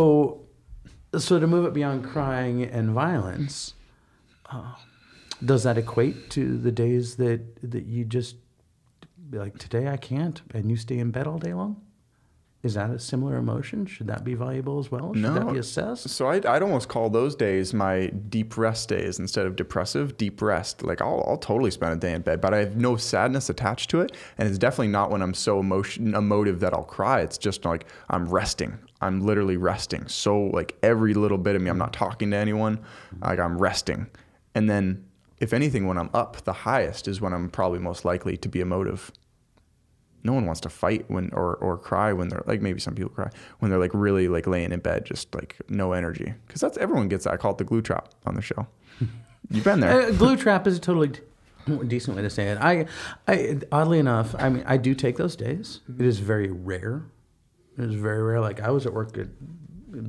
so 1.18 1.40
to 1.40 1.46
move 1.46 1.64
it 1.66 1.72
beyond 1.72 2.04
crying 2.04 2.62
and 2.62 2.90
violence, 2.90 3.74
uh, 4.52 4.74
does 5.44 5.62
that 5.64 5.76
equate 5.78 6.30
to 6.30 6.58
the 6.58 6.70
days 6.84 7.16
that 7.16 7.40
that 7.72 7.86
you 7.86 8.04
just 8.04 8.36
be 9.30 9.38
like 9.38 9.58
today 9.58 9.88
I 9.88 9.96
can't 9.96 10.40
and 10.54 10.70
you 10.70 10.76
stay 10.76 10.98
in 10.98 11.10
bed 11.10 11.26
all 11.26 11.38
day 11.38 11.54
long? 11.54 11.82
Is 12.66 12.74
that 12.74 12.90
a 12.90 12.98
similar 12.98 13.36
emotion? 13.36 13.86
Should 13.86 14.08
that 14.08 14.24
be 14.24 14.34
valuable 14.34 14.80
as 14.80 14.90
well? 14.90 15.14
Should 15.14 15.22
that 15.22 15.52
be 15.52 15.58
assessed? 15.58 16.08
So 16.08 16.26
I'd, 16.26 16.44
I'd 16.44 16.64
almost 16.64 16.88
call 16.88 17.08
those 17.08 17.36
days 17.36 17.72
my 17.72 18.08
deep 18.08 18.58
rest 18.58 18.88
days 18.88 19.20
instead 19.20 19.46
of 19.46 19.54
depressive. 19.54 20.16
Deep 20.16 20.42
rest. 20.42 20.82
Like 20.82 21.00
I'll, 21.00 21.24
I'll 21.28 21.38
totally 21.38 21.70
spend 21.70 21.92
a 21.92 21.96
day 21.96 22.12
in 22.12 22.22
bed, 22.22 22.40
but 22.40 22.52
I 22.52 22.58
have 22.58 22.76
no 22.76 22.96
sadness 22.96 23.48
attached 23.48 23.88
to 23.90 24.00
it. 24.00 24.16
And 24.36 24.48
it's 24.48 24.58
definitely 24.58 24.88
not 24.88 25.12
when 25.12 25.22
I'm 25.22 25.32
so 25.32 25.60
emotion 25.60 26.12
emotive 26.16 26.58
that 26.58 26.74
I'll 26.74 26.82
cry. 26.82 27.20
It's 27.20 27.38
just 27.38 27.64
like 27.64 27.86
I'm 28.10 28.28
resting. 28.28 28.76
I'm 29.00 29.20
literally 29.20 29.56
resting. 29.56 30.08
So 30.08 30.36
like 30.36 30.76
every 30.82 31.14
little 31.14 31.38
bit 31.38 31.54
of 31.54 31.62
me, 31.62 31.70
I'm 31.70 31.78
not 31.78 31.92
talking 31.92 32.32
to 32.32 32.36
anyone. 32.36 32.80
Like 33.20 33.38
I'm 33.38 33.58
resting. 33.58 34.08
And 34.56 34.68
then 34.68 35.04
if 35.38 35.52
anything, 35.52 35.86
when 35.86 35.98
I'm 35.98 36.10
up 36.12 36.42
the 36.42 36.52
highest 36.52 37.06
is 37.06 37.20
when 37.20 37.32
I'm 37.32 37.48
probably 37.48 37.78
most 37.78 38.04
likely 38.04 38.36
to 38.38 38.48
be 38.48 38.58
emotive 38.58 39.12
no 40.24 40.32
one 40.32 40.44
wants 40.46 40.60
to 40.60 40.68
fight 40.68 41.04
when 41.08 41.30
or, 41.32 41.54
or 41.56 41.76
cry 41.78 42.12
when 42.12 42.28
they're 42.28 42.42
like 42.46 42.60
maybe 42.60 42.80
some 42.80 42.94
people 42.94 43.10
cry 43.10 43.30
when 43.58 43.70
they're 43.70 43.80
like 43.80 43.94
really 43.94 44.28
like 44.28 44.46
laying 44.46 44.72
in 44.72 44.80
bed 44.80 45.04
just 45.04 45.34
like 45.34 45.56
no 45.68 45.92
energy 45.92 46.34
because 46.46 46.60
that's 46.60 46.76
everyone 46.78 47.08
gets 47.08 47.24
that 47.24 47.32
i 47.32 47.36
call 47.36 47.52
it 47.52 47.58
the 47.58 47.64
glue 47.64 47.82
trap 47.82 48.08
on 48.26 48.34
the 48.34 48.42
show 48.42 48.66
you've 49.50 49.64
been 49.64 49.80
there 49.80 50.02
Uh, 50.08 50.10
glue 50.12 50.36
trap 50.36 50.66
is 50.66 50.76
a 50.76 50.80
totally 50.80 51.12
decent 51.86 52.16
way 52.16 52.22
to 52.22 52.30
say 52.30 52.48
it. 52.48 52.58
I, 52.58 52.86
I, 53.26 53.58
oddly 53.72 53.98
enough, 53.98 54.34
I 54.38 54.48
mean, 54.48 54.62
I 54.66 54.76
do 54.76 54.94
take 54.94 55.16
those 55.16 55.36
days. 55.36 55.80
It 55.98 56.06
is 56.06 56.20
very 56.20 56.50
rare. 56.50 57.04
It 57.78 57.84
is 57.84 57.94
very 57.94 58.22
rare. 58.22 58.40
Like 58.40 58.60
I 58.60 58.70
was 58.70 58.86
at 58.86 58.92
work 58.92 59.16
at 59.18 59.28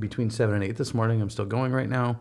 between 0.00 0.30
seven 0.30 0.54
and 0.56 0.64
eight 0.64 0.76
this 0.76 0.94
morning. 0.94 1.20
I'm 1.20 1.30
still 1.30 1.44
going 1.46 1.72
right 1.72 1.88
now. 1.88 2.20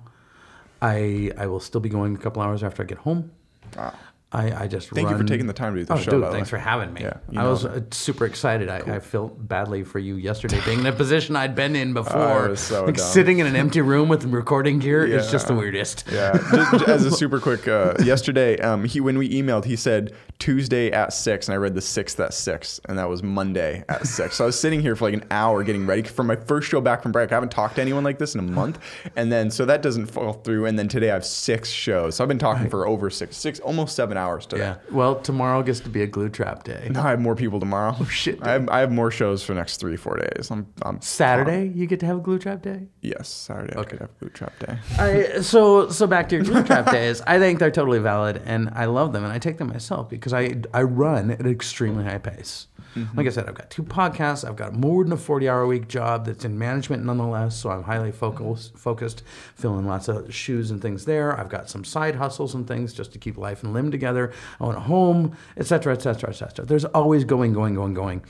I, 0.82 1.32
I 1.38 1.48
will 1.48 1.60
still 1.60 1.82
be 1.82 1.90
going 1.90 2.16
a 2.16 2.18
couple 2.18 2.42
hours 2.42 2.64
after 2.64 2.84
I 2.84 2.86
get 2.86 3.00
home. 3.00 3.32
Wow. 3.76 3.94
I, 4.38 4.64
I 4.64 4.68
just 4.68 4.90
thank 4.92 5.10
you 5.10 5.18
for 5.18 5.24
taking 5.24 5.48
the 5.48 5.54
time 5.54 5.74
to 5.74 5.80
do 5.82 5.86
the 5.86 5.94
Oh, 5.94 5.98
show 5.98 6.12
dude, 6.12 6.32
thanks 6.32 6.50
for 6.50 6.58
having 6.58 6.94
me. 6.94 7.02
Yeah, 7.02 7.18
I 7.32 7.44
know 7.44 7.50
was 7.50 7.66
uh, 7.66 7.82
super 7.92 8.26
excited. 8.26 8.70
I, 8.70 8.78
I 8.80 9.00
felt 9.00 9.48
badly 9.48 9.84
for 9.84 10.00
you 10.00 10.16
yesterday 10.16 10.62
being 10.64 10.80
in 10.80 10.86
a 10.86 10.92
position 10.92 11.36
I'd 11.36 11.56
been 11.56 11.76
in 11.76 11.94
before. 12.02 12.50
was 12.50 12.60
so 12.62 12.86
like 12.86 12.96
dumb. 12.98 13.06
sitting 13.06 13.40
in 13.40 13.48
an 13.48 13.56
empty 13.56 13.82
room 13.82 14.10
with 14.10 14.26
recording 14.26 14.80
gear 14.80 15.06
is 15.06 15.32
just 15.32 15.48
the 15.48 15.56
weirdest. 15.56 16.04
yeah 16.12 16.34
just, 16.52 16.88
as 16.88 17.06
a 17.06 17.12
super 17.24 17.40
quick 17.40 17.68
uh, 17.68 17.96
yesterday 18.04 18.58
um, 18.60 18.84
he 18.84 19.02
when 19.02 19.18
we 19.18 19.28
emailed 19.30 19.66
he 19.66 19.76
said 19.76 20.14
tuesday 20.40 20.92
at 20.92 21.12
six 21.14 21.48
and 21.48 21.54
i 21.56 21.58
read 21.58 21.74
the 21.74 21.82
sixth 21.82 22.20
at 22.20 22.32
six 22.32 22.80
and 22.88 23.00
that 23.00 23.10
was 23.10 23.24
monday 23.24 23.84
at 23.90 24.06
six 24.06 24.36
so 24.36 24.44
i 24.44 24.46
was 24.46 24.60
sitting 24.60 24.80
here 24.80 24.96
for 24.96 25.06
like 25.06 25.16
an 25.16 25.26
hour 25.32 25.64
getting 25.64 25.88
ready 25.88 26.04
for 26.04 26.22
my 26.24 26.36
first 26.36 26.70
show 26.70 26.80
back 26.80 27.02
from 27.02 27.12
break 27.12 27.32
i 27.32 27.36
haven't 27.36 27.50
talked 27.50 27.76
to 27.76 27.82
anyone 27.82 28.04
like 28.04 28.20
this 28.20 28.36
in 28.36 28.40
a 28.40 28.44
month 28.44 28.78
and 29.16 29.32
then 29.32 29.50
so 29.50 29.66
that 29.66 29.82
doesn't 29.82 30.06
fall 30.06 30.34
through 30.34 30.66
and 30.68 30.78
then 30.78 30.88
today 30.88 31.10
i 31.10 31.14
have 31.16 31.26
six 31.26 31.70
shows 31.72 32.16
so 32.16 32.24
i've 32.24 32.28
been 32.28 32.38
talking 32.38 32.70
for 32.70 32.88
over 32.88 33.10
six 33.10 33.36
six 33.36 33.60
almost 33.62 33.96
seven 33.96 34.16
hours 34.16 34.27
today. 34.36 34.62
Yeah. 34.62 34.76
Well, 34.92 35.16
tomorrow 35.16 35.64
gets 35.64 35.80
to 35.82 35.90
be 35.90 36.02
a 36.02 36.08
glue 36.08 36.30
trap 36.30 36.64
day. 36.64 36.90
No, 36.92 37.02
I 37.02 37.10
have 37.12 37.20
more 37.20 37.36
people 37.36 37.60
tomorrow. 37.60 37.96
Oh 38.00 38.06
shit, 38.06 38.40
I 38.42 38.52
have, 38.52 38.70
I 38.70 38.80
have 38.80 38.92
more 38.92 39.12
shows 39.12 39.44
for 39.44 39.54
the 39.54 39.60
next 39.60 39.78
three 39.78 39.98
four 39.98 40.18
days. 40.18 40.52
I'm 40.52 40.68
I'm 40.82 41.02
Saturday, 41.02 41.72
you 41.74 41.86
get 41.88 42.00
to 42.02 42.06
have 42.06 42.18
a 42.18 42.22
glue 42.22 42.40
trap 42.40 42.62
day. 42.62 42.88
Yes, 43.02 43.30
Saturday 43.30 43.74
okay. 43.74 43.80
I 43.82 43.84
could 43.86 44.00
have 44.00 44.10
a 44.10 44.20
glue 44.20 44.30
trap 44.30 44.60
day. 44.60 44.78
I, 45.00 45.42
so 45.42 45.90
so 45.90 46.08
back 46.08 46.30
to 46.30 46.36
your 46.36 46.44
glue 46.44 46.64
trap 46.64 46.92
days. 46.92 47.22
I 47.26 47.40
think 47.40 47.60
they're 47.60 47.72
totally 47.72 48.00
valid, 48.00 48.42
and 48.46 48.70
I 48.74 48.86
love 48.86 49.14
them, 49.14 49.24
and 49.24 49.32
I 49.32 49.40
take 49.40 49.58
them 49.58 49.70
myself 49.70 50.10
because 50.10 50.34
I 50.34 50.56
I 50.74 50.84
run 50.84 51.32
at 51.32 51.40
an 51.40 51.50
extremely 51.50 52.04
high 52.04 52.18
pace. 52.20 52.68
Mm-hmm. 52.98 53.18
Like 53.18 53.28
I 53.28 53.30
said, 53.30 53.48
I've 53.48 53.56
got 53.56 53.70
two 53.70 53.84
podcasts. 53.84 54.48
I've 54.48 54.56
got 54.56 54.74
more 54.74 55.04
than 55.04 55.14
a 55.14 55.18
forty-hour 55.18 55.62
a 55.62 55.68
week 55.68 55.88
job 55.88 56.26
that's 56.26 56.46
in 56.46 56.58
management, 56.58 57.06
nonetheless. 57.06 57.56
So 57.56 57.70
I'm 57.70 57.84
highly 57.84 58.12
focused, 58.12 58.70
mm-hmm. 58.70 58.78
focused, 58.80 59.24
filling 59.56 59.86
lots 59.86 60.08
of 60.08 60.34
shoes 60.34 60.72
and 60.72 60.82
things 60.82 61.06
there. 61.06 61.40
I've 61.40 61.50
got 61.50 61.70
some 61.70 61.84
side 61.84 62.16
hustles 62.16 62.56
and 62.56 62.68
things 62.68 62.94
just 62.94 63.14
to 63.14 63.20
keep 63.20 63.38
life 63.38 63.64
and 63.64 63.74
limb 63.74 63.92
together. 63.92 64.34
I 64.60 64.64
own 64.64 64.76
a 64.76 64.80
home, 64.80 65.38
etc., 65.58 65.94
etc., 65.94 66.30
etc. 66.30 66.66
There's 66.66 66.86
always 66.86 67.24
going, 67.24 67.54
going, 67.54 67.76
going, 67.76 67.94
going, 67.94 68.24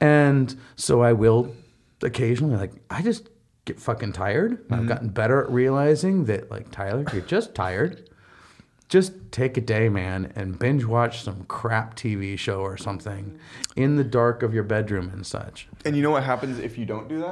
and 0.00 0.54
so 0.76 1.02
I 1.02 1.12
will 1.12 1.54
occasionally 2.02 2.56
like 2.56 2.72
I 2.90 3.02
just 3.02 3.28
get 3.64 3.80
fucking 3.80 4.12
tired. 4.12 4.64
I've 4.70 4.78
mm-hmm. 4.78 4.88
gotten 4.88 5.08
better 5.10 5.42
at 5.44 5.50
realizing 5.50 6.24
that 6.26 6.50
like 6.50 6.70
Tyler, 6.70 7.04
you're 7.12 7.22
just 7.22 7.54
tired. 7.54 8.08
Just 8.92 9.14
take 9.32 9.56
a 9.56 9.62
day, 9.62 9.88
man, 9.88 10.34
and 10.36 10.58
binge 10.58 10.84
watch 10.84 11.22
some 11.22 11.44
crap 11.44 11.96
TV 11.96 12.38
show 12.38 12.60
or 12.60 12.76
something 12.76 13.38
in 13.74 13.96
the 13.96 14.04
dark 14.04 14.42
of 14.42 14.52
your 14.52 14.64
bedroom 14.64 15.08
and 15.14 15.26
such. 15.26 15.66
And 15.86 15.96
you 15.96 16.02
know 16.02 16.10
what 16.10 16.24
happens 16.24 16.58
if 16.58 16.76
you 16.76 16.84
don't 16.84 17.08
do 17.08 17.24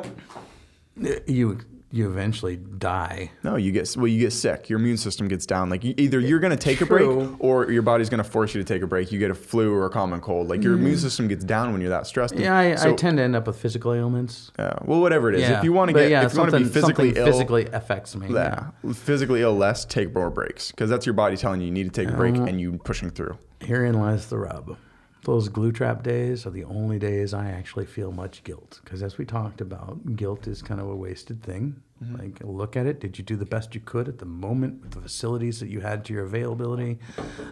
that? 0.97 1.29
You 1.29 1.61
you 1.93 2.09
eventually 2.09 2.57
die. 2.57 3.33
No, 3.43 3.57
you 3.57 3.73
get 3.73 3.95
well, 3.97 4.07
you 4.07 4.21
get 4.21 4.33
sick. 4.33 4.69
Your 4.69 4.79
immune 4.79 4.97
system 4.97 5.27
gets 5.27 5.45
down. 5.45 5.71
Like 5.71 5.83
you, 5.83 5.95
either 5.97 6.21
you're 6.21 6.39
gonna 6.39 6.57
take 6.57 6.81
a 6.81 6.87
break, 6.87 7.09
or 7.41 7.71
your 7.71 7.83
body's 7.83 8.09
gonna 8.09 8.23
force 8.23 8.55
you 8.55 8.63
to 8.63 8.65
take 8.65 8.83
a 8.83 8.87
break. 8.87 9.11
You 9.11 9.19
get 9.19 9.31
a 9.31 9.35
flu 9.35 9.75
or 9.75 9.87
a 9.87 9.91
common 9.91 10.21
cold. 10.21 10.49
Like 10.49 10.63
your 10.63 10.75
immune 10.75 10.95
mm. 10.95 11.01
system 11.01 11.27
gets 11.27 11.45
down 11.45 11.73
when 11.73 11.81
you're 11.81 11.91
that 11.91 12.07
stressed. 12.07 12.37
Yeah, 12.37 12.57
I, 12.57 12.91
I 12.91 12.93
tend 12.95 13.19
to 13.19 13.25
end 13.25 13.35
up 13.35 13.47
with 13.47 13.61
physical 13.61 13.93
ailments. 13.93 14.53
yeah, 14.59 14.79
well, 14.85 15.01
whatever 15.01 15.31
it 15.31 15.35
is. 15.35 15.43
Yeah, 15.43 15.59
if 15.59 15.65
you 15.65 15.73
want 15.73 15.89
to 15.89 15.95
get, 15.95 16.11
yeah, 16.11 16.25
if 16.25 16.33
you 16.33 16.39
want 16.39 16.53
to 16.53 16.59
be 16.59 16.65
physically 16.65 17.17
ill, 17.17 17.27
physically 17.27 17.67
affects 17.67 18.15
me. 18.15 18.29
yeah, 18.33 18.71
physically 18.95 19.43
ill 19.43 19.57
less, 19.57 19.85
take 19.85 20.15
more 20.15 20.31
breaks 20.31 20.71
because 20.71 20.89
that's 20.89 21.07
your 21.07 21.15
body 21.15 21.37
telling 21.37 21.61
you 21.61 21.67
you 21.67 21.73
need 21.73 21.93
to 21.93 22.05
take 22.05 22.13
a 22.13 22.17
break 22.17 22.37
um, 22.37 22.47
and 22.47 22.61
you 22.61 22.79
pushing 22.79 23.11
through. 23.11 23.37
Herein 23.61 23.95
lies 23.95 24.29
the 24.29 24.39
rub. 24.39 24.77
Those 25.23 25.49
glue 25.49 25.71
trap 25.71 26.03
days 26.03 26.47
are 26.47 26.51
the 26.51 26.65
only 26.65 26.99
days 26.99 27.35
I 27.35 27.51
actually 27.51 27.85
feel 27.85 28.11
much 28.11 28.43
guilt. 28.43 28.81
Because 28.83 29.03
as 29.03 29.19
we 29.19 29.27
talked 29.27 29.61
about, 29.61 30.17
guilt 30.17 30.47
is 30.47 30.63
kind 30.63 30.81
of 30.81 30.89
a 30.89 30.97
wasted 30.97 31.43
thing. 31.43 31.83
Mm-hmm. 32.03 32.17
Like, 32.17 32.41
look 32.43 32.77
at 32.77 32.87
it. 32.87 33.01
Did 33.01 33.19
you 33.19 33.25
do 33.25 33.37
the 33.37 33.45
best 33.45 33.75
you 33.75 33.83
could 33.83 34.09
at 34.09 34.19
the 34.19 34.25
moment 34.25 34.81
with 34.81 34.93
the 34.93 35.01
facilities 35.03 35.61
that 35.61 35.69
you 35.69 35.81
had 35.81 36.07
to 36.07 36.15
your 36.15 36.25
availability? 36.25 36.99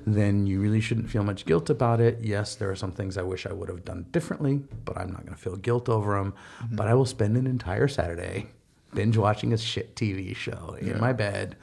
Then 0.06 0.46
you 0.46 0.60
really 0.60 0.80
shouldn't 0.80 1.10
feel 1.10 1.22
much 1.22 1.44
guilt 1.44 1.68
about 1.68 2.00
it. 2.00 2.20
Yes, 2.22 2.54
there 2.54 2.70
are 2.70 2.76
some 2.76 2.92
things 2.92 3.18
I 3.18 3.22
wish 3.22 3.44
I 3.44 3.52
would 3.52 3.68
have 3.68 3.84
done 3.84 4.06
differently, 4.12 4.62
but 4.86 4.96
I'm 4.96 5.12
not 5.12 5.26
going 5.26 5.36
to 5.36 5.40
feel 5.40 5.56
guilt 5.56 5.90
over 5.90 6.18
them. 6.18 6.32
Mm-hmm. 6.62 6.76
But 6.76 6.88
I 6.88 6.94
will 6.94 7.04
spend 7.04 7.36
an 7.36 7.46
entire 7.46 7.88
Saturday 7.88 8.46
binge 8.94 9.18
watching 9.18 9.52
a 9.52 9.58
shit 9.58 9.94
TV 9.94 10.34
show 10.34 10.76
in 10.80 10.98
my 10.98 11.12
bed, 11.12 11.56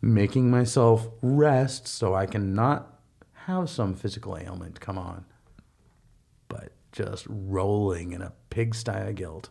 making 0.00 0.50
myself 0.50 1.08
rest 1.20 1.86
so 1.86 2.14
I 2.14 2.24
can 2.24 2.54
not 2.54 2.88
have 3.46 3.68
some 3.68 3.94
physical 3.94 4.38
ailment 4.38 4.80
come 4.80 4.96
on, 4.96 5.24
just 6.92 7.26
rolling 7.28 8.12
in 8.12 8.22
a 8.22 8.32
pigsty 8.50 9.08
of 9.08 9.14
guilt. 9.16 9.48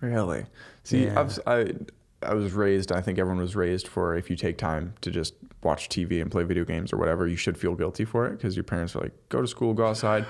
Really? 0.00 0.46
See, 0.82 1.04
Yeah. 1.06 1.20
I've, 1.20 1.38
I 1.46 1.74
I 2.22 2.32
was 2.32 2.52
raised. 2.52 2.90
I 2.90 3.02
think 3.02 3.18
everyone 3.18 3.40
was 3.40 3.54
raised 3.54 3.86
for 3.86 4.16
if 4.16 4.30
you 4.30 4.36
take 4.36 4.56
time 4.56 4.94
to 5.02 5.10
just 5.10 5.34
watch 5.62 5.90
TV 5.90 6.22
and 6.22 6.30
play 6.30 6.42
video 6.42 6.64
games 6.64 6.90
or 6.92 6.96
whatever, 6.96 7.26
you 7.26 7.36
should 7.36 7.58
feel 7.58 7.74
guilty 7.74 8.06
for 8.06 8.26
it 8.26 8.30
because 8.32 8.56
your 8.56 8.64
parents 8.64 8.96
are 8.96 9.00
like, 9.00 9.12
go 9.28 9.42
to 9.42 9.46
school, 9.46 9.74
go 9.74 9.86
outside. 9.86 10.24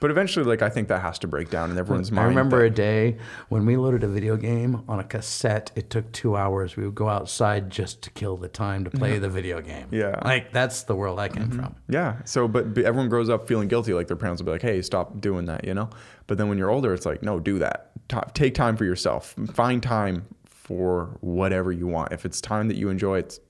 But 0.00 0.10
eventually, 0.10 0.44
like 0.46 0.62
I 0.62 0.68
think 0.68 0.88
that 0.88 1.00
has 1.02 1.18
to 1.20 1.26
break 1.26 1.50
down 1.50 1.70
in 1.70 1.78
everyone's 1.78 2.12
mind. 2.12 2.24
I 2.26 2.28
remember 2.28 2.58
that- 2.60 2.66
a 2.66 2.70
day 2.70 3.16
when 3.48 3.66
we 3.66 3.76
loaded 3.76 4.04
a 4.04 4.08
video 4.08 4.36
game 4.36 4.82
on 4.88 5.00
a 5.00 5.04
cassette. 5.04 5.70
It 5.74 5.90
took 5.90 6.10
two 6.12 6.36
hours. 6.36 6.76
We 6.76 6.84
would 6.84 6.94
go 6.94 7.08
outside 7.08 7.70
just 7.70 8.02
to 8.02 8.10
kill 8.10 8.36
the 8.36 8.48
time 8.48 8.84
to 8.84 8.90
play 8.90 9.18
the 9.18 9.28
video 9.28 9.60
game. 9.60 9.86
Yeah. 9.90 10.12
Mm-hmm. 10.12 10.26
Like, 10.26 10.52
that's 10.52 10.82
the 10.84 10.94
world 10.94 11.18
I 11.18 11.28
came 11.28 11.50
from. 11.50 11.74
Yeah. 11.88 12.16
So, 12.24 12.46
but, 12.46 12.78
everyone 12.78 13.08
grows 13.08 13.28
up 13.28 13.48
feeling 13.48 13.68
guilty. 13.68 13.92
Like 13.92 14.06
their 14.06 14.16
parents 14.16 14.40
will 14.40 14.46
be 14.46 14.52
like, 14.52 14.62
"Hey, 14.62 14.82
stop 14.82 15.20
doing 15.20 15.46
that," 15.46 15.64
you 15.64 15.74
know. 15.74 15.90
But 16.26 16.38
then 16.38 16.48
when 16.48 16.58
you're 16.58 16.70
older, 16.70 16.92
it's 16.94 17.06
like, 17.06 17.22
"No, 17.22 17.40
do 17.40 17.58
that. 17.58 17.90
Ta 18.08 18.20
take 18.34 18.54
time 18.54 18.76
for 18.76 18.84
yourself. 18.84 19.34
Find 19.52 19.82
time 19.82 20.26
for 20.46 21.16
whatever 21.20 21.72
you 21.72 21.86
want. 21.86 22.12
If 22.12 22.24
it's 22.24 22.40
time 22.40 22.68
that 22.68 22.76
you 22.76 22.88
enjoy, 22.88 23.18
it's 23.18 23.40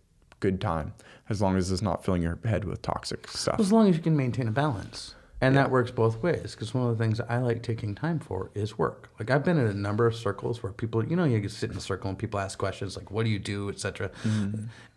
good 0.40 0.61
time. 0.61 0.94
As 1.28 1.42
long 1.42 1.57
as 1.57 1.70
it's 1.70 1.82
not 1.82 2.05
filling 2.05 2.22
your 2.22 2.38
head 2.44 2.64
with 2.64 2.80
toxic 2.80 3.28
stuff." 3.28 3.61
As 3.61 3.70
long 3.70 3.88
as 3.90 3.96
you 3.96 4.03
can 4.03 4.16
maintain 4.16 4.49
a 4.49 4.53
balance. 4.53 5.14
And 5.41 5.57
that 5.57 5.70
works 5.70 5.93
both 5.93 6.20
ways 6.20 6.53
because 6.53 6.74
one 6.74 6.89
of 6.89 6.99
the 6.99 7.05
things 7.05 7.20
I 7.20 7.39
like 7.39 7.62
taking 7.62 7.95
time 7.95 8.18
for 8.18 8.51
is 8.55 8.76
work. 8.76 9.11
Like 9.20 9.30
I've 9.30 9.45
been 9.45 9.57
in 9.57 9.68
a 9.68 9.74
number 9.74 10.05
of 10.05 10.16
circles 10.16 10.62
where 10.62 10.72
people, 10.72 11.05
you 11.05 11.14
know, 11.14 11.24
you 11.24 11.41
can 11.41 11.49
sit 11.49 11.70
in 11.70 11.76
a 11.76 11.80
circle 11.80 12.11
and 12.11 12.18
people 12.18 12.41
ask 12.41 12.59
questions 12.59 12.97
like, 12.97 13.12
"What 13.12 13.24
do 13.24 13.30
you 13.30 13.39
do?" 13.39 13.68
etc. 13.68 14.11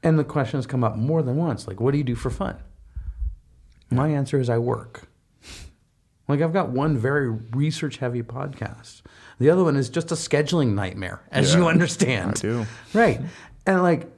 And 0.01 0.17
the 0.17 0.23
questions 0.23 0.65
come 0.65 0.83
up 0.83 0.95
more 0.95 1.21
than 1.21 1.35
once, 1.35 1.67
like, 1.67 1.79
"What 1.79 1.91
do 1.91 1.99
you 1.99 2.03
do 2.03 2.15
for 2.15 2.31
fun?" 2.31 2.57
My 3.91 4.07
answer 4.07 4.39
is 4.39 4.49
I 4.49 4.57
work. 4.57 5.07
Like 6.27 6.41
I've 6.41 6.53
got 6.53 6.69
one 6.69 6.97
very 6.97 7.29
research-heavy 7.29 8.23
podcast. 8.23 9.01
The 9.37 9.49
other 9.49 9.63
one 9.63 9.75
is 9.75 9.89
just 9.89 10.11
a 10.11 10.15
scheduling 10.15 10.73
nightmare, 10.73 11.21
as 11.29 11.53
you 11.53 11.67
understand. 11.67 12.31
I 12.37 12.41
do. 12.41 12.65
Right. 12.93 13.21
And 13.67 13.83
like, 13.83 14.09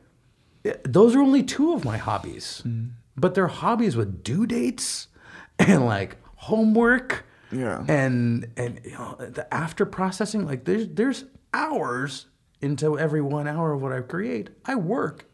eh, 0.64 0.76
those 0.84 1.16
are 1.16 1.22
only 1.22 1.44
two 1.44 1.74
of 1.74 1.84
my 1.84 1.98
hobbies, 1.98 2.62
but 3.18 3.34
they're 3.36 3.48
hobbies 3.48 3.98
with 3.98 4.24
due 4.24 4.46
dates 4.46 5.08
and 5.60 5.86
like 5.86 6.18
homework. 6.36 7.26
Yeah. 7.52 7.84
And 7.88 8.48
and 8.58 8.80
you 8.84 8.92
know 8.92 9.16
the 9.20 9.52
after 9.54 9.86
processing, 9.86 10.46
like 10.46 10.66
there's 10.66 10.88
there's 10.90 11.26
hours 11.54 12.26
into 12.62 12.98
every 12.98 13.22
one 13.22 13.48
hour 13.48 13.74
of 13.74 13.82
what 13.82 13.92
I 13.94 14.02
create. 14.02 14.50
I 14.66 14.76
work 14.76 15.26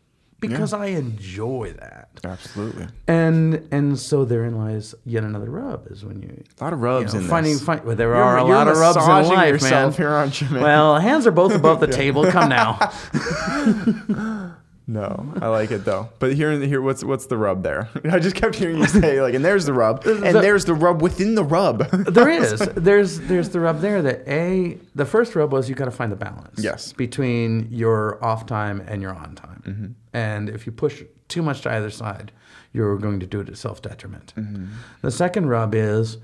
because 0.42 0.74
I 0.74 0.88
enjoy 0.88 1.74
that. 1.80 2.10
Absolutely. 2.24 2.88
And 3.08 3.68
and 3.72 3.98
so 4.00 4.26
therein 4.26 4.58
lies 4.58 4.96
yet 5.06 5.24
another 5.24 5.50
rub 5.50 5.88
is 5.92 6.04
when 6.04 6.22
you 6.22 6.44
A 6.60 6.64
lot 6.64 6.74
of 6.74 6.82
rubs 6.82 7.14
you 7.14 7.20
know, 7.20 7.24
in 7.26 7.30
finding 7.30 7.54
this. 7.54 7.62
find, 7.64 7.84
well, 7.86 7.96
there 7.96 8.10
You're- 8.10 8.20
are 8.22 8.38
a 8.38 8.44
lot 8.44 8.68
of 8.68 8.78
rubs 8.78 8.98
in 8.98 9.04
life, 9.04 9.62
man. 9.62 9.92
here, 9.94 10.26
you, 10.26 10.50
man? 10.50 10.64
Well, 10.64 11.00
hands 11.00 11.26
are 11.28 11.32
both 11.32 11.54
above 11.54 11.80
the 11.80 11.88
table. 12.02 12.26
Come 12.32 12.50
now. 12.50 12.80
No, 14.90 15.32
I 15.40 15.50
like 15.50 15.70
it 15.70 15.86
though. 15.86 16.10
But 16.18 16.34
here, 16.34 16.52
here, 16.62 16.82
what's 16.82 17.04
what's 17.04 17.28
the 17.28 17.38
rub 17.38 17.62
there? 17.62 17.90
I 18.12 18.18
just 18.18 18.36
kept 18.36 18.56
hearing 18.56 18.80
you 18.80 18.88
say 18.88 19.22
like, 19.22 19.36
and 19.36 19.46
there's 19.46 19.66
the 19.66 19.74
rub, 19.74 20.04
and 20.08 20.36
The- 20.36 20.42
there's 20.42 20.66
the 20.66 20.74
rub 20.74 21.04
within 21.04 21.36
the 21.36 21.44
rub. 21.44 21.88
there 21.92 22.28
is 22.28 22.58
there's 22.76 23.20
there's 23.20 23.50
the 23.50 23.60
rub 23.60 23.82
there 23.82 24.02
that 24.02 24.28
a 24.28 24.80
the 24.96 25.06
first 25.06 25.36
rub 25.36 25.52
was 25.52 25.70
you 25.70 25.76
got 25.76 25.86
to 25.86 25.92
find 25.92 26.12
the 26.12 26.16
balance 26.16 26.64
Yes. 26.64 26.92
between 26.92 27.68
your 27.70 28.24
off 28.26 28.48
time 28.48 28.82
and 28.88 29.00
your 29.00 29.14
on 29.14 29.36
time 29.36 29.64
mm-hmm. 29.66 29.88
and 30.14 30.50
if 30.50 30.66
you 30.66 30.72
push 30.72 31.04
too 31.28 31.44
much 31.44 31.62
to 31.62 31.72
either 31.72 31.92
side 31.92 32.32
you're 32.74 32.98
going 32.98 33.20
to 33.20 33.28
do 33.28 33.40
it 33.42 33.48
at 33.50 33.58
self 33.58 33.84
detriment 33.84 34.34
mm-hmm. 34.36 34.66
the 35.02 35.12
second 35.12 35.50
rub 35.50 35.76
is 35.76 36.18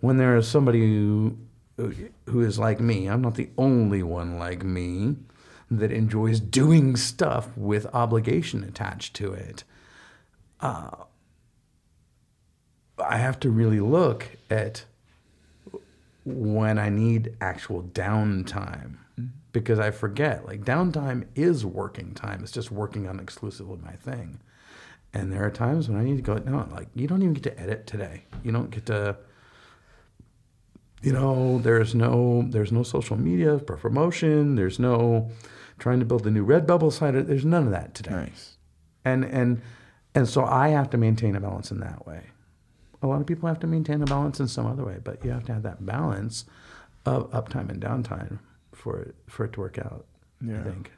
when 0.00 0.18
there 0.18 0.36
is 0.36 0.46
somebody 0.46 0.80
who 0.80 1.36
who 2.26 2.40
is 2.40 2.58
like 2.58 2.78
me 2.80 3.08
i'm 3.08 3.20
not 3.20 3.34
the 3.34 3.50
only 3.58 4.02
one 4.02 4.38
like 4.38 4.62
me 4.62 5.16
that 5.70 5.90
enjoys 5.90 6.40
doing 6.40 6.96
stuff 6.96 7.48
with 7.56 7.86
obligation 7.94 8.62
attached 8.64 9.14
to 9.14 9.32
it 9.32 9.64
uh, 10.60 11.04
I 12.98 13.18
have 13.18 13.38
to 13.40 13.50
really 13.50 13.80
look 13.80 14.26
at 14.50 14.84
when 16.24 16.78
I 16.78 16.88
need 16.88 17.36
actual 17.40 17.82
downtime 17.82 18.96
because 19.52 19.78
I 19.78 19.90
forget 19.90 20.46
like 20.46 20.64
downtime 20.64 21.26
is 21.34 21.64
working 21.64 22.14
time. 22.14 22.42
It's 22.42 22.52
just 22.52 22.70
working 22.70 23.08
on 23.08 23.20
exclusively 23.20 23.78
my 23.84 23.92
thing. 23.92 24.40
And 25.12 25.32
there 25.32 25.44
are 25.44 25.50
times 25.50 25.88
when 25.88 26.00
I 26.00 26.04
need 26.04 26.16
to 26.16 26.22
go, 26.22 26.38
no, 26.38 26.66
like 26.72 26.88
you 26.94 27.06
don't 27.06 27.22
even 27.22 27.34
get 27.34 27.44
to 27.44 27.60
edit 27.60 27.86
today. 27.86 28.24
You 28.42 28.50
don't 28.50 28.70
get 28.70 28.86
to, 28.86 29.16
you 31.02 31.12
know, 31.12 31.58
there's 31.58 31.94
no, 31.94 32.46
there's 32.48 32.72
no 32.72 32.82
social 32.82 33.16
media 33.16 33.58
for 33.60 33.76
promotion. 33.76 34.56
There's 34.56 34.78
no 34.78 35.30
trying 35.84 36.00
to 36.00 36.06
build 36.06 36.24
the 36.24 36.30
new 36.30 36.46
Redbubble 36.46 36.90
site. 36.90 37.12
There's 37.26 37.44
none 37.44 37.64
of 37.66 37.70
that 37.72 37.92
today 37.94 38.10
nice. 38.10 38.56
and 39.04 39.22
and 39.22 39.60
and 40.14 40.26
so 40.26 40.42
I 40.42 40.68
have 40.68 40.88
to 40.90 40.96
maintain 40.96 41.36
a 41.36 41.40
balance 41.40 41.70
in 41.70 41.78
that 41.80 42.06
way. 42.06 42.22
A 43.02 43.06
lot 43.06 43.20
of 43.20 43.26
people 43.26 43.50
have 43.50 43.60
to 43.60 43.66
maintain 43.66 44.00
a 44.00 44.06
balance 44.06 44.40
in 44.40 44.48
some 44.48 44.64
other 44.64 44.82
way, 44.82 44.96
but 45.04 45.22
you 45.22 45.30
have 45.30 45.44
to 45.44 45.52
have 45.52 45.62
that 45.64 45.84
balance 45.84 46.46
of 47.04 47.30
uptime 47.32 47.68
and 47.68 47.82
downtime 47.82 48.38
for 48.72 49.02
it 49.02 49.14
for 49.26 49.44
it 49.44 49.52
to 49.52 49.60
work 49.60 49.76
out. 49.76 50.06
Yeah. 50.40 50.60
I 50.60 50.62
think. 50.62 50.90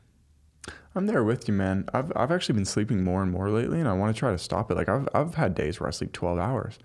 I'm 0.97 1.07
there 1.07 1.23
with 1.25 1.47
you, 1.47 1.55
man. 1.55 1.89
I've 1.93 2.11
I've 2.17 2.33
actually 2.33 2.55
been 2.55 2.65
sleeping 2.65 3.05
more 3.05 3.23
and 3.23 3.31
more 3.31 3.51
lately, 3.51 3.79
and 3.81 3.89
I 3.89 3.93
want 3.93 4.15
to 4.15 4.19
try 4.19 4.31
to 4.33 4.39
stop 4.39 4.71
it. 4.71 4.77
Like 4.77 4.89
I've 4.89 5.09
I've 5.15 5.35
had 5.35 5.55
days 5.55 5.79
where 5.79 5.89
I 5.89 5.91
sleep 5.93 6.13
12 6.13 6.39
hours. 6.39 6.79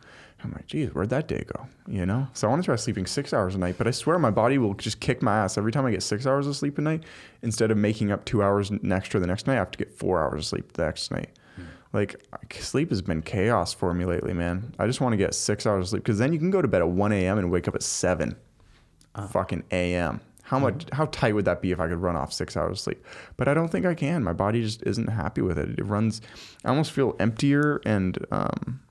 I'm 0.43 0.51
like, 0.53 0.65
geez, 0.65 0.89
where'd 0.89 1.09
that 1.11 1.27
day 1.27 1.43
go? 1.55 1.67
You 1.87 2.05
know. 2.05 2.27
So 2.33 2.47
I 2.47 2.49
want 2.49 2.63
to 2.63 2.65
try 2.65 2.75
sleeping 2.75 3.05
six 3.05 3.31
hours 3.31 3.53
a 3.55 3.59
night, 3.59 3.75
but 3.77 3.87
I 3.87 3.91
swear 3.91 4.17
my 4.19 4.31
body 4.31 4.57
will 4.57 4.73
just 4.73 4.99
kick 4.99 5.21
my 5.21 5.37
ass 5.37 5.57
every 5.57 5.71
time 5.71 5.85
I 5.85 5.91
get 5.91 6.01
six 6.03 6.25
hours 6.25 6.47
of 6.47 6.55
sleep 6.55 6.77
a 6.77 6.81
night. 6.81 7.03
Instead 7.43 7.69
of 7.71 7.77
making 7.77 8.11
up 8.11 8.25
two 8.25 8.41
hours 8.41 8.71
extra 8.89 9.19
the 9.19 9.27
next 9.27 9.45
night, 9.47 9.53
I 9.53 9.57
have 9.59 9.71
to 9.71 9.77
get 9.77 9.91
four 9.93 10.21
hours 10.23 10.39
of 10.39 10.45
sleep 10.45 10.73
the 10.73 10.83
next 10.83 11.11
night, 11.11 11.29
like 11.93 12.15
sleep 12.59 12.89
has 12.89 13.01
been 13.03 13.21
chaos 13.21 13.71
for 13.73 13.93
me 13.93 14.05
lately, 14.05 14.33
man. 14.33 14.73
I 14.79 14.87
just 14.87 14.99
want 14.99 15.13
to 15.13 15.17
get 15.17 15.35
six 15.35 15.65
hours 15.67 15.85
of 15.85 15.89
sleep 15.89 16.03
because 16.03 16.17
then 16.17 16.33
you 16.33 16.39
can 16.39 16.49
go 16.49 16.61
to 16.61 16.67
bed 16.67 16.81
at 16.81 16.89
1 16.89 17.11
a.m. 17.11 17.37
and 17.37 17.51
wake 17.51 17.67
up 17.67 17.75
at 17.75 17.83
7 17.83 18.35
Uh. 19.13 19.27
fucking 19.27 19.63
a.m. 19.71 20.21
How 20.51 20.59
much? 20.59 20.83
How 20.91 21.05
tight 21.05 21.33
would 21.33 21.45
that 21.45 21.61
be 21.61 21.71
if 21.71 21.79
I 21.79 21.87
could 21.87 22.01
run 22.01 22.17
off 22.17 22.33
six 22.33 22.57
hours 22.57 22.71
of 22.71 22.79
sleep? 22.79 23.05
But 23.37 23.47
I 23.47 23.53
don't 23.53 23.69
think 23.69 23.85
I 23.85 23.93
can. 23.93 24.21
My 24.21 24.33
body 24.33 24.61
just 24.61 24.83
isn't 24.83 25.07
happy 25.07 25.41
with 25.41 25.57
it. 25.57 25.79
It 25.79 25.83
runs. 25.83 26.19
I 26.65 26.69
almost 26.69 26.91
feel 26.91 27.15
emptier, 27.21 27.79
and 27.85 28.17
um, 28.31 28.81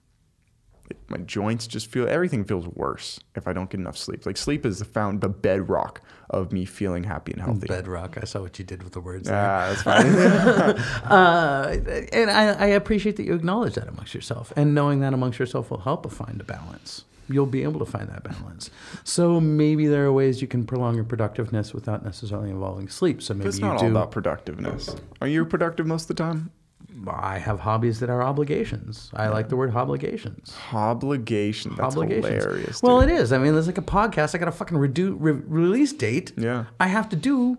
my 1.08 1.18
joints 1.18 1.66
just 1.66 1.88
feel. 1.88 2.08
Everything 2.08 2.44
feels 2.44 2.66
worse 2.66 3.20
if 3.36 3.46
I 3.46 3.52
don't 3.52 3.68
get 3.68 3.78
enough 3.78 3.98
sleep. 3.98 4.24
Like 4.24 4.38
sleep 4.38 4.64
is 4.64 4.78
the 4.78 4.86
found 4.86 5.20
the 5.20 5.28
bedrock 5.28 6.00
of 6.30 6.50
me 6.50 6.64
feeling 6.64 7.04
happy 7.04 7.32
and 7.32 7.42
healthy. 7.42 7.66
Bedrock. 7.66 8.16
I 8.18 8.24
saw 8.24 8.40
what 8.40 8.58
you 8.58 8.64
did 8.64 8.82
with 8.82 8.94
the 8.94 9.00
words 9.00 9.28
there. 9.28 9.36
Ah, 9.36 9.68
that's 9.68 9.82
fine. 9.82 10.80
Uh, 11.10 11.76
and 12.14 12.30
I, 12.30 12.52
I 12.52 12.66
appreciate 12.68 13.16
that 13.16 13.24
you 13.24 13.34
acknowledge 13.34 13.74
that 13.74 13.86
amongst 13.86 14.14
yourself, 14.14 14.50
and 14.56 14.74
knowing 14.74 15.00
that 15.00 15.12
amongst 15.12 15.38
yourself 15.38 15.70
will 15.70 15.80
help 15.80 16.10
find 16.10 16.40
a 16.40 16.44
balance. 16.44 17.04
You'll 17.32 17.46
be 17.46 17.62
able 17.62 17.78
to 17.78 17.86
find 17.86 18.08
that 18.08 18.24
balance. 18.24 18.70
So 19.04 19.40
maybe 19.40 19.86
there 19.86 20.04
are 20.04 20.12
ways 20.12 20.42
you 20.42 20.48
can 20.48 20.64
prolong 20.64 20.94
your 20.94 21.04
productiveness 21.04 21.72
without 21.72 22.04
necessarily 22.04 22.50
involving 22.50 22.88
sleep. 22.88 23.22
So 23.22 23.34
maybe 23.34 23.48
it's 23.48 23.58
you 23.58 23.64
not 23.66 23.78
do. 23.78 23.86
all 23.86 23.90
about 23.90 24.10
productiveness. 24.10 24.94
Are 25.20 25.28
you 25.28 25.44
productive 25.44 25.86
most 25.86 26.04
of 26.10 26.16
the 26.16 26.22
time? 26.22 26.50
I 27.06 27.38
have 27.38 27.60
hobbies 27.60 28.00
that 28.00 28.10
are 28.10 28.22
obligations. 28.22 29.10
I 29.14 29.28
like 29.28 29.48
the 29.48 29.56
word 29.56 29.74
obligations. 29.74 30.54
Obligation. 30.72 31.74
That's 31.76 31.94
obligations. 31.96 32.44
hilarious. 32.44 32.82
Well, 32.82 33.00
it 33.00 33.10
is. 33.10 33.32
I 33.32 33.38
mean, 33.38 33.52
there's 33.52 33.66
like 33.66 33.78
a 33.78 33.82
podcast. 33.82 34.34
I 34.34 34.38
got 34.38 34.48
a 34.48 34.52
fucking 34.52 34.76
redu- 34.76 35.16
re- 35.18 35.32
release 35.32 35.92
date. 35.92 36.32
Yeah. 36.36 36.64
I 36.78 36.88
have 36.88 37.08
to 37.10 37.16
do 37.16 37.58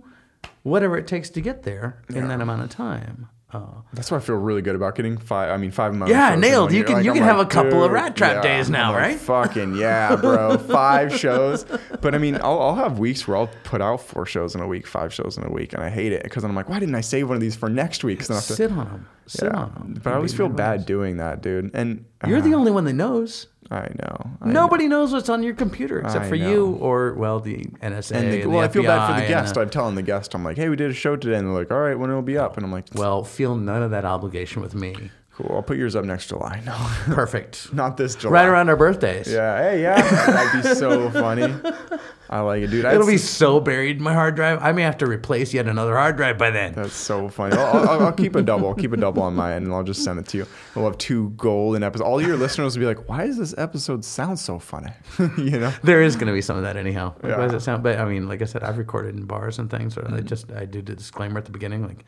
whatever 0.64 0.98
it 0.98 1.08
takes 1.08 1.30
to 1.32 1.42
get 1.42 1.64
there 1.64 2.02
in 2.10 2.28
that 2.28 2.42
amount 2.42 2.64
of 2.64 2.70
time. 2.70 3.30
Uh, 3.54 3.60
That's 3.94 4.10
why 4.10 4.18
I 4.18 4.20
feel 4.22 4.36
really 4.36 4.62
good 4.62 4.76
about 4.76 4.96
getting 4.96 5.18
five. 5.18 5.50
I 5.52 5.58
mean, 5.58 5.72
five 5.72 5.94
months. 5.94 6.12
Yeah, 6.12 6.36
nailed. 6.36 6.72
You 6.72 6.84
can- 6.86 7.04
you 7.04 7.12
can 7.14 7.24
have 7.24 7.40
a 7.40 7.46
couple 7.46 7.84
of 7.84 7.92
Rat 7.92 8.16
Trap 8.16 8.42
days 8.42 8.70
now, 8.70 8.94
right? 8.96 9.20
Fucking 9.20 9.76
yeah, 9.76 10.16
bro. 10.16 10.58
five 10.58 11.14
shows. 11.18 11.66
But 12.02 12.16
I 12.16 12.18
mean, 12.18 12.36
I'll, 12.36 12.62
I'll 12.62 12.76
have 12.76 12.98
weeks 13.00 13.28
where 13.28 13.36
I'll 13.38 13.50
put 13.66 13.82
out 13.82 14.02
four 14.02 14.26
shows 14.26 14.56
in 14.56 14.62
a 14.62 14.68
week, 14.68 14.88
five 14.88 15.14
shows 15.14 15.38
in 15.38 15.44
a 15.44 15.52
week, 15.52 15.74
and 15.74 15.84
I 15.84 15.90
hate 15.90 16.14
it 16.14 16.24
because 16.24 16.44
I'm 16.46 16.56
like, 16.56 16.70
why 16.70 16.80
didn't 16.80 16.96
I 16.96 17.02
save 17.02 17.28
one 17.28 17.36
of 17.36 17.42
these 17.42 17.56
for 17.56 17.70
next 17.70 18.04
week? 18.04 18.20
'Cause 18.20 18.30
then 18.30 18.38
I 18.38 18.40
have 18.40 18.48
to, 18.48 18.54
sit 18.54 18.72
on 18.72 18.78
them. 18.78 19.08
Sit 19.32 19.46
yeah. 19.46 19.60
on. 19.60 20.00
But 20.04 20.12
I 20.12 20.16
always 20.18 20.34
feel 20.34 20.50
bad 20.50 20.86
doing 20.86 21.18
that, 21.18 21.42
dude. 21.42 21.72
And 21.74 22.04
You're 22.28 22.40
uh, 22.40 22.42
the 22.42 22.54
only 22.54 22.70
one 22.70 22.84
that 22.84 22.94
knows. 22.94 23.48
I 23.70 23.88
know. 23.98 24.30
I 24.42 24.50
Nobody 24.50 24.90
knows 24.90 25.14
what's 25.14 25.30
on 25.30 25.42
your 25.42 25.54
computer 25.54 26.02
except 26.02 26.26
I 26.26 26.30
for 26.30 26.36
know. 26.36 26.50
you 26.50 26.68
or 26.82 27.14
well 27.14 27.40
the 27.40 27.64
NSA. 27.82 28.12
And 28.12 28.34
the, 28.34 28.42
and 28.42 28.52
well, 28.52 28.60
I 28.60 28.68
the 28.68 28.74
feel 28.74 28.84
bad 28.84 29.16
for 29.16 29.22
the 29.22 29.28
guest. 29.30 29.58
I'm 29.58 29.70
telling 29.70 29.96
the 29.96 30.02
guest, 30.02 30.36
I'm 30.36 30.44
like, 30.44 30.58
hey, 30.58 30.68
we 30.68 30.76
did 30.76 30.92
a 30.92 30.94
show 30.94 31.16
today, 31.16 31.38
and 31.38 31.48
they're 31.48 31.54
like, 31.54 31.72
all 31.72 31.80
right, 31.80 31.98
when 31.98 32.10
it'll 32.10 32.22
be 32.22 32.38
up, 32.38 32.58
and 32.58 32.66
I'm 32.66 32.72
like, 32.74 32.88
well, 32.94 33.24
feel 33.24 33.56
none 33.56 33.82
of 33.82 33.92
that 33.92 34.04
obligation 34.04 34.62
with 34.62 34.76
me. 34.76 35.12
Cool. 35.42 35.56
I'll 35.56 35.64
put 35.64 35.78
yours 35.78 35.96
up 35.96 36.06
next 36.06 36.28
July. 36.28 36.62
No, 36.66 36.76
Perfect. 37.16 37.74
not 37.74 37.98
this 37.98 38.16
July. 38.16 38.34
right 38.34 38.48
around 38.48 38.70
our 38.70 38.76
birthdays. 38.76 39.32
Yeah. 39.32 39.62
Hey, 39.62 39.82
yeah. 39.82 40.02
That'd 40.02 40.64
be 40.64 40.76
so 40.76 41.10
funny. 41.12 41.54
I 42.30 42.40
like 42.40 42.64
it, 42.64 42.68
dude. 42.68 42.86
It'll 42.86 43.00
be 43.06 43.14
That's- 43.18 43.24
so 43.30 43.60
buried 43.60 43.98
in 43.98 44.04
my 44.04 44.14
hard 44.14 44.36
drive. 44.36 44.60
I 44.62 44.72
may 44.72 44.84
have 44.84 44.98
to 45.00 45.06
replace 45.06 45.54
yet 45.54 45.68
another 45.68 45.98
hard 45.98 46.16
drive 46.16 46.38
by 46.38 46.50
then. 46.50 46.74
That's 46.74 46.94
so 46.94 47.28
funny. 47.28 47.58
I'll, 47.58 47.90
I'll, 47.90 48.06
I'll 48.08 48.12
keep 48.14 48.36
a 48.36 48.42
double. 48.42 48.70
I'll 48.70 48.74
keep 48.76 48.94
a 48.94 48.98
double 48.98 49.22
on 49.24 49.36
my 49.36 49.54
end, 49.54 49.66
and 49.66 49.74
I'll 49.76 49.84
just 49.84 50.04
send 50.04 50.18
it 50.18 50.28
to 50.28 50.38
you. 50.38 50.48
We'll 50.74 50.86
have 50.86 50.98
two 50.98 51.32
golden 51.32 51.84
episodes. 51.84 52.08
All 52.08 52.22
your 52.22 52.38
listeners 52.38 52.78
will 52.78 52.84
be 52.84 52.86
like, 52.86 53.10
"Why 53.10 53.26
does 53.28 53.38
this 53.38 53.54
episode 53.58 54.06
sound 54.06 54.40
so 54.40 54.60
funny?" 54.60 54.94
you 55.38 55.60
know. 55.60 55.74
There 55.84 56.02
is 56.02 56.16
going 56.16 56.28
to 56.28 56.34
be 56.34 56.42
some 56.42 56.56
of 56.56 56.64
that 56.64 56.78
anyhow. 56.78 57.14
Like, 57.22 57.32
Yeah. 57.32 57.38
Why 57.38 57.44
does 57.48 57.54
it 57.54 57.60
sound? 57.66 57.84
But 57.84 58.00
I 58.00 58.06
mean, 58.06 58.30
like 58.30 58.42
I 58.42 58.46
said, 58.46 58.64
I've 58.64 58.78
recorded 58.78 59.14
in 59.16 59.26
bars 59.26 59.60
and 59.60 59.70
things. 59.70 59.96
So 59.96 60.02
Mm-hmm. 60.02 60.16
I 60.16 60.22
just 60.22 60.52
I 60.54 60.64
do 60.64 60.82
the 60.82 60.96
disclaimer 60.96 61.38
at 61.38 61.44
the 61.46 61.52
beginning, 61.52 61.86
like 61.86 62.06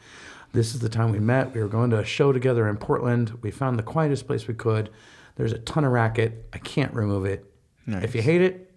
this 0.54 0.74
is 0.74 0.80
the 0.80 0.89
time 0.89 1.12
we 1.12 1.20
met. 1.20 1.54
We 1.54 1.62
were 1.62 1.68
going 1.68 1.89
to 1.89 1.99
a 1.99 2.06
show 2.06 2.32
together 2.32 2.68
in 2.70 2.78
Portland. 2.78 3.38
We 3.41 3.51
found 3.51 3.78
the 3.78 3.84
quietest 3.84 4.26
place 4.28 4.47
we 4.47 4.54
could. 4.54 4.89
There's 5.36 5.51
a 5.51 5.58
ton 5.60 5.84
of 5.84 5.91
racket. 5.91 6.47
I 6.54 6.60
can't 6.60 6.93
remove 6.93 7.26
it. 7.26 7.45
If 7.88 8.16
you 8.16 8.22
hate 8.22 8.41
it, 8.41 8.72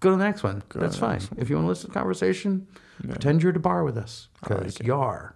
go 0.00 0.10
to 0.10 0.16
the 0.16 0.22
next 0.22 0.42
one. 0.44 0.62
That's 0.74 0.96
fine. 0.96 1.20
If 1.36 1.50
you 1.50 1.56
want 1.56 1.64
to 1.64 1.68
listen 1.70 1.86
to 1.88 1.92
the 1.92 1.98
conversation, 1.98 2.66
pretend 3.02 3.42
you're 3.42 3.50
at 3.50 3.56
a 3.56 3.60
bar 3.60 3.82
with 3.82 3.96
us 3.98 4.28
because 4.40 4.78
you 4.84 4.94
are. 4.94 5.34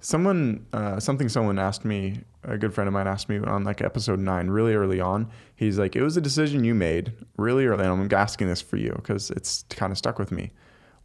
Someone, 0.00 0.66
uh, 0.72 1.00
something 1.00 1.28
someone 1.28 1.58
asked 1.58 1.84
me, 1.84 2.20
a 2.44 2.56
good 2.56 2.72
friend 2.72 2.86
of 2.86 2.94
mine 2.94 3.08
asked 3.08 3.28
me 3.28 3.38
on 3.40 3.64
like 3.64 3.82
episode 3.82 4.20
nine, 4.20 4.48
really 4.48 4.74
early 4.74 5.00
on. 5.00 5.28
He's 5.56 5.78
like, 5.78 5.96
"It 5.96 6.02
was 6.02 6.16
a 6.16 6.20
decision 6.20 6.62
you 6.64 6.74
made 6.74 7.12
really 7.36 7.66
early." 7.66 7.84
And 7.84 7.92
I'm 7.92 8.18
asking 8.18 8.46
this 8.46 8.62
for 8.62 8.76
you 8.76 8.92
because 8.94 9.30
it's 9.32 9.64
kind 9.70 9.90
of 9.90 9.98
stuck 9.98 10.18
with 10.18 10.30
me. 10.30 10.52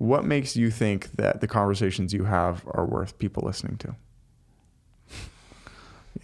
What 0.01 0.25
makes 0.25 0.55
you 0.55 0.71
think 0.71 1.11
that 1.17 1.41
the 1.41 1.47
conversations 1.47 2.11
you 2.11 2.23
have 2.23 2.63
are 2.71 2.87
worth 2.87 3.19
people 3.19 3.43
listening 3.45 3.77
to? 3.77 3.95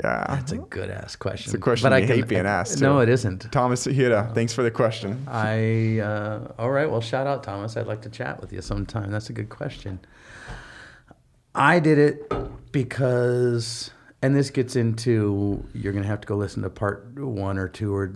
Yeah, 0.03 0.25
That's 0.29 0.51
a 0.51 0.57
good 0.57 0.89
ass 0.89 1.15
question. 1.15 1.51
It's 1.51 1.53
a 1.53 1.59
question 1.59 1.91
you 1.91 2.07
hate 2.07 2.27
being 2.27 2.47
asked, 2.47 2.81
No, 2.81 3.01
it 3.01 3.09
isn't. 3.09 3.51
Thomas 3.51 3.85
Hida, 3.85 4.33
thanks 4.33 4.51
for 4.51 4.63
the 4.63 4.71
question. 4.71 5.23
I 5.27 5.99
uh, 5.99 6.53
all 6.57 6.71
right. 6.71 6.89
Well, 6.89 7.01
shout 7.01 7.27
out 7.27 7.43
Thomas. 7.43 7.77
I'd 7.77 7.85
like 7.85 8.01
to 8.01 8.09
chat 8.09 8.41
with 8.41 8.51
you 8.51 8.63
sometime. 8.63 9.11
That's 9.11 9.29
a 9.29 9.33
good 9.33 9.49
question. 9.49 9.99
I 11.53 11.79
did 11.79 11.99
it 11.99 12.31
because, 12.71 13.91
and 14.23 14.35
this 14.35 14.49
gets 14.49 14.75
into 14.75 15.63
you're 15.75 15.93
gonna 15.93 16.07
have 16.07 16.21
to 16.21 16.27
go 16.27 16.35
listen 16.35 16.63
to 16.63 16.71
part 16.71 17.13
one 17.19 17.59
or 17.59 17.67
two 17.67 17.93
or 17.95 18.11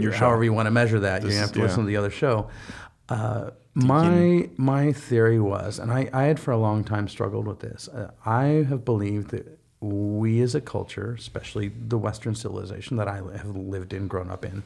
Your 0.00 0.10
show. 0.10 0.18
however 0.18 0.42
you 0.42 0.52
want 0.52 0.66
to 0.66 0.72
measure 0.72 0.98
that. 0.98 1.22
You're 1.22 1.30
gonna 1.30 1.42
have 1.42 1.52
to 1.52 1.60
listen 1.60 1.84
to 1.84 1.86
the 1.86 1.96
other 1.96 2.10
show. 2.10 2.50
Uh, 3.08 3.50
my 3.76 4.48
my 4.56 4.90
theory 4.90 5.38
was, 5.38 5.78
and 5.78 5.92
I, 5.92 6.08
I 6.10 6.24
had 6.24 6.40
for 6.40 6.50
a 6.50 6.56
long 6.56 6.82
time 6.82 7.08
struggled 7.08 7.46
with 7.46 7.60
this. 7.60 7.88
Uh, 7.88 8.10
I 8.24 8.64
have 8.68 8.86
believed 8.86 9.30
that 9.32 9.58
we 9.80 10.40
as 10.40 10.54
a 10.54 10.62
culture, 10.62 11.12
especially 11.12 11.68
the 11.68 11.98
Western 11.98 12.34
civilization 12.34 12.96
that 12.96 13.06
I 13.06 13.16
have 13.16 13.54
lived 13.54 13.92
in, 13.92 14.08
grown 14.08 14.30
up 14.30 14.46
in, 14.46 14.62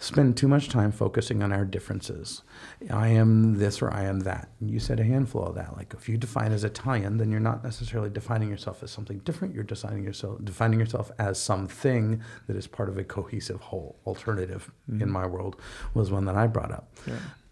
spend 0.00 0.36
too 0.36 0.48
much 0.48 0.68
time 0.68 0.90
focusing 0.90 1.40
on 1.40 1.52
our 1.52 1.64
differences. 1.64 2.42
I 2.90 3.08
am 3.08 3.58
this 3.58 3.80
or 3.80 3.94
I 3.94 4.02
am 4.02 4.20
that. 4.20 4.48
And 4.58 4.68
you 4.68 4.80
said 4.80 4.98
a 4.98 5.04
handful 5.04 5.46
of 5.46 5.54
that. 5.54 5.76
Like 5.76 5.94
if 5.94 6.08
you 6.08 6.18
define 6.18 6.50
as 6.50 6.64
Italian, 6.64 7.18
then 7.18 7.30
you're 7.30 7.38
not 7.38 7.62
necessarily 7.62 8.10
defining 8.10 8.50
yourself 8.50 8.82
as 8.82 8.90
something 8.90 9.18
different. 9.20 9.54
You're 9.54 9.62
defining 9.62 10.02
yourself 10.02 10.44
defining 10.44 10.80
yourself 10.80 11.12
as 11.20 11.40
something 11.40 12.20
that 12.48 12.56
is 12.56 12.66
part 12.66 12.88
of 12.88 12.98
a 12.98 13.04
cohesive 13.04 13.60
whole. 13.60 14.00
Alternative 14.04 14.72
in 14.88 15.10
my 15.10 15.26
world 15.26 15.54
was 15.94 16.10
one 16.10 16.24
that 16.24 16.34
I 16.34 16.48
brought 16.48 16.72
up. 16.72 16.92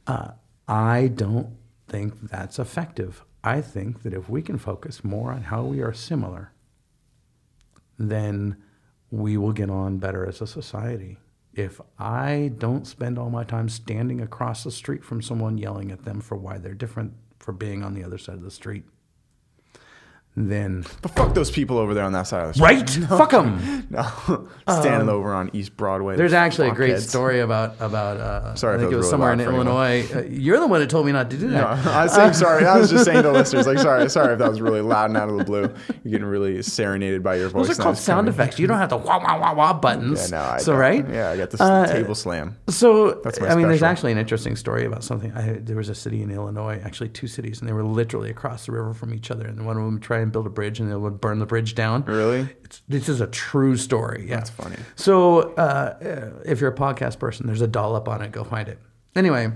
Uh, 0.08 0.32
I 0.70 1.08
don't 1.08 1.56
think 1.88 2.30
that's 2.30 2.60
effective. 2.60 3.24
I 3.42 3.60
think 3.60 4.04
that 4.04 4.14
if 4.14 4.28
we 4.28 4.40
can 4.40 4.56
focus 4.56 5.02
more 5.02 5.32
on 5.32 5.42
how 5.42 5.64
we 5.64 5.80
are 5.80 5.92
similar, 5.92 6.52
then 7.98 8.56
we 9.10 9.36
will 9.36 9.52
get 9.52 9.68
on 9.68 9.98
better 9.98 10.24
as 10.24 10.40
a 10.40 10.46
society. 10.46 11.18
If 11.54 11.80
I 11.98 12.52
don't 12.56 12.86
spend 12.86 13.18
all 13.18 13.30
my 13.30 13.42
time 13.42 13.68
standing 13.68 14.20
across 14.20 14.62
the 14.62 14.70
street 14.70 15.04
from 15.04 15.20
someone 15.20 15.58
yelling 15.58 15.90
at 15.90 16.04
them 16.04 16.20
for 16.20 16.36
why 16.36 16.58
they're 16.58 16.74
different 16.74 17.14
for 17.40 17.50
being 17.50 17.82
on 17.82 17.94
the 17.94 18.04
other 18.04 18.18
side 18.18 18.36
of 18.36 18.42
the 18.42 18.50
street, 18.52 18.84
then 20.36 20.84
But 21.02 21.10
fuck 21.10 21.34
those 21.34 21.50
people 21.50 21.76
over 21.76 21.92
there 21.92 22.04
on 22.04 22.12
that 22.12 22.26
side 22.26 22.42
of 22.46 22.54
the 22.54 22.54
street. 22.54 22.98
right, 23.08 23.08
fuck 23.18 23.30
them. 23.30 23.86
No, 23.90 24.46
standing 24.68 25.08
over 25.08 25.32
on 25.34 25.50
East 25.52 25.76
Broadway. 25.76 26.14
There's 26.14 26.32
actually 26.32 26.68
a 26.68 26.72
great 26.72 26.92
Fuckheads. 26.94 27.08
story 27.08 27.40
about 27.40 27.74
about. 27.80 28.18
Uh, 28.18 28.54
Sorry 28.54 28.76
I 28.76 28.78
think 28.78 28.92
it 28.92 28.96
was 28.96 29.06
really 29.06 29.10
somewhere 29.10 29.32
in. 29.32 29.40
Illinois. 29.40 30.06
Uh, 30.14 30.20
you're 30.22 30.60
the 30.60 30.68
one 30.68 30.78
that 30.80 30.88
told 30.88 31.06
me 31.06 31.12
not 31.12 31.28
to 31.30 31.36
do 31.36 31.48
No, 31.48 31.74
that. 31.74 31.86
I 31.88 32.04
was 32.04 32.14
saying 32.14 32.34
sorry. 32.34 32.64
I 32.64 32.78
was 32.78 32.88
just 32.90 33.04
saying 33.04 33.24
to 33.24 33.32
listeners, 33.32 33.66
like, 33.66 33.78
sorry, 33.80 34.08
sorry 34.08 34.34
if 34.34 34.38
that 34.38 34.48
was 34.48 34.60
really 34.60 34.80
loud 34.80 35.06
and 35.10 35.16
out 35.16 35.28
of 35.28 35.36
the 35.38 35.44
blue. 35.44 35.62
You're 36.04 36.12
getting 36.12 36.24
really 36.26 36.62
serenaded 36.62 37.24
by 37.24 37.34
your 37.34 37.48
voice. 37.48 37.66
Those 37.66 37.80
are 37.80 37.82
called 37.82 37.96
sound 37.98 38.26
coming- 38.28 38.34
effects. 38.40 38.60
You 38.60 38.68
don't 38.68 38.78
have 38.78 38.90
the 38.90 38.96
wah 38.96 39.18
wah 39.18 39.40
wah 39.40 39.54
wah 39.54 39.72
buttons. 39.72 40.30
Yeah, 40.30 40.38
no, 40.38 40.44
I 40.44 40.58
so 40.58 40.76
right. 40.76 41.04
Yeah, 41.08 41.30
I 41.30 41.36
got 41.36 41.50
this 41.50 41.60
Uh, 41.60 41.86
table 41.86 42.14
slam. 42.14 42.56
So 42.68 43.20
That's 43.24 43.40
my 43.40 43.48
I 43.48 43.56
mean, 43.56 43.66
there's 43.66 43.82
actually 43.82 44.12
an 44.12 44.18
interesting 44.18 44.54
story 44.54 44.84
about 44.86 45.02
something. 45.02 45.32
I, 45.32 45.54
there 45.54 45.76
was 45.76 45.88
a 45.88 45.94
city 45.96 46.22
in 46.22 46.30
Illinois, 46.30 46.80
actually 46.84 47.08
two 47.08 47.26
cities, 47.26 47.58
and 47.58 47.68
they 47.68 47.72
were 47.72 47.82
literally 47.82 48.30
across 48.30 48.66
the 48.66 48.72
river 48.72 48.94
from 48.94 49.12
each 49.12 49.32
other. 49.32 49.46
And 49.46 49.66
one 49.66 49.76
of 49.76 49.82
them 49.84 49.98
try 49.98 50.19
and 50.20 50.32
build 50.32 50.46
a 50.46 50.50
bridge, 50.50 50.80
and 50.80 50.90
they 50.90 50.96
would 50.96 51.20
burn 51.20 51.38
the 51.38 51.46
bridge 51.46 51.74
down. 51.74 52.04
Really? 52.04 52.48
It's, 52.64 52.82
this 52.88 53.08
is 53.08 53.20
a 53.20 53.26
true 53.26 53.76
story. 53.76 54.26
Yeah. 54.28 54.36
That's 54.36 54.50
funny. 54.50 54.76
So 54.96 55.54
uh, 55.54 56.40
if 56.44 56.60
you're 56.60 56.72
a 56.72 56.76
podcast 56.76 57.18
person, 57.18 57.46
there's 57.46 57.60
a 57.60 57.66
dollop 57.66 58.08
on 58.08 58.22
it. 58.22 58.32
Go 58.32 58.44
find 58.44 58.68
it. 58.68 58.78
Anyway, 59.16 59.52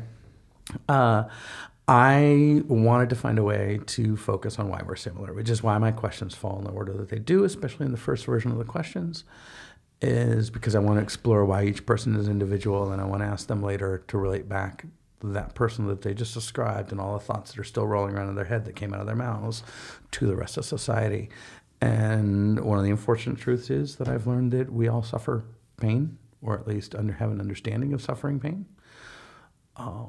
uh, 0.88 1.24
I 1.86 2.62
wanted 2.66 3.10
to 3.10 3.16
find 3.16 3.38
a 3.38 3.42
way 3.42 3.80
to 3.86 4.16
focus 4.16 4.58
on 4.58 4.68
why 4.68 4.82
we're 4.86 4.96
similar, 4.96 5.32
which 5.34 5.50
is 5.50 5.62
why 5.62 5.76
my 5.78 5.92
questions 5.92 6.34
fall 6.34 6.58
in 6.58 6.64
the 6.64 6.70
order 6.70 6.92
that 6.94 7.10
they 7.10 7.18
do, 7.18 7.44
especially 7.44 7.86
in 7.86 7.92
the 7.92 7.98
first 7.98 8.24
version 8.24 8.50
of 8.50 8.58
the 8.58 8.64
questions, 8.64 9.24
is 10.00 10.50
because 10.50 10.74
I 10.74 10.78
want 10.78 10.98
to 10.98 11.02
explore 11.02 11.44
why 11.44 11.64
each 11.64 11.84
person 11.86 12.16
is 12.16 12.26
individual, 12.26 12.90
and 12.90 13.00
I 13.00 13.04
want 13.04 13.22
to 13.22 13.26
ask 13.26 13.46
them 13.46 13.62
later 13.62 14.02
to 14.08 14.18
relate 14.18 14.48
back 14.48 14.86
that 15.32 15.54
person 15.54 15.86
that 15.86 16.02
they 16.02 16.14
just 16.14 16.34
described 16.34 16.92
and 16.92 17.00
all 17.00 17.14
the 17.14 17.24
thoughts 17.24 17.52
that 17.52 17.60
are 17.60 17.64
still 17.64 17.86
rolling 17.86 18.14
around 18.14 18.28
in 18.28 18.34
their 18.34 18.44
head 18.44 18.64
that 18.64 18.76
came 18.76 18.92
out 18.92 19.00
of 19.00 19.06
their 19.06 19.16
mouths 19.16 19.62
to 20.12 20.26
the 20.26 20.36
rest 20.36 20.56
of 20.56 20.64
society. 20.64 21.30
And 21.80 22.60
one 22.60 22.78
of 22.78 22.84
the 22.84 22.90
unfortunate 22.90 23.38
truths 23.38 23.70
is 23.70 23.96
that 23.96 24.08
I've 24.08 24.26
learned 24.26 24.52
that 24.52 24.72
we 24.72 24.88
all 24.88 25.02
suffer 25.02 25.44
pain, 25.76 26.18
or 26.42 26.58
at 26.58 26.66
least 26.66 26.94
under, 26.94 27.12
have 27.14 27.30
an 27.30 27.40
understanding 27.40 27.92
of 27.92 28.02
suffering 28.02 28.40
pain. 28.40 28.66
Uh, 29.76 30.06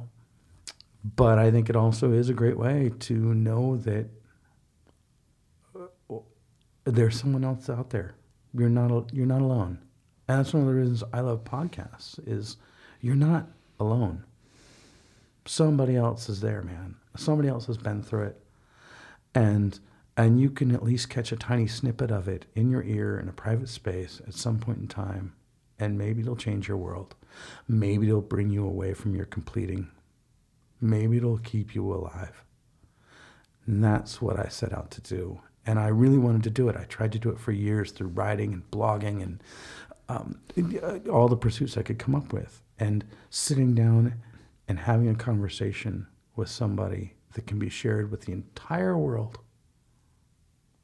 but 1.16 1.38
I 1.38 1.52
think 1.52 1.70
it 1.70 1.76
also 1.76 2.12
is 2.14 2.30
a 2.30 2.34
great 2.34 2.58
way 2.58 2.92
to 3.00 3.14
know 3.14 3.78
that 3.78 4.08
uh, 5.78 6.20
there's 6.86 7.20
someone 7.20 7.44
else 7.44 7.70
out 7.70 7.90
there 7.90 8.16
you're 8.58 8.70
not 8.70 9.14
you're 9.14 9.26
not 9.26 9.42
alone, 9.42 9.80
and 10.28 10.40
that's 10.40 10.54
one 10.54 10.64
of 10.64 10.68
the 10.68 10.76
reasons 10.76 11.04
I 11.14 11.20
love 11.22 11.44
podcasts. 11.44 12.20
Is 12.26 12.58
you're 13.02 13.16
not 13.16 13.48
alone. 13.80 14.24
Somebody 15.46 15.96
else 15.96 16.28
is 16.30 16.42
there, 16.42 16.62
man. 16.62 16.96
Somebody 17.16 17.50
else 17.50 17.68
has 17.68 17.78
been 17.78 18.02
through 18.02 18.24
it, 18.24 18.42
and 19.34 19.80
and 20.18 20.40
you 20.40 20.50
can 20.50 20.74
at 20.74 20.84
least 20.84 21.10
catch 21.10 21.32
a 21.32 21.36
tiny 21.36 21.68
snippet 21.68 22.10
of 22.10 22.28
it 22.28 22.46
in 22.56 22.70
your 22.70 22.84
ear 22.84 23.20
in 23.20 23.28
a 23.28 23.34
private 23.34 23.70
space 23.70 24.22
at 24.28 24.34
some 24.34 24.60
point 24.60 24.80
in 24.80 24.88
time, 24.88 25.34
and 25.78 25.98
maybe 25.98 26.22
it'll 26.22 26.36
change 26.38 26.68
your 26.68 26.78
world. 26.78 27.16
Maybe 27.68 28.08
it'll 28.08 28.22
bring 28.22 28.50
you 28.50 28.66
away 28.66 28.94
from 28.94 29.16
your 29.16 29.26
completing. 29.26 29.90
Maybe 30.80 31.18
it'll 31.18 31.40
keep 31.40 31.76
you 31.76 31.94
alive. 31.94 32.44
And 33.66 33.84
that's 33.84 34.22
what 34.22 34.40
I 34.40 34.48
set 34.48 34.74
out 34.74 34.92
to 34.92 35.02
do. 35.02 35.42
And 35.66 35.80
I 35.80 35.88
really 35.88 36.18
wanted 36.18 36.44
to 36.44 36.50
do 36.50 36.70
it. 36.70 36.78
I 36.78 36.84
tried 36.84 37.12
to 37.14 37.20
do 37.20 37.30
it 37.30 37.40
for 37.40 37.52
years 37.52 37.92
through 37.92 38.10
writing 38.10 38.54
and 38.54 38.72
blogging 38.72 39.22
and 39.24 39.44
um, 40.08 40.40
all 41.12 41.28
the 41.28 41.36
pursuits 41.36 41.76
I 41.76 41.82
could 41.82 41.98
come 41.98 42.16
up 42.16 42.32
with. 42.32 42.62
And 42.78 43.04
sitting 43.30 43.74
down 43.74 44.22
and 44.68 44.80
having 44.80 45.10
a 45.10 45.16
conversation 45.16 46.08
with 46.36 46.50
somebody 46.50 47.14
that 47.34 47.48
can 47.48 47.60
be 47.60 47.70
shared 47.70 48.12
with 48.12 48.22
the 48.22 48.32
entire 48.32 48.98
world 48.98 49.40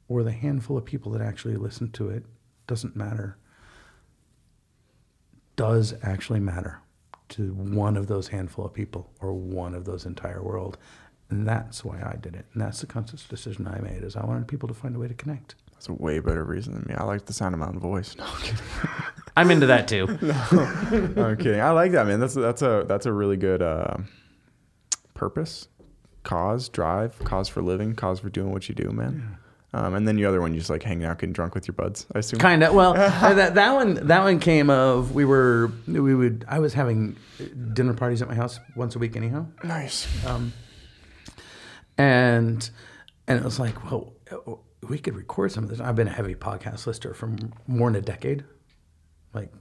or 0.08 0.22
the 0.22 0.32
handful 0.32 0.76
of 0.76 0.84
people 0.84 1.12
that 1.12 1.22
actually 1.22 1.56
listen 1.56 1.90
to 1.90 2.08
it 2.08 2.24
doesn't 2.66 2.94
matter 2.94 3.36
does 5.56 5.94
actually 6.02 6.40
matter 6.40 6.80
to 7.28 7.54
one 7.54 7.96
of 7.96 8.06
those 8.06 8.28
handful 8.28 8.66
of 8.66 8.74
people 8.74 9.10
or 9.20 9.32
one 9.32 9.74
of 9.74 9.84
those 9.84 10.04
entire 10.04 10.42
world. 10.42 10.76
And 11.30 11.48
that's 11.48 11.82
why 11.82 11.98
I 12.02 12.16
did 12.20 12.34
it. 12.34 12.44
And 12.52 12.60
that's 12.60 12.80
the 12.80 12.86
conscious 12.86 13.24
decision 13.24 13.66
I 13.66 13.80
made 13.80 14.02
is 14.02 14.16
I 14.16 14.24
wanted 14.24 14.48
people 14.48 14.68
to 14.68 14.74
find 14.74 14.94
a 14.94 14.98
way 14.98 15.08
to 15.08 15.14
connect. 15.14 15.54
That's 15.72 15.88
a 15.88 15.94
way 15.94 16.18
better 16.18 16.44
reason 16.44 16.74
than 16.74 16.84
me. 16.86 16.94
I 16.94 17.04
like 17.04 17.24
the 17.24 17.32
sound 17.32 17.54
of 17.54 17.60
my 17.60 17.68
own 17.68 17.78
voice. 17.78 18.16
No, 18.16 18.26
I'm 19.36 19.50
into 19.50 19.66
that 19.66 19.88
too. 19.88 20.06
no, 20.22 21.24
I'm 21.24 21.36
kidding. 21.36 21.60
I 21.60 21.70
like 21.70 21.92
that, 21.92 22.06
man. 22.06 22.20
That's 22.20 22.34
that's 22.34 22.62
a 22.62 22.84
that's 22.86 23.06
a 23.06 23.12
really 23.12 23.36
good 23.36 23.62
uh, 23.62 23.98
purpose, 25.14 25.68
cause, 26.22 26.68
drive, 26.68 27.18
cause 27.20 27.48
for 27.48 27.62
living, 27.62 27.94
cause 27.94 28.20
for 28.20 28.28
doing 28.28 28.52
what 28.52 28.68
you 28.68 28.74
do, 28.74 28.90
man. 28.90 29.28
Yeah. 29.30 29.36
Um, 29.74 29.94
and 29.94 30.06
then 30.06 30.16
the 30.16 30.26
other 30.26 30.40
one, 30.42 30.52
you 30.52 30.60
just 30.60 30.68
like 30.68 30.82
hanging 30.82 31.06
out, 31.06 31.18
getting 31.18 31.32
drunk 31.32 31.54
with 31.54 31.66
your 31.66 31.74
buds. 31.74 32.06
I 32.14 32.18
assume. 32.18 32.40
Kind 32.40 32.62
of. 32.62 32.74
Well, 32.74 32.92
uh, 32.96 33.34
that 33.34 33.54
that 33.54 33.72
one 33.72 33.94
that 34.06 34.22
one 34.22 34.38
came 34.38 34.68
of 34.68 35.14
we 35.14 35.24
were 35.24 35.72
we 35.86 36.14
would 36.14 36.44
I 36.46 36.58
was 36.58 36.74
having 36.74 37.16
dinner 37.72 37.94
parties 37.94 38.20
at 38.20 38.28
my 38.28 38.34
house 38.34 38.60
once 38.76 38.96
a 38.96 38.98
week 38.98 39.16
anyhow. 39.16 39.46
Nice. 39.64 40.06
Um, 40.26 40.52
and 41.96 42.68
and 43.26 43.38
it 43.38 43.44
was 43.44 43.58
like, 43.58 43.90
well, 43.90 44.12
we 44.88 44.98
could 44.98 45.14
record 45.14 45.52
some 45.52 45.64
of 45.64 45.70
this. 45.70 45.80
I've 45.80 45.96
been 45.96 46.08
a 46.08 46.12
heavy 46.12 46.34
podcast 46.34 46.86
listener 46.86 47.14
for 47.14 47.34
more 47.66 47.90
than 47.90 48.02
a 48.02 48.04
decade. 48.04 48.44
Like, 49.34 49.52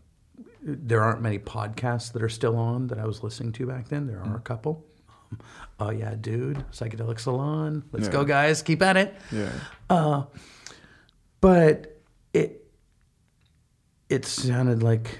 there 0.61 1.01
aren't 1.01 1.21
many 1.21 1.39
podcasts 1.39 2.11
that 2.13 2.21
are 2.21 2.29
still 2.29 2.57
on 2.57 2.87
that 2.87 2.99
I 2.99 3.05
was 3.05 3.23
listening 3.23 3.51
to 3.53 3.65
back 3.65 3.89
then. 3.89 4.07
There 4.07 4.19
are 4.19 4.25
mm. 4.25 4.35
a 4.35 4.41
couple. 4.41 4.85
Oh 5.79 5.89
yeah, 5.89 6.15
dude, 6.19 6.63
psychedelic 6.71 7.19
salon. 7.19 7.83
Let's 7.91 8.07
yeah. 8.07 8.11
go, 8.11 8.23
guys. 8.25 8.61
Keep 8.61 8.81
at 8.81 8.97
it. 8.97 9.15
Yeah. 9.31 9.51
Uh, 9.89 10.23
but 11.39 12.01
it 12.33 12.67
it 14.09 14.25
sounded 14.25 14.83
like, 14.83 15.19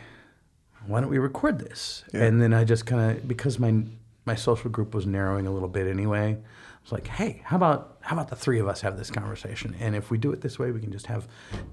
why 0.86 1.00
don't 1.00 1.10
we 1.10 1.18
record 1.18 1.60
this? 1.60 2.04
Yeah. 2.14 2.26
And 2.26 2.42
then 2.42 2.54
I 2.54 2.64
just 2.66 2.86
kind 2.86 3.18
of 3.18 3.28
because 3.28 3.58
my 3.58 3.84
my 4.26 4.36
social 4.36 4.70
group 4.70 4.94
was 4.94 5.06
narrowing 5.06 5.48
a 5.48 5.52
little 5.52 5.70
bit 5.70 5.88
anyway. 5.88 6.38
I 6.38 6.84
was 6.84 6.92
like, 6.92 7.08
hey, 7.08 7.42
how 7.46 7.56
about 7.56 7.91
how 8.02 8.16
about 8.16 8.30
the 8.30 8.36
three 8.36 8.60
of 8.60 8.68
us 8.68 8.82
have 8.82 8.98
this 8.98 9.10
conversation? 9.10 9.76
And 9.80 9.96
if 9.96 10.12
we 10.12 10.18
do 10.18 10.32
it 10.32 10.42
this 10.42 10.60
way, 10.60 10.72
we 10.72 10.80
can 10.80 10.92
just 10.92 11.08
have 11.08 11.28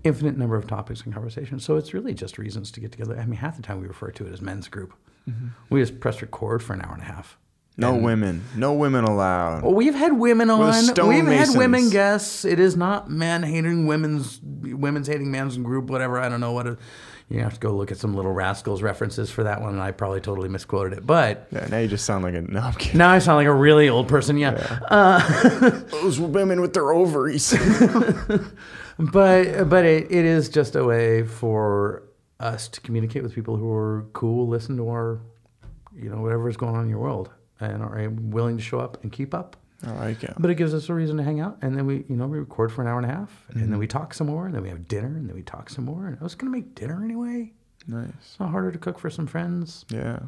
infinite 0.05 0.37
number 0.37 0.57
of 0.57 0.67
topics 0.67 1.03
and 1.03 1.13
conversations. 1.13 1.65
So 1.65 1.77
it's 1.77 1.95
really 1.95 2.15
just 2.15 2.39
reasons 2.39 2.71
to 2.73 2.81
get 2.81 2.93
together. 2.93 3.19
I 3.19 3.27
mean, 3.27 3.39
half 3.39 3.57
the 3.57 3.63
time 3.63 3.81
we 3.81 3.87
refer 3.87 4.11
to 4.11 4.27
it 4.27 4.33
as 4.33 4.41
men's 4.41 4.69
group. 4.69 4.93
Mm-hmm. 5.29 5.49
We 5.71 5.81
just 5.81 6.01
press 6.01 6.23
record 6.23 6.63
for 6.63 6.75
an 6.75 6.83
hour 6.83 6.93
and 6.93 7.03
a 7.03 7.07
half. 7.07 7.39
No 7.77 7.95
and, 7.95 8.05
women. 8.05 8.45
No 8.57 8.73
women 8.73 9.05
allowed. 9.05 9.63
Well, 9.63 9.75
we've 9.75 9.95
had 9.95 10.19
women 10.19 10.51
on. 10.51 10.59
We've 10.59 11.25
Masons. 11.25 11.51
had 11.51 11.59
women 11.59 11.91
guests. 11.91 12.45
It 12.45 12.59
is 12.59 12.77
not 12.77 13.09
men 13.09 13.45
hating 13.45 13.87
women's 13.87 14.41
women's 14.43 15.07
hating 15.07 15.31
men's 15.31 15.57
group. 15.59 15.89
Whatever. 15.89 16.19
I 16.19 16.29
don't 16.29 16.41
know 16.41 16.53
what. 16.53 16.67
It, 16.67 16.79
you 17.31 17.41
have 17.41 17.55
to 17.55 17.61
go 17.61 17.73
look 17.73 17.93
at 17.93 17.99
some 17.99 18.15
little 18.15 18.33
rascals 18.33 18.81
references 18.81 19.31
for 19.31 19.45
that 19.45 19.61
one, 19.61 19.75
and 19.75 19.83
I 19.83 19.91
probably 19.91 20.21
totally 20.21 20.49
misquoted 20.49 20.97
it. 20.97 21.07
But 21.07 21.47
yeah, 21.51 21.67
now 21.67 21.79
you 21.79 21.89
just 21.89 22.07
sound 22.07 22.25
like 22.25 22.35
a 22.35 22.41
no. 22.41 22.73
Now 22.95 23.11
I 23.11 23.19
sound 23.19 23.37
like 23.37 23.47
a 23.47 23.55
really 23.55 23.89
old 23.89 24.09
person. 24.09 24.39
Yeah, 24.39 24.53
yeah. 24.53 24.79
Uh, 24.89 25.71
those 25.91 26.19
women 26.19 26.61
with 26.61 26.73
their 26.73 26.91
ovaries. 26.93 27.51
but 28.99 29.69
but 29.69 29.85
it, 29.85 30.11
it 30.11 30.25
is 30.25 30.49
just 30.49 30.75
a 30.75 30.85
way 30.85 31.23
for 31.23 32.05
us 32.41 32.69
to 32.69 32.81
communicate 32.81 33.23
with 33.23 33.35
people 33.35 33.57
who 33.57 33.71
are 33.71 34.07
cool, 34.13 34.49
listen 34.49 34.77
to 34.77 34.89
our, 34.89 35.21
you 35.95 36.09
know, 36.09 36.19
whatever 36.19 36.49
is 36.49 36.57
going 36.57 36.75
on 36.75 36.85
in 36.85 36.91
your 36.91 37.01
world 37.01 37.31
and 37.61 37.83
are 37.83 38.09
willing 38.11 38.57
to 38.57 38.63
show 38.63 38.79
up 38.79 39.03
and 39.03 39.13
keep 39.13 39.35
up. 39.35 39.57
I 39.87 39.93
like 39.93 40.25
it. 40.25 40.35
But 40.39 40.51
it 40.51 40.57
gives 40.57 40.75
us 40.75 40.89
a 40.89 40.95
reason 40.95 41.17
to 41.19 41.23
hang 41.23 41.41
out, 41.41 41.59
and 41.63 41.77
then 41.77 41.87
we, 41.87 42.05
you 42.09 42.17
know, 42.17 42.27
we 42.27 42.39
record 42.39 42.73
for 42.73 42.83
an 42.83 42.89
hour 42.89 42.99
and 42.99 43.09
a 43.09 43.15
half, 43.15 43.31
mm-hmm. 43.31 43.53
and 43.53 43.63
then 43.63 43.71
mm-hmm. 43.71 43.79
we 43.79 43.87
talk 43.87 44.13
some 44.13 44.27
more, 44.27 44.47
and 44.47 44.55
then 44.55 44.63
we 44.63 44.69
have 44.69 44.89
dinner, 44.89 45.09
and 45.09 45.29
then 45.29 45.37
we 45.37 45.43
talk 45.43 45.71
some 45.71 45.85
more. 45.85 46.07
And 46.07 46.19
I 46.21 46.25
was 46.25 46.35
gonna 46.35 46.51
make 46.51 46.75
dinner 46.75 47.05
anyway. 47.05 47.53
Nice. 47.87 48.09
It's 48.19 48.41
not 48.41 48.51
harder 48.51 48.73
to 48.73 48.79
cook 48.79 48.99
for 48.99 49.09
some 49.09 49.27
friends. 49.27 49.85
Yeah. 49.89 50.19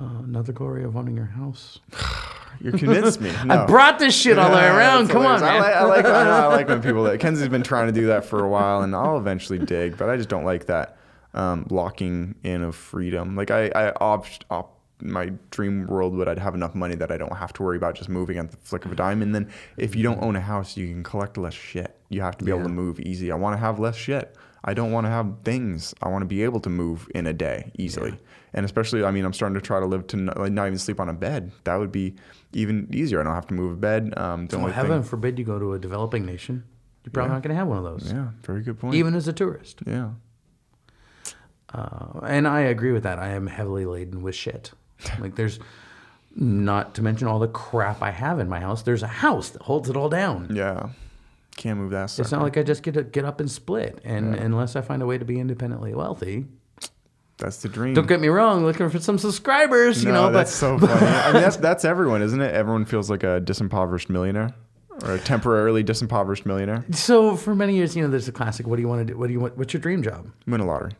Uh, 0.00 0.22
another 0.22 0.52
glory 0.52 0.84
of 0.84 0.96
owning 0.96 1.16
your 1.16 1.26
house. 1.26 1.80
you 2.60 2.72
convinced 2.72 3.20
me. 3.20 3.32
No. 3.44 3.62
I 3.62 3.66
brought 3.66 3.98
this 3.98 4.14
shit 4.14 4.38
all 4.38 4.50
the 4.50 4.56
way 4.56 4.66
around. 4.66 5.08
Come 5.08 5.24
on, 5.24 5.40
man. 5.40 5.50
I 5.50 5.58
like, 5.58 5.74
I 5.74 5.84
like, 5.84 6.04
I, 6.04 6.44
I 6.44 6.46
like 6.46 6.68
when 6.68 6.82
people 6.82 7.02
that 7.04 7.18
Kenzie's 7.20 7.48
been 7.48 7.62
trying 7.62 7.86
to 7.86 7.92
do 7.92 8.06
that 8.08 8.24
for 8.24 8.44
a 8.44 8.48
while, 8.48 8.82
and 8.82 8.94
I'll 8.94 9.18
eventually 9.18 9.58
dig, 9.58 9.96
but 9.96 10.08
I 10.08 10.16
just 10.16 10.28
don't 10.28 10.44
like 10.44 10.66
that 10.66 10.98
um, 11.34 11.66
locking 11.70 12.34
in 12.44 12.62
of 12.62 12.76
freedom. 12.76 13.34
Like 13.34 13.50
I, 13.50 13.70
I 13.74 13.92
opt, 14.00 14.44
opt 14.50 14.77
my 15.00 15.32
dream 15.50 15.86
world 15.86 16.14
would 16.14 16.28
I'd 16.28 16.38
have 16.38 16.54
enough 16.54 16.74
money 16.74 16.94
that 16.96 17.10
I 17.10 17.16
don't 17.16 17.36
have 17.36 17.52
to 17.54 17.62
worry 17.62 17.76
about 17.76 17.94
just 17.94 18.08
moving 18.08 18.38
at 18.38 18.50
the 18.50 18.56
flick 18.58 18.84
of 18.84 18.92
a 18.92 18.94
dime. 18.94 19.22
And 19.22 19.34
then 19.34 19.50
if 19.76 19.94
you 19.94 20.02
don't 20.02 20.22
own 20.22 20.36
a 20.36 20.40
house, 20.40 20.76
you 20.76 20.86
can 20.88 21.02
collect 21.02 21.36
less 21.36 21.54
shit. 21.54 21.96
You 22.08 22.20
have 22.22 22.36
to 22.38 22.44
be 22.44 22.50
yeah. 22.50 22.56
able 22.56 22.68
to 22.68 22.72
move 22.72 23.00
easy. 23.00 23.30
I 23.30 23.36
want 23.36 23.54
to 23.54 23.58
have 23.58 23.78
less 23.78 23.96
shit. 23.96 24.34
I 24.64 24.74
don't 24.74 24.90
want 24.90 25.06
to 25.06 25.10
have 25.10 25.34
things. 25.44 25.94
I 26.02 26.08
want 26.08 26.22
to 26.22 26.26
be 26.26 26.42
able 26.42 26.60
to 26.60 26.68
move 26.68 27.08
in 27.14 27.26
a 27.26 27.32
day 27.32 27.70
easily. 27.78 28.10
Yeah. 28.10 28.16
And 28.54 28.64
especially, 28.64 29.04
I 29.04 29.10
mean, 29.10 29.24
I'm 29.24 29.32
starting 29.32 29.54
to 29.54 29.60
try 29.60 29.78
to 29.78 29.86
live 29.86 30.06
to 30.08 30.16
not, 30.16 30.38
like, 30.38 30.52
not 30.52 30.66
even 30.66 30.78
sleep 30.78 31.00
on 31.00 31.08
a 31.08 31.12
bed. 31.12 31.52
That 31.64 31.76
would 31.76 31.92
be 31.92 32.16
even 32.52 32.88
easier. 32.92 33.20
I 33.20 33.24
don't 33.24 33.34
have 33.34 33.46
to 33.48 33.54
move 33.54 33.72
a 33.72 33.76
bed. 33.76 34.14
Um, 34.16 34.48
so 34.50 34.58
heaven 34.66 35.02
thing, 35.02 35.08
forbid 35.08 35.38
you 35.38 35.44
go 35.44 35.58
to 35.58 35.74
a 35.74 35.78
developing 35.78 36.26
nation. 36.26 36.64
You're 37.04 37.12
probably 37.12 37.28
yeah. 37.28 37.34
not 37.34 37.42
going 37.42 37.50
to 37.50 37.56
have 37.56 37.68
one 37.68 37.78
of 37.78 37.84
those. 37.84 38.12
Yeah, 38.12 38.30
very 38.42 38.62
good 38.62 38.78
point. 38.78 38.94
Even 38.94 39.14
as 39.14 39.28
a 39.28 39.32
tourist. 39.32 39.80
Yeah. 39.86 40.10
Uh, 41.72 42.20
and 42.24 42.48
I 42.48 42.60
agree 42.60 42.92
with 42.92 43.02
that. 43.02 43.18
I 43.18 43.28
am 43.28 43.46
heavily 43.46 43.84
laden 43.84 44.22
with 44.22 44.34
shit. 44.34 44.72
Like 45.18 45.36
there's 45.36 45.58
not 46.34 46.94
to 46.94 47.02
mention 47.02 47.26
all 47.26 47.38
the 47.38 47.48
crap 47.48 48.02
I 48.02 48.10
have 48.10 48.38
in 48.38 48.48
my 48.48 48.60
house. 48.60 48.82
There's 48.82 49.02
a 49.02 49.08
house 49.08 49.50
that 49.50 49.62
holds 49.62 49.88
it 49.88 49.96
all 49.96 50.08
down. 50.08 50.54
Yeah. 50.54 50.90
Can't 51.56 51.78
move 51.78 51.90
that 51.90 52.10
stuff. 52.10 52.24
It's 52.24 52.32
not 52.32 52.42
like 52.42 52.56
I 52.56 52.62
just 52.62 52.82
get 52.82 52.94
to 52.94 53.02
get 53.02 53.24
up 53.24 53.40
and 53.40 53.50
split. 53.50 54.00
And 54.04 54.34
yeah. 54.34 54.42
unless 54.42 54.76
I 54.76 54.80
find 54.80 55.02
a 55.02 55.06
way 55.06 55.18
to 55.18 55.24
be 55.24 55.40
independently 55.40 55.92
wealthy, 55.94 56.46
that's 57.38 57.62
the 57.62 57.68
dream. 57.68 57.94
Don't 57.94 58.06
get 58.06 58.20
me 58.20 58.28
wrong, 58.28 58.64
looking 58.64 58.88
for 58.90 58.98
some 59.00 59.18
subscribers, 59.18 60.04
you 60.04 60.12
know. 60.12 60.30
That's 60.30 60.52
but, 60.60 60.78
so 60.78 60.78
funny. 60.86 61.06
I 61.06 61.32
mean, 61.32 61.42
that's 61.42 61.56
that's 61.56 61.84
everyone, 61.84 62.22
isn't 62.22 62.40
it? 62.40 62.54
Everyone 62.54 62.84
feels 62.84 63.10
like 63.10 63.22
a 63.22 63.40
disimpoverished 63.40 64.08
millionaire 64.08 64.54
or 65.02 65.14
a 65.14 65.18
temporarily 65.18 65.84
disimpoverished 65.84 66.46
millionaire. 66.46 66.84
So 66.92 67.36
for 67.36 67.54
many 67.54 67.76
years, 67.76 67.96
you 67.96 68.02
know, 68.02 68.08
there's 68.08 68.28
a 68.28 68.32
classic. 68.32 68.66
What 68.66 68.76
do 68.76 68.82
you 68.82 68.88
want 68.88 69.06
to 69.06 69.12
do? 69.12 69.18
What 69.18 69.28
do 69.28 69.32
you 69.32 69.40
want? 69.40 69.56
What's 69.56 69.72
your 69.72 69.80
dream 69.80 70.02
job? 70.02 70.30
Win 70.46 70.60
a 70.60 70.66
lottery 70.66 70.92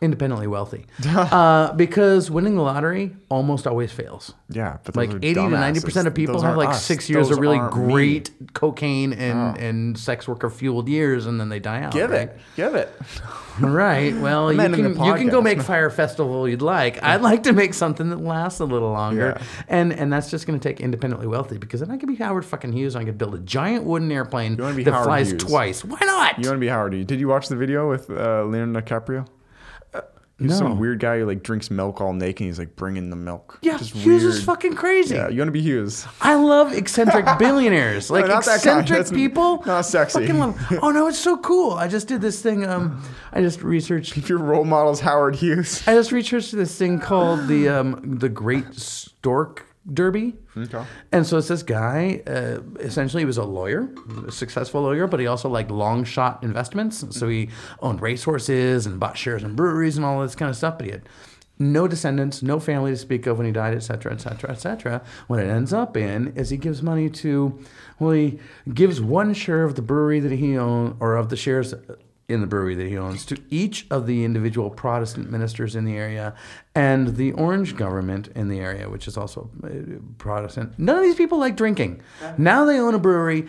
independently 0.00 0.46
wealthy 0.46 0.86
uh, 1.06 1.72
because 1.72 2.30
winning 2.30 2.54
the 2.54 2.62
lottery 2.62 3.16
almost 3.28 3.66
always 3.66 3.90
fails. 3.90 4.34
Yeah, 4.48 4.78
but 4.84 4.96
like 4.96 5.10
eighty 5.10 5.34
to 5.34 5.48
ninety 5.48 5.80
percent 5.80 6.06
of 6.06 6.14
people 6.14 6.40
have 6.40 6.56
like 6.56 6.70
us. 6.70 6.84
six 6.84 7.10
years 7.10 7.28
those 7.28 7.36
of 7.36 7.42
really 7.42 7.58
great 7.70 8.30
me. 8.40 8.46
cocaine 8.52 9.12
and 9.12 9.58
oh. 9.58 9.60
and 9.60 9.98
sex 9.98 10.28
worker 10.28 10.48
fueled 10.50 10.88
years, 10.88 11.26
and 11.26 11.40
then 11.40 11.48
they 11.48 11.58
die 11.58 11.82
out. 11.82 11.92
Give 11.92 12.10
right? 12.10 12.28
it, 12.28 12.38
give 12.56 12.74
it. 12.74 12.92
right. 13.60 14.16
Well, 14.16 14.52
you 14.52 14.58
can 14.58 15.04
you 15.04 15.14
can 15.14 15.28
go 15.28 15.42
make 15.42 15.60
Fyre 15.60 15.90
Festival 15.90 16.48
you'd 16.48 16.62
like. 16.62 17.02
I'd 17.02 17.22
like 17.22 17.42
to 17.44 17.52
make 17.52 17.74
something 17.74 18.10
that 18.10 18.20
lasts 18.20 18.60
a 18.60 18.64
little 18.64 18.92
longer, 18.92 19.36
yeah. 19.36 19.46
and 19.68 19.92
and 19.92 20.12
that's 20.12 20.30
just 20.30 20.46
going 20.46 20.58
to 20.58 20.68
take 20.68 20.80
independently 20.80 21.26
wealthy 21.26 21.58
because 21.58 21.80
then 21.80 21.90
I 21.90 21.96
could 21.96 22.08
be 22.08 22.16
Howard 22.16 22.44
fucking 22.44 22.72
Hughes. 22.72 22.94
and 22.94 23.02
I 23.02 23.04
could 23.04 23.18
build 23.18 23.34
a 23.34 23.38
giant 23.38 23.84
wooden 23.84 24.10
airplane 24.12 24.56
that 24.56 24.86
Howard 24.86 25.04
flies 25.04 25.30
Hughes. 25.30 25.44
twice. 25.44 25.84
Why 25.84 25.98
not? 26.00 26.38
You 26.38 26.48
want 26.48 26.56
to 26.56 26.60
be 26.60 26.68
Howard 26.68 26.94
Hughes? 26.94 27.06
Did 27.06 27.20
you 27.20 27.28
watch 27.28 27.48
the 27.48 27.56
video 27.56 27.88
with 27.88 28.08
uh, 28.10 28.44
Leonardo 28.44 28.80
DiCaprio? 28.80 29.26
He's 30.38 30.50
no. 30.50 30.56
some 30.56 30.78
weird 30.78 31.00
guy 31.00 31.18
who 31.18 31.26
like 31.26 31.42
drinks 31.42 31.68
milk 31.68 32.00
all 32.00 32.12
naked. 32.12 32.42
And 32.42 32.48
he's 32.48 32.60
like 32.60 32.76
bringing 32.76 33.10
the 33.10 33.16
milk. 33.16 33.58
Yeah, 33.60 33.76
just 33.76 33.92
Hughes 33.92 34.22
weird. 34.22 34.34
is 34.34 34.44
fucking 34.44 34.76
crazy. 34.76 35.16
Yeah, 35.16 35.28
you 35.28 35.40
want 35.40 35.48
to 35.48 35.52
be 35.52 35.62
Hughes. 35.62 36.06
I 36.20 36.36
love 36.36 36.72
eccentric 36.72 37.26
billionaires, 37.38 38.08
like 38.08 38.26
no, 38.26 38.38
eccentric 38.38 39.10
people. 39.10 39.64
Not 39.66 39.82
sexy. 39.82 40.20
Fucking 40.20 40.38
love. 40.38 40.78
oh 40.82 40.90
no, 40.90 41.08
it's 41.08 41.18
so 41.18 41.38
cool. 41.38 41.72
I 41.72 41.88
just 41.88 42.06
did 42.06 42.20
this 42.20 42.40
thing. 42.40 42.64
Um, 42.64 43.02
I 43.32 43.40
just 43.40 43.62
researched. 43.62 44.16
If 44.16 44.28
your 44.28 44.38
role 44.38 44.64
model's 44.64 45.00
Howard 45.00 45.34
Hughes, 45.34 45.82
I 45.88 45.94
just 45.94 46.12
researched 46.12 46.52
this 46.52 46.78
thing 46.78 47.00
called 47.00 47.48
the 47.48 47.68
um 47.68 48.18
the 48.18 48.28
Great 48.28 48.74
Stork 48.74 49.66
Derby 49.92 50.34
Okay. 50.62 50.84
And 51.12 51.26
so 51.26 51.38
it's 51.38 51.48
this 51.48 51.62
guy. 51.62 52.22
Uh, 52.26 52.60
essentially, 52.80 53.22
he 53.22 53.26
was 53.26 53.38
a 53.38 53.44
lawyer, 53.44 53.88
a 54.26 54.32
successful 54.32 54.82
lawyer, 54.82 55.06
but 55.06 55.20
he 55.20 55.26
also 55.26 55.48
liked 55.48 55.70
long 55.70 56.04
shot 56.04 56.42
investments. 56.42 57.04
So 57.10 57.28
he 57.28 57.50
owned 57.80 58.00
racehorses 58.02 58.86
and 58.86 58.98
bought 58.98 59.16
shares 59.16 59.42
in 59.42 59.54
breweries 59.54 59.96
and 59.96 60.04
all 60.04 60.20
this 60.22 60.34
kind 60.34 60.50
of 60.50 60.56
stuff. 60.56 60.78
But 60.78 60.86
he 60.86 60.92
had 60.92 61.08
no 61.60 61.88
descendants, 61.88 62.40
no 62.42 62.60
family 62.60 62.92
to 62.92 62.96
speak 62.96 63.26
of 63.26 63.36
when 63.36 63.46
he 63.46 63.52
died, 63.52 63.74
et 63.74 63.80
cetera, 63.80 64.12
et 64.12 64.20
cetera, 64.20 64.50
et 64.50 64.60
cetera. 64.60 65.02
What 65.26 65.40
it 65.40 65.48
ends 65.48 65.72
up 65.72 65.96
in 65.96 66.32
is 66.36 66.50
he 66.50 66.56
gives 66.56 66.82
money 66.82 67.10
to, 67.10 67.58
well, 67.98 68.12
he 68.12 68.38
gives 68.72 69.00
one 69.00 69.34
share 69.34 69.64
of 69.64 69.74
the 69.74 69.82
brewery 69.82 70.20
that 70.20 70.32
he 70.32 70.56
owned, 70.56 70.96
or 71.00 71.16
of 71.16 71.30
the 71.30 71.36
shares 71.36 71.74
in 72.28 72.42
the 72.42 72.46
brewery 72.46 72.74
that 72.74 72.86
he 72.86 72.96
owns, 72.96 73.24
to 73.24 73.38
each 73.48 73.86
of 73.90 74.06
the 74.06 74.22
individual 74.22 74.68
Protestant 74.68 75.30
ministers 75.30 75.74
in 75.74 75.86
the 75.86 75.96
area 75.96 76.34
and 76.74 77.16
the 77.16 77.32
Orange 77.32 77.74
government 77.74 78.28
in 78.34 78.48
the 78.48 78.60
area, 78.60 78.90
which 78.90 79.08
is 79.08 79.16
also 79.16 79.50
uh, 79.64 79.98
Protestant. 80.18 80.78
None 80.78 80.96
of 80.96 81.02
these 81.02 81.14
people 81.14 81.38
like 81.38 81.56
drinking. 81.56 82.02
Now 82.36 82.66
they 82.66 82.78
own 82.78 82.94
a 82.94 82.98
brewery. 82.98 83.46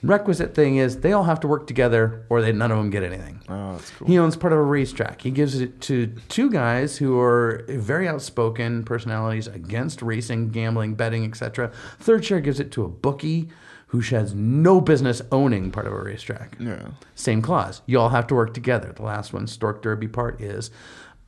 Requisite 0.00 0.54
thing 0.54 0.76
is 0.76 1.00
they 1.00 1.12
all 1.12 1.24
have 1.24 1.40
to 1.40 1.48
work 1.48 1.66
together, 1.66 2.24
or 2.28 2.40
they 2.40 2.52
none 2.52 2.70
of 2.70 2.78
them 2.78 2.88
get 2.88 3.02
anything. 3.02 3.42
Oh, 3.48 3.72
that's 3.72 3.90
cool. 3.90 4.06
He 4.06 4.16
owns 4.16 4.36
part 4.36 4.52
of 4.52 4.60
a 4.60 4.62
racetrack. 4.62 5.22
He 5.22 5.32
gives 5.32 5.60
it 5.60 5.80
to 5.82 6.06
two 6.28 6.50
guys 6.50 6.98
who 6.98 7.18
are 7.18 7.64
very 7.68 8.06
outspoken 8.06 8.84
personalities 8.84 9.48
against 9.48 10.00
racing, 10.00 10.50
gambling, 10.50 10.94
betting, 10.94 11.24
etc. 11.24 11.72
Third 11.98 12.24
share 12.24 12.38
gives 12.38 12.60
it 12.60 12.70
to 12.72 12.84
a 12.84 12.88
bookie 12.88 13.48
who 13.88 14.00
has 14.00 14.34
no 14.34 14.80
business 14.80 15.22
owning 15.32 15.70
part 15.70 15.86
of 15.86 15.92
a 15.92 16.02
racetrack. 16.02 16.56
Yeah. 16.60 16.88
Same 17.14 17.40
clause. 17.42 17.82
You 17.86 17.98
all 17.98 18.10
have 18.10 18.26
to 18.28 18.34
work 18.34 18.54
together. 18.54 18.92
The 18.92 19.02
last 19.02 19.32
one, 19.32 19.46
Stork 19.46 19.82
Derby 19.82 20.08
part, 20.08 20.40
is 20.40 20.70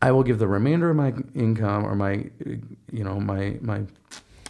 I 0.03 0.13
will 0.13 0.23
give 0.23 0.39
the 0.39 0.49
remainder 0.49 0.91
of 0.91 0.97
my 0.97 1.15
income 1.35 1.85
or 1.85 1.95
my, 1.95 2.31
you 2.93 3.05
know, 3.05 3.19
my 3.19 3.59
my 3.61 3.83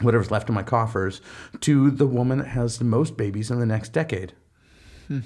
whatever's 0.00 0.30
left 0.30 0.48
in 0.48 0.54
my 0.54 0.62
coffers 0.62 1.20
to 1.60 1.90
the 1.90 2.06
woman 2.06 2.38
that 2.38 2.48
has 2.48 2.78
the 2.78 2.84
most 2.84 3.16
babies 3.16 3.50
in 3.50 3.60
the 3.60 3.66
next 3.66 3.92
decade. 3.92 4.32
Hmm. 5.08 5.20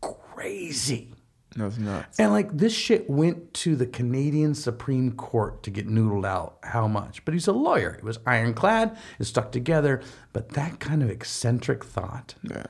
Crazy. 0.00 1.08
That's 1.56 1.78
nuts. 1.78 2.18
And 2.20 2.32
like 2.32 2.56
this 2.56 2.72
shit 2.72 3.08
went 3.08 3.52
to 3.54 3.74
the 3.74 3.86
Canadian 3.86 4.54
Supreme 4.54 5.12
Court 5.12 5.62
to 5.62 5.70
get 5.70 5.88
noodled 5.88 6.26
out 6.26 6.58
how 6.62 6.86
much. 6.86 7.24
But 7.24 7.34
he's 7.34 7.48
a 7.48 7.52
lawyer. 7.52 7.96
He 7.98 8.04
was 8.04 8.18
ironclad, 8.26 8.96
is 9.18 9.28
stuck 9.28 9.50
together. 9.52 10.02
But 10.32 10.50
that 10.50 10.80
kind 10.80 11.02
of 11.02 11.10
eccentric 11.10 11.84
thought 11.84 12.34
Yeah. 12.42 12.66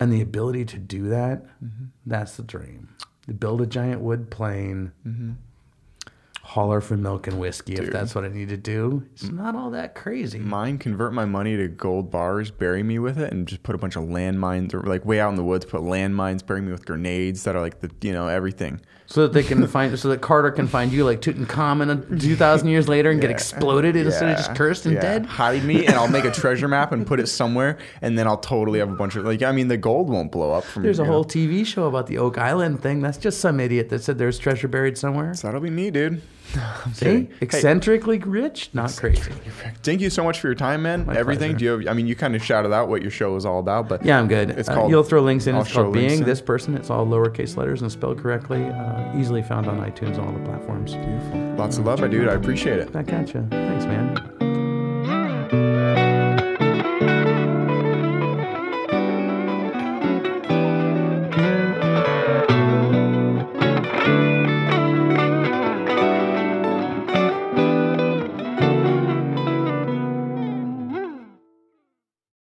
and 0.00 0.12
the 0.12 0.20
ability 0.20 0.64
to 0.66 0.78
do 0.78 1.08
that, 1.08 1.44
mm-hmm. 1.62 1.86
that's 2.06 2.36
the 2.36 2.42
dream. 2.42 2.94
To 3.26 3.34
build 3.34 3.60
a 3.60 3.66
giant 3.66 4.00
wood 4.00 4.30
plane, 4.30 4.92
mm-hmm. 5.06 5.32
Holler 6.52 6.80
for 6.82 6.96
milk 6.98 7.26
and 7.26 7.40
whiskey 7.40 7.74
if 7.74 7.90
that's 7.90 8.14
what 8.14 8.24
I 8.24 8.28
need 8.28 8.50
to 8.50 8.56
do. 8.58 9.02
It's 9.14 9.30
not 9.30 9.54
all 9.56 9.70
that 9.70 9.94
crazy. 9.94 10.38
Mine 10.38 10.76
convert 10.76 11.12
my 11.14 11.24
money 11.24 11.56
to 11.56 11.66
gold 11.68 12.10
bars, 12.10 12.50
bury 12.50 12.82
me 12.82 12.98
with 12.98 13.18
it, 13.18 13.32
and 13.32 13.48
just 13.48 13.62
put 13.62 13.74
a 13.74 13.78
bunch 13.78 13.96
of 13.96 14.04
landmines 14.04 14.74
or 14.74 14.82
like 14.82 15.04
way 15.06 15.18
out 15.18 15.30
in 15.30 15.36
the 15.36 15.44
woods, 15.44 15.64
put 15.64 15.80
landmines, 15.80 16.44
bury 16.44 16.60
me 16.60 16.70
with 16.70 16.84
grenades 16.84 17.44
that 17.44 17.56
are 17.56 17.60
like 17.60 17.80
the 17.80 17.90
you 18.06 18.12
know 18.12 18.28
everything. 18.28 18.80
So 19.06 19.22
that 19.22 19.32
they 19.34 19.42
can 19.42 19.66
find, 19.76 19.98
so 19.98 20.08
that 20.08 20.20
Carter 20.20 20.50
can 20.50 20.66
find 20.68 20.90
you 20.92 21.04
like 21.04 21.20
Tutankhamun 21.20 22.20
two 22.20 22.36
thousand 22.36 22.68
years 22.68 22.88
later 22.88 23.10
and 23.10 23.20
get 23.20 23.30
Yeah. 23.30 23.34
exploded 23.36 23.96
instead 23.96 24.30
of 24.30 24.36
just 24.36 24.54
cursed 24.54 24.86
and 24.86 24.94
Yeah. 24.94 25.00
dead. 25.00 25.26
Hide 25.26 25.64
me, 25.64 25.86
and 25.86 25.96
I'll 25.96 26.08
make 26.08 26.24
a 26.24 26.30
treasure 26.42 26.68
map 26.68 26.92
and 26.92 27.06
put 27.06 27.18
it 27.20 27.28
somewhere, 27.28 27.78
and 28.00 28.18
then 28.18 28.26
I'll 28.26 28.36
totally 28.38 28.78
have 28.78 28.90
a 28.90 28.94
bunch 28.96 29.16
of 29.16 29.24
like. 29.24 29.42
I 29.42 29.52
mean, 29.52 29.68
the 29.68 29.76
gold 29.76 30.08
won't 30.10 30.30
blow 30.32 30.52
up 30.52 30.64
from. 30.64 30.82
There's 30.82 30.98
a 30.98 31.02
you 31.02 31.06
know. 31.06 31.12
whole 31.14 31.24
TV 31.24 31.64
show 31.66 31.86
about 31.86 32.06
the 32.06 32.18
Oak 32.18 32.38
Island 32.38 32.80
thing. 32.82 33.00
That's 33.00 33.18
just 33.18 33.40
some 33.40 33.58
idiot 33.60 33.88
that 33.90 34.02
said 34.02 34.18
there's 34.18 34.38
treasure 34.38 34.68
buried 34.68 34.96
somewhere. 34.98 35.34
So 35.34 35.48
that'll 35.48 35.60
be 35.60 35.70
me, 35.70 35.90
dude. 35.90 36.20
I'm 36.84 36.92
See, 36.94 37.04
kidding. 37.04 37.26
Hey, 37.26 37.32
eccentrically 37.42 38.18
rich, 38.18 38.70
not 38.72 38.94
crazy. 38.96 39.32
thank 39.82 40.00
you 40.00 40.10
so 40.10 40.22
much 40.24 40.40
for 40.40 40.48
your 40.48 40.54
time, 40.54 40.82
man. 40.82 41.06
My 41.06 41.16
Everything. 41.16 41.52
pleasure. 41.52 41.58
Do 41.58 41.64
you 41.64 41.70
have? 41.70 41.86
I 41.88 41.92
mean, 41.94 42.06
you 42.06 42.14
kind 42.16 42.34
of 42.36 42.44
shouted 42.44 42.72
out 42.72 42.88
what 42.88 43.02
your 43.02 43.10
show 43.10 43.36
is 43.36 43.44
all 43.46 43.58
about, 43.58 43.88
but 43.88 44.04
Yeah, 44.04 44.18
I'm 44.18 44.28
good. 44.28 44.50
It's 44.50 44.68
Uh, 44.68 44.74
called- 44.74 44.90
You'll 44.90 45.02
throw 45.02 45.22
links 45.22 45.46
in. 45.46 45.54
I'll 45.54 45.62
It's 45.62 45.72
called 45.72 45.92
Being 45.92 46.18
in. 46.20 46.24
This 46.24 46.40
Person. 46.40 46.74
It's 46.76 46.90
all 46.90 47.06
lowercase 47.06 47.56
letters 47.56 47.82
and 47.82 47.90
spelled 47.90 48.20
correctly. 48.22 48.64
Uh, 48.64 49.16
easily 49.18 49.42
found 49.42 49.66
on 49.68 49.78
iTunes 49.80 50.16
and 50.18 50.26
all 50.26 50.32
the 50.32 50.40
platforms. 50.40 50.94
beautiful. 50.94 51.54
Lots 51.56 51.78
of 51.78 51.86
love, 51.86 52.00
my 52.00 52.08
dude. 52.08 52.28
I 52.28 52.34
appreciate 52.34 52.78
it. 52.78 52.92
Back 52.92 53.12
at 53.12 53.32
you. 53.34 53.46
Thanks, 53.50 53.84
man. 53.86 54.18